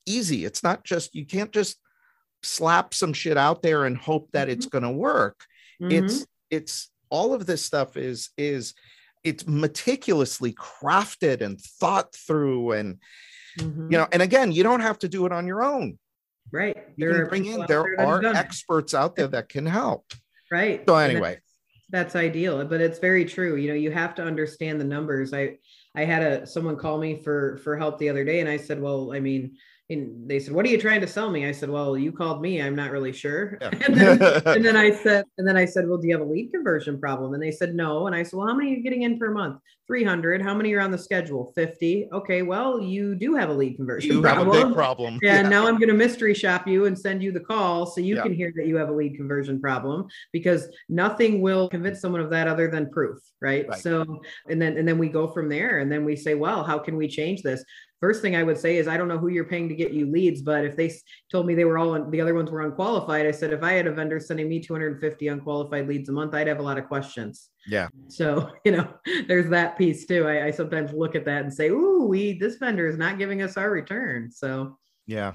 easy 0.05 0.45
it's 0.45 0.61
not 0.61 0.83
just 0.83 1.15
you 1.15 1.25
can't 1.25 1.51
just 1.51 1.79
slap 2.43 2.93
some 2.93 3.13
shit 3.13 3.37
out 3.37 3.61
there 3.61 3.85
and 3.85 3.97
hope 3.97 4.29
that 4.31 4.47
mm-hmm. 4.47 4.53
it's 4.53 4.65
going 4.65 4.83
to 4.83 4.91
work 4.91 5.45
mm-hmm. 5.81 5.91
it's 5.91 6.25
it's 6.49 6.89
all 7.09 7.33
of 7.33 7.45
this 7.45 7.63
stuff 7.63 7.97
is 7.97 8.29
is 8.37 8.73
it's 9.23 9.47
meticulously 9.47 10.53
crafted 10.53 11.41
and 11.41 11.59
thought 11.59 12.13
through 12.13 12.71
and 12.71 12.99
Mhm. 13.59 13.91
you 13.91 13.97
know 13.97 14.07
and 14.11 14.21
again 14.21 14.51
you 14.51 14.63
don't 14.63 14.81
have 14.81 14.99
to 14.99 15.07
do 15.07 15.25
it 15.25 15.31
on 15.31 15.47
your 15.47 15.63
own 15.63 15.97
right. 16.51 16.77
you 16.95 17.05
There 17.05 17.13
can 17.13 17.21
are 17.21 17.25
bring 17.27 17.45
in 17.45 17.61
out 17.61 17.67
there 17.67 17.99
are 17.99 18.23
experts 18.25 18.93
out 18.93 19.15
there 19.15 19.27
that 19.27 19.49
can 19.49 19.65
help 19.65 20.05
right 20.51 20.83
so 20.87 20.95
anyway 20.95 21.39
that's 21.89 22.15
ideal 22.15 22.63
but 22.65 22.81
it's 22.81 22.99
very 22.99 23.25
true 23.25 23.55
you 23.55 23.69
know 23.69 23.73
you 23.73 23.91
have 23.91 24.13
to 24.15 24.23
understand 24.23 24.79
the 24.79 24.85
numbers 24.85 25.33
i 25.33 25.57
i 25.95 26.03
had 26.03 26.21
a 26.21 26.45
someone 26.45 26.75
call 26.75 26.97
me 26.97 27.15
for 27.15 27.57
for 27.57 27.77
help 27.77 27.97
the 27.97 28.09
other 28.09 28.23
day 28.23 28.39
and 28.41 28.49
i 28.49 28.57
said 28.57 28.81
well 28.81 29.13
i 29.13 29.19
mean 29.19 29.55
and 29.89 30.29
they 30.29 30.39
said 30.39 30.53
what 30.53 30.65
are 30.65 30.69
you 30.69 30.79
trying 30.79 31.01
to 31.01 31.07
sell 31.07 31.29
me? 31.31 31.45
I 31.45 31.51
said 31.51 31.69
well 31.69 31.97
you 31.97 32.11
called 32.11 32.41
me. 32.41 32.61
I'm 32.61 32.75
not 32.75 32.91
really 32.91 33.13
sure. 33.13 33.57
Yeah. 33.67 33.71
and, 33.87 33.95
then, 33.95 34.21
and 34.45 34.65
then 34.65 34.75
i 34.75 34.91
said 34.91 35.25
and 35.37 35.47
then 35.47 35.57
i 35.57 35.65
said 35.65 35.87
well 35.87 35.97
do 35.97 36.07
you 36.07 36.13
have 36.17 36.25
a 36.25 36.29
lead 36.29 36.51
conversion 36.51 36.99
problem? 36.99 37.33
And 37.33 37.41
they 37.41 37.51
said 37.51 37.75
no. 37.75 38.07
And 38.07 38.15
i 38.15 38.23
said 38.23 38.37
well 38.37 38.47
how 38.47 38.53
many 38.55 38.71
are 38.71 38.75
you 38.75 38.83
getting 38.83 39.03
in 39.03 39.17
per 39.17 39.31
month? 39.31 39.59
300 39.87 40.41
how 40.41 40.53
many 40.53 40.73
are 40.73 40.81
on 40.81 40.91
the 40.91 40.97
schedule? 40.97 41.53
50 41.55 42.09
okay 42.11 42.41
well 42.41 42.81
you 42.81 43.15
do 43.15 43.35
have 43.35 43.49
a 43.49 43.53
lead 43.53 43.77
conversion 43.77 44.11
you 44.11 44.23
have 44.23 44.39
a 44.39 44.43
problem 44.43 44.67
big 44.67 44.75
problem. 44.75 45.19
yeah, 45.23 45.41
now 45.41 45.67
I'm 45.67 45.77
going 45.77 45.87
to 45.87 45.93
mystery 45.95 46.33
shop 46.33 46.67
you 46.67 46.85
and 46.85 46.97
send 46.97 47.23
you 47.23 47.31
the 47.31 47.39
call 47.39 47.85
so 47.85 48.01
you 48.01 48.15
Yeah. 48.15 48.23
can 48.23 48.33
hear 48.33 48.51
that 48.57 48.67
you 48.67 48.75
have 48.75 48.89
a 48.89 48.93
lead 48.93 49.15
conversion 49.15 49.61
problem 49.61 50.07
because 50.33 50.67
nothing 50.89 51.41
will 51.41 51.69
convince 51.69 52.01
someone 52.01 52.21
of 52.21 52.29
that 52.31 52.47
other 52.47 52.69
than 52.69 52.89
proof, 52.89 53.19
right? 53.41 53.67
Right. 53.67 53.79
So, 53.79 54.21
and 54.49 54.61
then 54.61 54.77
and 54.77 54.87
then 54.87 54.97
we 54.97 55.07
go 55.09 55.27
from 55.27 55.47
there 55.49 55.79
and 55.79 55.91
then 55.91 56.03
we 56.03 56.15
say, 56.15 56.35
well, 56.35 56.63
how 56.63 56.77
can 56.79 56.97
we 56.97 57.07
change 57.07 57.41
this? 57.41 57.63
First 57.99 58.21
thing 58.21 58.35
I 58.35 58.43
would 58.43 58.57
say 58.57 58.77
is 58.77 58.87
I 58.87 58.97
don't 58.97 59.07
know 59.07 59.17
who 59.17 59.29
you're 59.29 59.45
paying 59.45 59.67
to 59.69 59.75
get 59.75 59.91
you 59.91 60.05
leads, 60.05 60.41
but 60.41 60.65
if 60.65 60.75
they 60.75 60.93
told 61.31 61.45
me 61.47 61.55
they 61.55 61.65
were 61.65 61.77
all 61.77 62.09
the 62.09 62.21
other 62.21 62.35
ones 62.35 62.51
were 62.51 62.61
unqualified, 62.61 63.25
I 63.25 63.31
said 63.31 63.53
if 63.53 63.63
I 63.63 63.73
had 63.73 63.87
a 63.87 63.91
vendor 63.91 64.19
sending 64.19 64.47
me 64.47 64.59
250 64.59 65.27
unqualified 65.27 65.87
leads 65.87 66.09
a 66.09 66.11
month, 66.11 66.33
I'd 66.33 66.47
have 66.47 66.59
a 66.59 66.63
lot 66.63 66.77
of 66.77 66.87
questions. 66.87 67.49
yeah 67.67 67.87
So, 68.07 68.51
you 68.65 68.71
know, 68.71 68.87
there's 69.27 69.49
that 69.49 69.77
piece 69.77 70.05
too. 70.05 70.27
I, 70.27 70.47
I 70.47 70.51
sometimes 70.51 70.93
look 70.93 71.15
at 71.15 71.25
that 71.25 71.43
and 71.43 71.53
say, 71.53 71.69
ooh, 71.69 72.05
we 72.05 72.37
this 72.37 72.57
vendor 72.57 72.87
is 72.87 72.97
not 72.97 73.17
giving 73.17 73.41
us 73.41 73.57
our 73.57 73.71
return. 73.71 74.31
So 74.31 74.77
yeah 75.07 75.33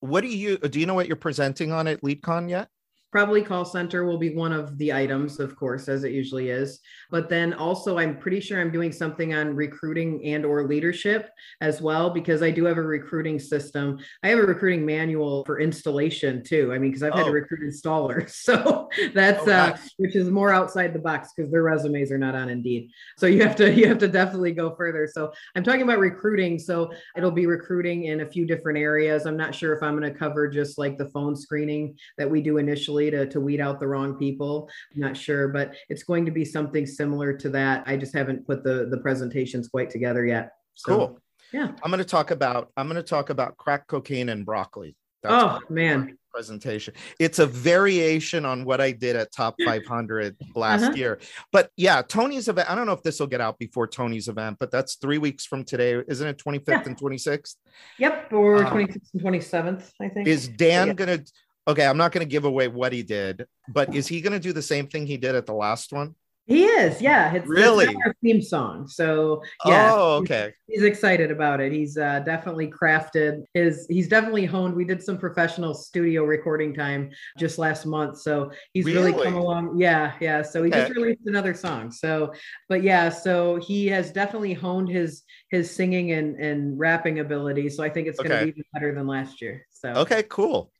what 0.00 0.22
do 0.22 0.28
you 0.28 0.58
do 0.58 0.80
you 0.80 0.86
know 0.86 0.94
what 0.94 1.06
you're 1.06 1.16
presenting 1.16 1.72
on 1.72 1.86
at 1.86 2.02
leadcon 2.02 2.48
yet 2.48 2.68
probably 3.10 3.42
call 3.42 3.64
center 3.64 4.04
will 4.04 4.18
be 4.18 4.34
one 4.34 4.52
of 4.52 4.78
the 4.78 4.92
items 4.92 5.40
of 5.40 5.56
course 5.56 5.88
as 5.88 6.04
it 6.04 6.12
usually 6.12 6.50
is. 6.50 6.80
But 7.10 7.28
then 7.28 7.52
also 7.54 7.98
i'm 7.98 8.16
pretty 8.18 8.40
sure 8.40 8.60
i'm 8.60 8.70
doing 8.70 8.92
something 8.92 9.34
on 9.34 9.54
recruiting 9.56 10.24
and 10.24 10.44
or 10.44 10.66
leadership 10.66 11.28
as 11.60 11.80
well 11.82 12.10
because 12.10 12.42
i 12.42 12.50
do 12.50 12.64
have 12.64 12.78
a 12.78 12.82
recruiting 12.82 13.38
system. 13.38 13.98
I 14.22 14.28
have 14.28 14.38
a 14.38 14.42
recruiting 14.42 14.86
manual 14.86 15.44
for 15.44 15.58
installation 15.60 16.42
too. 16.44 16.72
I 16.72 16.78
mean 16.78 16.90
because 16.90 17.02
i've 17.02 17.14
had 17.14 17.22
Oh. 17.22 17.26
to 17.26 17.32
recruit 17.32 17.60
installers. 17.62 18.30
So 18.50 18.88
that's 19.14 19.46
Oh, 19.48 19.52
uh 19.52 19.76
which 19.98 20.14
is 20.16 20.30
more 20.30 20.52
outside 20.52 20.92
the 20.92 20.98
box 20.98 21.30
because 21.34 21.50
their 21.50 21.62
resumes 21.62 22.10
are 22.12 22.18
not 22.18 22.34
on 22.34 22.48
indeed. 22.48 22.90
So 23.18 23.26
you 23.26 23.42
have 23.42 23.56
to 23.56 23.72
you 23.72 23.86
have 23.88 23.98
to 23.98 24.08
definitely 24.08 24.52
go 24.52 24.74
further. 24.76 25.08
So 25.12 25.32
i'm 25.56 25.64
talking 25.64 25.82
about 25.82 25.98
recruiting. 25.98 26.58
So 26.58 26.92
it'll 27.16 27.30
be 27.30 27.46
recruiting 27.46 28.04
in 28.04 28.20
a 28.20 28.26
few 28.34 28.46
different 28.46 28.78
areas. 28.78 29.26
I'm 29.26 29.36
not 29.36 29.54
sure 29.54 29.72
if 29.74 29.82
i'm 29.82 29.98
going 29.98 30.12
to 30.12 30.18
cover 30.18 30.48
just 30.48 30.78
like 30.78 30.96
the 30.96 31.08
phone 31.10 31.34
screening 31.34 31.96
that 32.18 32.30
we 32.30 32.40
do 32.40 32.58
initially 32.58 32.99
to, 33.08 33.24
to 33.26 33.40
weed 33.40 33.60
out 33.60 33.80
the 33.80 33.86
wrong 33.86 34.16
people. 34.16 34.68
I'm 34.94 35.00
not 35.00 35.16
sure 35.16 35.48
but 35.48 35.74
it's 35.88 36.02
going 36.02 36.26
to 36.26 36.30
be 36.32 36.44
something 36.44 36.84
similar 36.84 37.32
to 37.38 37.48
that. 37.50 37.84
I 37.86 37.96
just 37.96 38.12
haven't 38.14 38.46
put 38.46 38.62
the 38.64 38.88
the 38.90 38.98
presentations 38.98 39.68
quite 39.68 39.88
together 39.88 40.26
yet. 40.26 40.50
So 40.74 40.96
cool. 40.96 41.18
yeah. 41.52 41.68
i'm 41.82 41.90
going 41.90 41.98
to 41.98 42.04
talk 42.04 42.30
about 42.30 42.70
i'm 42.76 42.86
going 42.88 42.96
to 42.96 43.02
talk 43.16 43.30
about 43.30 43.56
crack 43.56 43.86
cocaine 43.86 44.28
and 44.28 44.44
broccoli. 44.44 44.96
Oh 45.24 45.58
man. 45.68 46.16
presentation. 46.32 46.94
It's 47.18 47.38
a 47.40 47.46
variation 47.46 48.44
on 48.46 48.64
what 48.64 48.80
i 48.80 48.90
did 48.92 49.16
at 49.16 49.30
top 49.32 49.56
500 49.64 50.36
last 50.54 50.82
Uh-huh. 50.84 50.92
year. 50.94 51.18
But 51.52 51.70
yeah 51.76 52.00
tony's 52.02 52.48
event 52.48 52.70
i 52.70 52.74
don't 52.74 52.86
know 52.86 52.92
if 52.94 53.02
this 53.02 53.20
will 53.20 53.26
get 53.26 53.40
out 53.42 53.58
before 53.58 53.86
tony's 53.86 54.28
event 54.28 54.56
but 54.60 54.70
that's 54.70 54.94
three 54.94 55.18
weeks 55.18 55.44
from 55.44 55.64
today. 55.64 56.02
Isn't 56.08 56.26
it 56.26 56.38
25th 56.38 56.68
Yeah. 56.68 56.82
and 56.86 56.96
26th 56.96 57.56
yep 57.98 58.32
or 58.32 58.64
Um, 58.64 58.72
26th 58.72 59.12
and 59.14 59.22
27th 59.22 59.90
i 60.00 60.08
think. 60.08 60.26
is 60.28 60.48
dan 60.48 60.86
Yeah. 60.88 60.92
gonna 60.94 61.18
okay 61.66 61.86
i'm 61.86 61.96
not 61.96 62.12
gonna 62.12 62.24
give 62.24 62.44
away 62.44 62.68
what 62.68 62.92
he 62.92 63.02
did 63.02 63.46
but 63.68 63.94
is 63.94 64.06
he 64.06 64.20
gonna 64.20 64.38
do 64.40 64.52
the 64.52 64.62
same 64.62 64.86
thing 64.86 65.06
he 65.06 65.16
did 65.16 65.34
at 65.34 65.46
the 65.46 65.54
last 65.54 65.92
one 65.92 66.14
he 66.46 66.64
is 66.64 67.00
yeah 67.00 67.32
it's, 67.32 67.44
it's 67.44 67.48
Really? 67.48 67.86
now 67.86 68.00
our 68.06 68.14
theme 68.22 68.42
song 68.42 68.88
so 68.88 69.42
yeah 69.66 69.92
oh 69.94 70.16
okay 70.16 70.52
he's 70.70 70.82
excited 70.82 71.30
about 71.30 71.60
it. 71.60 71.72
He's 71.72 71.98
uh, 71.98 72.20
definitely 72.20 72.68
crafted 72.68 73.42
his. 73.54 73.86
He's 73.90 74.08
definitely 74.08 74.46
honed. 74.46 74.74
We 74.74 74.84
did 74.84 75.02
some 75.02 75.18
professional 75.18 75.74
studio 75.74 76.24
recording 76.24 76.74
time 76.74 77.10
just 77.38 77.58
last 77.58 77.86
month, 77.86 78.20
so 78.20 78.50
he's 78.72 78.86
really, 78.86 79.12
come 79.12 79.34
along. 79.34 79.78
Yeah, 79.78 80.12
yeah. 80.20 80.42
So 80.42 80.62
he 80.62 80.70
just 80.70 80.94
released 80.94 81.26
another 81.26 81.54
song. 81.54 81.90
So, 81.90 82.32
but 82.68 82.82
yeah, 82.82 83.08
so 83.08 83.56
he 83.56 83.88
has 83.88 84.12
definitely 84.12 84.54
honed 84.54 84.88
his 84.88 85.22
his 85.50 85.74
singing 85.74 86.12
and 86.12 86.36
and 86.36 86.78
rapping 86.78 87.18
ability. 87.18 87.68
So 87.68 87.82
I 87.82 87.90
think 87.90 88.06
it's 88.06 88.18
going 88.18 88.30
to 88.30 88.36
Okay. 88.36 88.44
be 88.44 88.50
even 88.50 88.64
better 88.72 88.94
than 88.94 89.06
last 89.06 89.42
year. 89.42 89.66
So 89.70 89.90
Okay, 89.90 90.22
cool. 90.28 90.72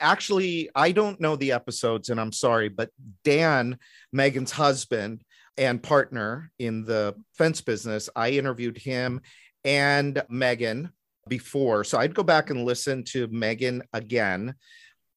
Actually, 0.00 0.70
I 0.74 0.92
don't 0.92 1.20
know 1.20 1.36
the 1.36 1.52
episodes 1.52 2.08
and 2.08 2.20
I'm 2.20 2.32
sorry, 2.32 2.68
but 2.68 2.90
Dan, 3.24 3.78
Megan's 4.12 4.52
husband 4.52 5.22
and 5.56 5.82
partner 5.82 6.52
in 6.58 6.84
the 6.84 7.16
fence 7.36 7.60
business, 7.60 8.08
I 8.14 8.30
interviewed 8.30 8.78
him 8.78 9.20
and 9.64 10.22
Megan 10.28 10.92
before. 11.28 11.84
So 11.84 11.98
I'd 11.98 12.14
go 12.14 12.22
back 12.22 12.50
and 12.50 12.64
listen 12.64 13.04
to 13.04 13.26
Megan 13.28 13.82
again. 13.92 14.54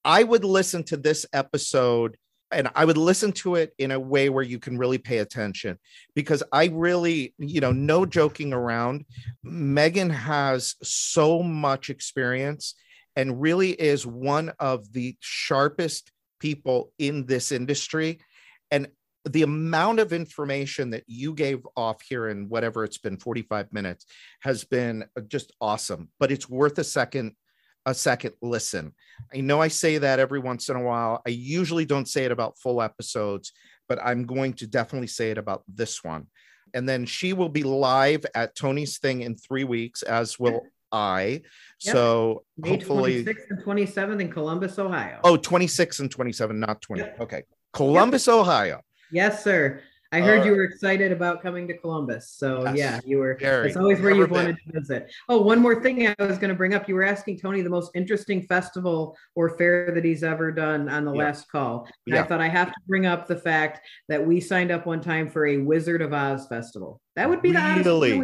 I 0.03 0.23
would 0.23 0.43
listen 0.43 0.83
to 0.85 0.97
this 0.97 1.25
episode 1.31 2.17
and 2.51 2.67
I 2.75 2.85
would 2.85 2.97
listen 2.97 3.31
to 3.33 3.55
it 3.55 3.73
in 3.77 3.91
a 3.91 3.99
way 3.99 4.29
where 4.29 4.43
you 4.43 4.59
can 4.59 4.77
really 4.77 4.97
pay 4.97 5.19
attention 5.19 5.77
because 6.15 6.43
I 6.51 6.65
really, 6.65 7.33
you 7.37 7.61
know, 7.61 7.71
no 7.71 8.05
joking 8.05 8.51
around. 8.51 9.05
Megan 9.43 10.09
has 10.09 10.75
so 10.83 11.41
much 11.43 11.89
experience 11.89 12.75
and 13.15 13.41
really 13.41 13.71
is 13.71 14.05
one 14.05 14.51
of 14.59 14.91
the 14.93 15.15
sharpest 15.19 16.11
people 16.39 16.91
in 16.97 17.25
this 17.25 17.51
industry. 17.51 18.19
And 18.71 18.87
the 19.29 19.43
amount 19.43 19.99
of 19.99 20.13
information 20.13 20.89
that 20.91 21.03
you 21.07 21.33
gave 21.33 21.65
off 21.75 22.01
here 22.01 22.29
in 22.29 22.49
whatever 22.49 22.83
it's 22.83 22.97
been 22.97 23.17
45 23.17 23.71
minutes 23.71 24.05
has 24.41 24.63
been 24.63 25.05
just 25.27 25.51
awesome, 25.61 26.09
but 26.19 26.31
it's 26.31 26.49
worth 26.49 26.77
a 26.79 26.83
second 26.83 27.35
a 27.87 27.95
second 27.95 28.33
listen. 28.43 28.93
I 29.33 29.41
know 29.41 29.59
I 29.59 29.67
say 29.67 29.97
that 29.97 30.19
every 30.19 30.37
once 30.37 30.69
in 30.69 30.75
a 30.75 30.83
while. 30.83 31.19
I 31.25 31.31
usually 31.31 31.83
don't 31.83 32.07
say 32.07 32.25
it 32.25 32.31
about 32.31 32.59
full 32.59 32.79
episodes, 32.79 33.53
but 33.89 33.99
I'm 34.03 34.27
going 34.27 34.53
to 34.53 34.67
definitely 34.67 35.07
say 35.07 35.31
it 35.31 35.39
about 35.39 35.63
this 35.67 36.03
one. 36.03 36.27
And 36.75 36.87
then 36.87 37.07
she 37.07 37.33
will 37.33 37.49
be 37.49 37.63
live 37.63 38.23
at 38.35 38.55
Tony's 38.55 38.99
thing 38.99 39.21
in 39.21 39.35
3 39.35 39.63
weeks 39.63 40.03
as 40.03 40.37
will 40.37 40.61
I. 40.91 41.41
Yep. 41.81 41.93
So 41.93 42.43
May 42.57 42.69
hopefully 42.69 43.23
26th 43.23 43.49
and 43.49 43.63
27th 43.63 44.21
in 44.21 44.31
Columbus, 44.31 44.77
Ohio. 44.79 45.19
Oh, 45.23 45.37
26 45.37 45.99
and 45.99 46.11
27, 46.11 46.59
not 46.59 46.81
20. 46.81 47.01
Yep. 47.01 47.19
Okay. 47.21 47.43
Columbus, 47.73 48.27
Ohio. 48.27 48.81
yes, 49.11 49.43
sir. 49.43 49.81
I 50.13 50.19
heard 50.19 50.43
you 50.45 50.51
were 50.51 50.65
excited 50.65 51.13
about 51.13 51.41
coming 51.41 51.69
to 51.69 51.77
Columbus. 51.77 52.29
So 52.35 52.63
Yes. 52.65 52.75
yeah, 52.75 52.99
you 53.05 53.19
were. 53.19 53.37
Very. 53.39 53.69
It's 53.69 53.77
always 53.77 54.01
where 54.01 54.11
you've 54.13 54.29
wanted 54.29 54.57
to 54.67 54.79
visit. 54.81 55.09
Oh, 55.29 55.39
one 55.41 55.59
more 55.59 55.81
thing 55.81 56.05
I 56.05 56.13
was 56.19 56.37
going 56.37 56.49
to 56.49 56.53
bring 56.53 56.73
up. 56.73 56.89
You 56.89 56.95
were 56.95 57.03
asking 57.05 57.39
Tony 57.39 57.61
the 57.61 57.69
most 57.69 57.91
interesting 57.95 58.41
festival 58.41 59.15
or 59.35 59.57
fair 59.57 59.89
that 59.95 60.03
he's 60.03 60.21
ever 60.21 60.51
done 60.51 60.89
on 60.89 61.05
the 61.05 61.13
Yeah. 61.13 61.23
last 61.23 61.49
call. 61.49 61.87
Yeah. 62.05 62.19
I 62.19 62.23
thought 62.23 62.41
I 62.41 62.49
have 62.49 62.67
to 62.73 62.79
bring 62.87 63.05
up 63.05 63.25
the 63.25 63.37
fact 63.37 63.87
that 64.09 64.27
we 64.27 64.41
signed 64.41 64.69
up 64.69 64.85
one 64.85 64.99
time 64.99 65.29
for 65.29 65.45
a 65.47 65.55
Wizard 65.59 66.01
of 66.01 66.11
Oz 66.11 66.45
festival. 66.45 66.99
That 67.15 67.29
would 67.29 67.41
be 67.41 67.53
the 67.53 67.81
Really? 67.85 68.21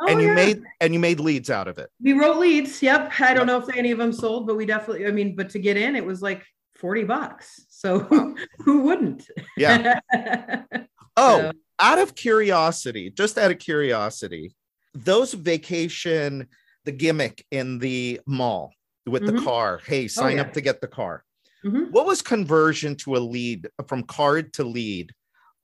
We- 0.00 0.06
Oh, 0.08 0.12
and 0.12 0.20
you 0.22 0.28
yeah. 0.28 0.34
made 0.34 0.62
and 0.80 0.94
you 0.94 1.00
made 1.00 1.20
leads 1.20 1.50
out 1.50 1.68
of 1.68 1.78
it. 1.78 1.90
we 2.02 2.12
wrote 2.14 2.38
leads. 2.38 2.82
Yep. 2.82 3.12
I 3.20 3.34
don't 3.34 3.46
know 3.46 3.58
if 3.58 3.74
any 3.76 3.90
of 3.90 3.98
them 3.98 4.12
sold, 4.12 4.46
but 4.46 4.56
we 4.56 4.66
definitely. 4.66 5.06
I 5.06 5.10
mean, 5.10 5.34
but 5.36 5.50
to 5.50 5.58
get 5.58 5.76
in, 5.76 5.94
it 5.96 6.04
was 6.04 6.22
like 6.22 6.44
forty 6.76 7.04
bucks. 7.04 7.66
So 7.68 7.98
who 8.64 8.82
wouldn't? 8.82 9.28
Yeah. 9.56 10.00
Oh, 11.16 11.38
So- 11.40 11.52
out 11.80 11.98
of 11.98 12.14
curiosity, 12.14 13.10
just 13.10 13.36
out 13.36 13.50
of 13.50 13.58
curiosity, 13.58 14.54
those 14.94 15.34
vacation, 15.34 16.46
the 16.84 16.92
gimmick 16.92 17.44
in 17.50 17.78
the 17.78 18.20
mall 18.26 18.72
with 19.06 19.26
the 19.26 19.32
Mhm. 19.32 19.44
car. 19.44 19.80
Hey, 19.84 20.08
sign 20.08 20.36
yeah. 20.36 20.42
up 20.42 20.52
to 20.54 20.60
get 20.60 20.80
the 20.80 20.86
car. 20.86 21.24
Mhm. 21.64 21.90
What 21.90 22.06
was 22.06 22.22
conversion 22.22 22.94
to 22.96 23.16
a 23.16 23.18
lead 23.18 23.68
from 23.88 24.02
card 24.04 24.52
to 24.54 24.64
lead 24.64 25.12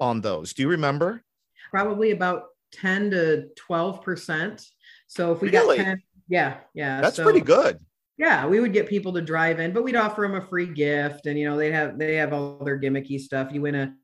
on 0.01 0.20
those? 0.20 0.53
Do 0.53 0.62
you 0.62 0.68
remember? 0.68 1.22
probably 1.70 2.11
about 2.12 2.45
10 2.81 3.11
to 3.12 3.49
12 3.57 4.03
percent 4.03 4.64
so 5.07 5.33
if 5.33 5.41
we 5.41 5.51
Really? 5.51 5.77
got 5.79 5.85
10 5.85 6.03
yeah 6.29 6.59
yeah 6.74 7.01
That's 7.01 7.16
so, 7.16 7.22
pretty 7.24 7.41
good. 7.41 7.79
yeah 8.18 8.47
we 8.47 8.61
would 8.61 8.72
get 8.72 8.89
people 8.89 9.12
to 9.14 9.22
drive 9.22 9.61
in 9.61 9.72
but 9.72 9.83
we'd 9.85 9.97
offer 9.97 10.22
them 10.22 10.35
a 10.35 10.41
free 10.47 10.66
gift 10.66 11.27
and 11.27 11.39
you 11.39 11.49
know 11.49 11.57
they 11.57 11.70
have 11.72 11.99
they 11.99 12.16
have 12.16 12.33
all 12.33 12.62
their 12.64 12.79
gimmicky 12.81 13.18
stuff 13.20 13.53
you 13.53 13.62
win 13.62 13.74
a 13.74 13.95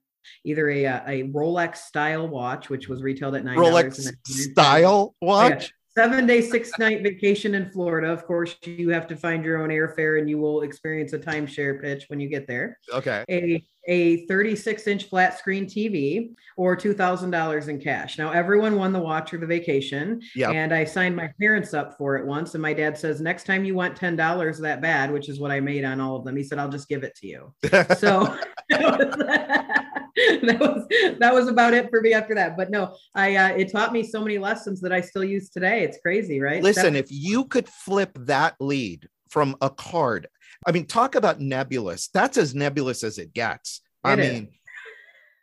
either 0.45 0.70
a 0.70 0.85
a 0.85 1.23
rolex 1.29 1.79
style 1.79 2.29
watch 2.29 2.68
which 2.70 2.89
was 2.89 3.03
retailed 3.03 3.35
at 3.35 3.45
nine 3.45 3.57
Rolex 3.59 4.12
style 4.25 5.14
watch. 5.20 5.73
Seven 5.97 6.26
day, 6.26 6.40
six 6.40 6.70
night 6.78 7.03
vacation 7.03 7.55
in 7.55 7.70
Florida. 7.70 8.09
Of 8.09 8.24
course, 8.24 8.57
you 8.62 8.90
have 8.90 9.07
to 9.09 9.16
find 9.16 9.45
your 9.45 9.62
own 9.62 9.68
airfare 9.68 10.18
and 10.18 10.28
you 10.28 10.38
will 10.38 10.62
experience 10.62 11.12
a 11.12 11.18
timeshare 11.18 11.80
pitch 11.80 12.05
when 12.09 12.20
you 12.20 12.28
get 12.28 12.47
there. 12.47 12.78
Okay. 12.93 13.24
A 13.28 13.64
a 13.88 14.26
36 14.26 14.86
inch 14.86 15.05
flat 15.05 15.38
screen 15.38 15.66
TV 15.66 16.34
or 16.57 16.76
$2,000 16.76 17.68
in 17.68 17.80
cash. 17.80 18.16
Now, 18.16 18.30
everyone 18.30 18.76
won 18.76 18.93
the 18.93 19.01
watch 19.01 19.34
or 19.34 19.38
the 19.38 19.47
vacation. 19.47 20.20
Yeah. 20.36 20.51
And 20.51 20.72
I 20.72 20.84
signed 20.84 21.16
my 21.16 21.30
parents 21.40 21.74
up 21.74 21.99
for 21.99 22.16
it 22.16 22.24
once. 22.24 22.55
And 22.55 22.62
my 22.62 22.72
dad 22.72 22.97
says, 22.97 23.20
next 23.20 23.45
time 23.45 23.64
you 23.64 23.74
want 23.74 23.99
$10 23.99 24.61
that 24.61 24.80
bad, 24.80 25.11
which 25.11 25.28
is 25.28 25.40
what 25.40 25.51
I 25.51 25.61
made 25.61 25.84
on 25.84 26.01
all 26.01 26.16
of 26.16 26.24
them, 26.24 26.36
he 26.36 26.45
said, 26.45 26.59
I'll 26.59 26.68
just 26.68 26.88
give 26.88 27.03
it 27.03 27.16
to 27.16 27.26
you. 27.26 27.53
so 27.99 28.38
that 30.42 30.58
was, 30.60 31.16
that 31.18 31.34
was 31.34 31.48
about 31.48 31.74
it 31.74 31.88
for 31.90 32.00
me 32.00 32.12
after 32.12 32.34
that. 32.34 32.56
But 32.56 32.70
no, 32.70 32.94
I, 33.14 33.36
uh, 33.36 33.48
it 33.56 33.72
taught 33.72 33.92
me 33.92 34.02
so 34.02 34.20
many 34.20 34.38
lessons 34.38 34.80
that 34.80 34.92
I 34.92 35.00
still 35.00 35.24
use 35.24 35.50
today. 35.50 35.82
It's 35.84 35.98
crazy, 35.98 36.40
right? 36.40 36.62
Listen, 36.62 36.96
if 36.96 37.06
you 37.10 37.44
could 37.44 37.68
flip 37.68 38.10
that 38.20 38.56
lead 38.60 39.08
from 39.28 39.56
a 39.60 39.70
card 39.70 40.28
I 40.66 40.72
mean, 40.72 40.86
talk 40.86 41.14
about 41.14 41.40
nebulous. 41.40 42.08
That's 42.08 42.36
as 42.36 42.54
nebulous 42.54 43.02
as 43.02 43.18
it 43.18 43.32
gets. 43.32 43.80
It 44.04 44.08
I 44.08 44.14
is. 44.14 44.32
mean, 44.32 44.48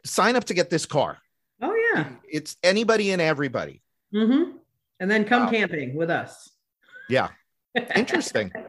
sign 0.05 0.36
up 0.36 0.45
to 0.45 0.53
get 0.53 0.70
this 0.70 0.86
car. 0.86 1.17
Oh 1.61 1.76
yeah. 1.93 2.09
It's 2.30 2.55
anybody 2.63 3.11
and 3.11 3.22
everybody. 3.22 3.82
Mm-hmm. 4.13 4.57
And 4.99 5.11
then 5.11 5.26
come 5.26 5.45
wow. 5.45 5.51
camping 5.51 5.95
with 5.95 6.09
us. 6.09 6.49
Yeah. 7.09 7.30
Interesting. 7.95 8.51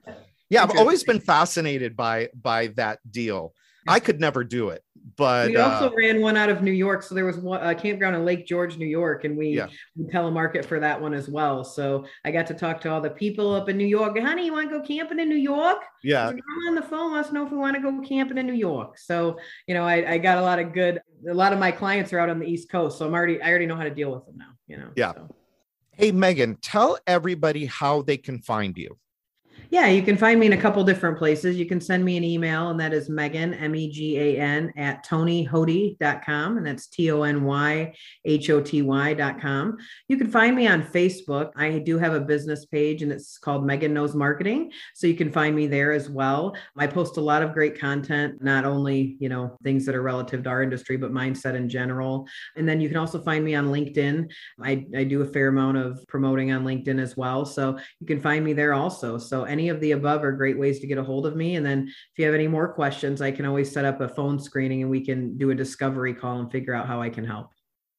Yeah, 0.52 0.64
I've 0.64 0.76
always 0.78 1.04
been 1.04 1.20
fascinated 1.20 1.96
by 1.96 2.28
by 2.34 2.66
that 2.74 2.98
deal. 3.08 3.54
I 3.88 4.00
could 4.00 4.20
never 4.20 4.44
do 4.44 4.70
it 4.70 4.84
but 5.16 5.50
we 5.50 5.56
also 5.56 5.88
uh, 5.88 5.94
ran 5.96 6.20
one 6.20 6.36
out 6.36 6.48
of 6.48 6.62
New 6.62 6.72
York. 6.72 7.02
So 7.02 7.14
there 7.14 7.24
was 7.24 7.38
one, 7.38 7.62
a 7.62 7.74
campground 7.74 8.16
in 8.16 8.24
Lake 8.24 8.46
George, 8.46 8.76
New 8.76 8.86
York, 8.86 9.24
and 9.24 9.36
we, 9.36 9.48
yeah. 9.48 9.68
we 9.96 10.04
telemarket 10.04 10.64
for 10.64 10.80
that 10.80 11.00
one 11.00 11.14
as 11.14 11.28
well. 11.28 11.64
So 11.64 12.06
I 12.24 12.30
got 12.30 12.46
to 12.48 12.54
talk 12.54 12.80
to 12.82 12.90
all 12.90 13.00
the 13.00 13.10
people 13.10 13.54
up 13.54 13.68
in 13.68 13.76
New 13.76 13.86
York. 13.86 14.18
Honey, 14.18 14.46
you 14.46 14.52
want 14.52 14.70
to 14.70 14.78
go 14.78 14.84
camping 14.84 15.18
in 15.18 15.28
New 15.28 15.36
York? 15.36 15.82
Yeah. 16.02 16.28
I'm 16.28 16.40
on 16.68 16.74
the 16.74 16.82
phone. 16.82 17.12
Let 17.12 17.26
us 17.26 17.32
know 17.32 17.44
if 17.44 17.52
we 17.52 17.58
want 17.58 17.76
to 17.76 17.82
go 17.82 18.00
camping 18.00 18.38
in 18.38 18.46
New 18.46 18.54
York. 18.54 18.98
So 18.98 19.38
you 19.66 19.74
know, 19.74 19.84
I, 19.84 20.12
I 20.12 20.18
got 20.18 20.38
a 20.38 20.42
lot 20.42 20.58
of 20.58 20.72
good. 20.72 21.00
A 21.28 21.34
lot 21.34 21.52
of 21.52 21.58
my 21.58 21.70
clients 21.70 22.12
are 22.12 22.18
out 22.18 22.30
on 22.30 22.38
the 22.38 22.46
East 22.46 22.70
Coast, 22.70 22.98
so 22.98 23.06
I'm 23.06 23.14
already 23.14 23.40
I 23.42 23.50
already 23.50 23.66
know 23.66 23.76
how 23.76 23.84
to 23.84 23.90
deal 23.90 24.12
with 24.12 24.26
them 24.26 24.36
now. 24.38 24.52
You 24.66 24.78
know. 24.78 24.90
Yeah. 24.96 25.12
So. 25.12 25.34
Hey 25.92 26.12
Megan, 26.12 26.56
tell 26.62 26.98
everybody 27.06 27.66
how 27.66 28.02
they 28.02 28.16
can 28.16 28.38
find 28.40 28.76
you. 28.78 28.96
Yeah, 29.68 29.86
you 29.86 30.02
can 30.02 30.16
find 30.16 30.40
me 30.40 30.46
in 30.46 30.52
a 30.52 30.60
couple 30.60 30.82
different 30.84 31.18
places. 31.18 31.56
You 31.56 31.66
can 31.66 31.80
send 31.80 32.04
me 32.04 32.16
an 32.16 32.24
email, 32.24 32.70
and 32.70 32.80
that 32.80 32.92
is 32.92 33.08
Megan, 33.08 33.54
M 33.54 33.74
E 33.74 33.90
G 33.90 34.18
A 34.18 34.40
N, 34.40 34.72
at 34.76 35.06
tonyhoty.com. 35.06 36.56
And 36.56 36.66
that's 36.66 36.86
T 36.86 37.10
O 37.10 37.22
N 37.22 37.44
Y 37.44 37.94
H 38.24 38.50
O 38.50 38.60
T 38.60 38.82
Y.com. 38.82 39.76
You 40.08 40.16
can 40.16 40.30
find 40.30 40.56
me 40.56 40.66
on 40.66 40.82
Facebook. 40.82 41.50
I 41.56 41.78
do 41.78 41.98
have 41.98 42.14
a 42.14 42.20
business 42.20 42.66
page, 42.66 43.02
and 43.02 43.12
it's 43.12 43.38
called 43.38 43.66
Megan 43.66 43.92
Knows 43.92 44.14
Marketing. 44.14 44.72
So 44.94 45.06
you 45.06 45.14
can 45.14 45.30
find 45.30 45.54
me 45.54 45.66
there 45.66 45.92
as 45.92 46.08
well. 46.08 46.56
I 46.76 46.86
post 46.86 47.16
a 47.16 47.20
lot 47.20 47.42
of 47.42 47.52
great 47.52 47.78
content, 47.78 48.42
not 48.42 48.64
only, 48.64 49.16
you 49.20 49.28
know, 49.28 49.56
things 49.62 49.84
that 49.86 49.94
are 49.94 50.02
relative 50.02 50.44
to 50.44 50.50
our 50.50 50.62
industry, 50.62 50.96
but 50.96 51.12
mindset 51.12 51.54
in 51.54 51.68
general. 51.68 52.26
And 52.56 52.68
then 52.68 52.80
you 52.80 52.88
can 52.88 52.96
also 52.96 53.20
find 53.22 53.44
me 53.44 53.54
on 53.54 53.66
LinkedIn. 53.66 54.30
I, 54.62 54.86
I 54.96 55.04
do 55.04 55.22
a 55.22 55.26
fair 55.26 55.48
amount 55.48 55.76
of 55.76 56.04
promoting 56.08 56.52
on 56.52 56.64
LinkedIn 56.64 57.00
as 57.00 57.16
well. 57.16 57.44
So 57.44 57.78
you 58.00 58.06
can 58.06 58.20
find 58.20 58.44
me 58.44 58.52
there 58.52 58.74
also. 58.74 59.18
So 59.18 59.44
any 59.50 59.68
of 59.68 59.80
the 59.80 59.92
above 59.92 60.22
are 60.24 60.32
great 60.32 60.58
ways 60.58 60.78
to 60.80 60.86
get 60.86 60.96
a 60.96 61.02
hold 61.02 61.26
of 61.26 61.36
me. 61.36 61.56
And 61.56 61.66
then 61.66 61.88
if 61.88 62.18
you 62.18 62.24
have 62.24 62.34
any 62.34 62.46
more 62.46 62.72
questions, 62.72 63.20
I 63.20 63.32
can 63.32 63.44
always 63.44 63.70
set 63.70 63.84
up 63.84 64.00
a 64.00 64.08
phone 64.08 64.38
screening 64.38 64.82
and 64.82 64.90
we 64.90 65.04
can 65.04 65.36
do 65.36 65.50
a 65.50 65.54
discovery 65.54 66.14
call 66.14 66.38
and 66.40 66.50
figure 66.50 66.72
out 66.72 66.86
how 66.86 67.02
I 67.02 67.10
can 67.10 67.24
help. 67.24 67.50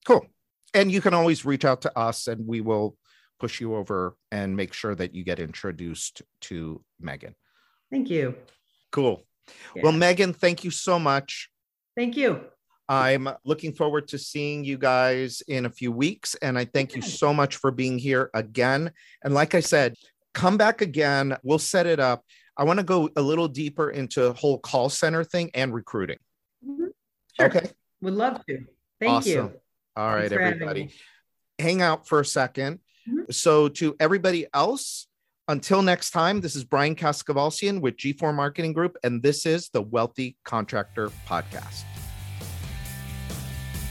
Cool. 0.07 0.25
And 0.73 0.91
you 0.91 1.01
can 1.01 1.13
always 1.13 1.43
reach 1.43 1.65
out 1.65 1.81
to 1.81 1.97
us 1.97 2.27
and 2.27 2.47
we 2.47 2.61
will 2.61 2.97
push 3.39 3.59
you 3.59 3.75
over 3.75 4.15
and 4.31 4.55
make 4.55 4.73
sure 4.73 4.95
that 4.95 5.13
you 5.13 5.23
get 5.23 5.39
introduced 5.39 6.21
to 6.41 6.81
Megan. 6.99 7.35
Thank 7.91 8.09
you. 8.09 8.35
Cool. 8.91 9.23
Yeah. 9.75 9.83
Well, 9.83 9.91
Megan, 9.91 10.33
thank 10.33 10.63
you 10.63 10.71
so 10.71 10.97
much. 10.97 11.49
Thank 11.97 12.15
you. 12.15 12.39
I'm 12.87 13.29
looking 13.45 13.73
forward 13.73 14.09
to 14.09 14.17
seeing 14.17 14.63
you 14.63 14.77
guys 14.77 15.41
in 15.47 15.65
a 15.65 15.69
few 15.69 15.91
weeks. 15.91 16.35
And 16.35 16.57
I 16.57 16.65
thank 16.65 16.95
you 16.95 17.01
so 17.01 17.33
much 17.33 17.55
for 17.55 17.71
being 17.71 17.97
here 17.97 18.29
again. 18.33 18.91
And 19.23 19.33
like 19.33 19.55
I 19.55 19.61
said, 19.61 19.95
come 20.33 20.57
back 20.57 20.81
again. 20.81 21.37
We'll 21.43 21.59
set 21.59 21.87
it 21.87 21.99
up. 21.99 22.23
I 22.57 22.63
want 22.63 22.79
to 22.79 22.85
go 22.85 23.09
a 23.15 23.21
little 23.21 23.47
deeper 23.47 23.89
into 23.89 24.33
whole 24.33 24.59
call 24.59 24.89
center 24.89 25.23
thing 25.23 25.51
and 25.53 25.73
recruiting. 25.73 26.17
Mm-hmm. 26.67 26.87
Sure. 27.39 27.45
Okay. 27.47 27.69
Would 28.01 28.13
love 28.13 28.45
to. 28.47 28.65
Thank 28.99 29.11
awesome. 29.11 29.31
you. 29.31 29.53
All 29.95 30.09
right, 30.09 30.31
everybody. 30.31 30.93
Hang 31.59 31.81
out 31.81 32.07
for 32.07 32.19
a 32.19 32.23
2nd 32.23 32.79
mm-hmm. 33.09 33.31
So, 33.31 33.67
to 33.69 33.95
everybody 33.99 34.47
else, 34.53 35.07
until 35.47 35.81
next 35.81 36.11
time, 36.11 36.39
this 36.39 36.55
is 36.55 36.63
Brian 36.63 36.95
Kaskavalciyan 36.95 37.81
with 37.81 37.97
G4 37.97 38.33
Marketing 38.33 38.73
Group, 38.73 38.97
and 39.03 39.21
this 39.21 39.45
is 39.45 39.69
the 39.69 39.81
Wealthy 39.81 40.37
Contractor 40.45 41.09
Podcast. 41.27 41.83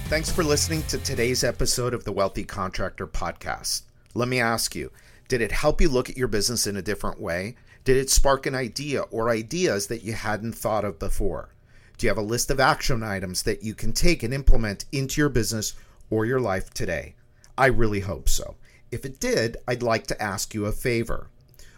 Thanks 0.05 0.31
for 0.31 0.43
listening 0.43 0.83
to 0.85 0.99
today's 0.99 1.45
episode 1.45 1.95
of 1.95 2.05
the 2.05 2.13
Wealthy 2.13 2.45
Contractor 2.45 3.07
Podcast. 3.07 3.83
Let 4.15 4.29
me 4.29 4.41
ask 4.41 4.75
you, 4.75 4.91
did 5.31 5.41
it 5.41 5.53
help 5.53 5.81
you 5.81 5.89
look 5.89 6.11
at 6.11 6.17
your 6.17 6.27
business 6.27 6.67
in 6.67 6.77
a 6.77 6.83
different 6.83 7.21
way? 7.21 7.55
Did 7.85 7.97
it 7.97 8.11
spark 8.11 8.47
an 8.47 8.57
idea 8.57 9.03
or 9.03 9.31
ideas 9.31 9.87
that 9.87 10.03
you 10.03 10.13
hadn't 10.13 10.57
thought 10.57 10.85
of 10.85 10.99
before? 10.99 11.55
Do 11.97 12.07
you 12.07 12.11
have 12.11 12.19
a 12.19 12.23
list 12.23 12.51
of 12.51 12.59
action 12.59 13.05
items 13.05 13.45
that 13.45 13.63
you 13.63 13.75
can 13.75 13.93
take 13.93 14.25
and 14.25 14.35
implement 14.35 14.87
into 14.91 15.21
your 15.21 15.29
business 15.29 15.75
or 16.11 16.27
your 16.27 16.41
life 16.41 16.75
today? 16.75 17.15
I 17.57 17.67
really 17.67 18.01
hope 18.01 18.29
so. 18.29 18.57
If 18.91 19.05
it 19.05 19.21
did, 19.21 19.57
I'd 19.69 19.85
like 19.85 20.09
to 20.09 20.21
ask 20.21 20.53
you 20.53 20.67
a 20.67 20.73
favor. 20.73 21.29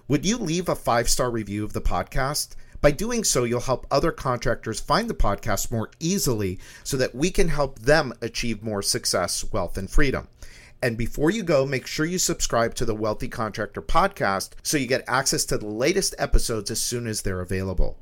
Would 0.09 0.25
you 0.25 0.39
leave 0.39 0.71
a 0.71 0.75
five 0.75 1.11
star 1.11 1.31
review 1.31 1.63
of 1.63 1.75
the 1.75 1.83
podcast? 1.83 2.57
By 2.81 2.91
doing 2.91 3.23
so, 3.23 3.45
you'll 3.45 3.61
help 3.61 3.87
other 3.91 4.13
contractors 4.13 4.81
find 4.81 5.11
the 5.11 5.15
podcast 5.15 5.71
more 5.71 5.91
easily 6.01 6.59
so 6.85 6.97
that 6.97 7.15
we 7.15 7.31
can 7.31 7.49
help 7.49 7.81
them 7.81 8.15
achieve 8.23 8.63
more 8.63 8.81
success, 8.81 9.45
wealth, 9.53 9.77
and 9.77 9.91
freedom. 9.91 10.29
And 10.83 10.99
before 10.99 11.31
you 11.31 11.45
go, 11.45 11.65
make 11.65 11.87
sure 11.87 12.05
you 12.05 12.19
subscribe 12.19 12.75
to 12.75 12.85
the 12.85 12.95
Wealthy 12.95 13.29
Contractor 13.29 13.81
podcast 13.81 14.55
so 14.65 14.77
you 14.77 14.89
get 14.89 15.05
access 15.07 15.45
to 15.45 15.57
the 15.57 15.69
latest 15.69 16.17
episodes 16.19 16.73
as 16.73 16.81
soon 16.81 17.07
as 17.07 17.23
they're 17.23 17.41
available. 17.41 17.99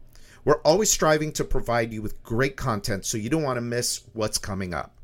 We're 0.47 0.63
always 0.63 0.91
striving 0.91 1.33
to 1.33 1.45
provide 1.45 1.93
you 1.93 2.01
with 2.01 2.23
great 2.23 2.57
content 2.57 3.05
so 3.05 3.19
you 3.19 3.29
don't 3.29 3.43
want 3.43 3.59
to 3.59 3.63
miss 3.63 4.05
what's 4.15 4.39
coming 4.39 4.73
up. 4.73 4.97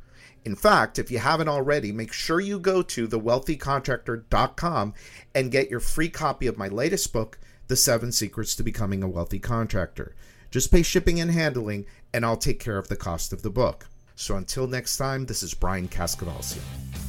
In 0.47 0.57
fact, 0.57 0.99
if 0.99 1.11
you 1.11 1.19
haven't 1.19 1.49
already, 1.49 1.93
make 1.93 2.13
sure 2.13 2.41
you 2.41 2.59
go 2.59 2.81
to 2.81 3.07
thewealthycontractor.com 3.09 4.95
and 5.35 5.51
get 5.53 5.69
your 5.69 5.81
free 5.81 6.09
copy 6.09 6.47
of 6.47 6.57
my 6.57 6.69
latest 6.69 7.13
book, 7.13 7.39
The 7.67 7.77
Seven 7.77 8.11
Secrets 8.13 8.57
to 8.57 8.63
Becoming 8.63 9.03
a 9.03 9.09
Wealthy 9.09 9.41
Contractor. 9.41 10.15
Just 10.51 10.71
pay 10.73 10.83
shipping 10.83 11.21
and 11.21 11.33
handling, 11.33 11.85
and 12.15 12.25
I'll 12.25 12.37
take 12.39 12.61
care 12.61 12.79
of 12.79 12.89
the 12.89 12.97
cost 12.97 13.35
of 13.35 13.43
the 13.43 13.51
book. 13.51 13.89
So 14.15 14.37
until 14.37 14.67
next 14.67 14.97
time, 14.97 15.27
this 15.27 15.43
is 15.43 15.53
Brian 15.53 15.89
Kaskavalciyan. 15.89 17.06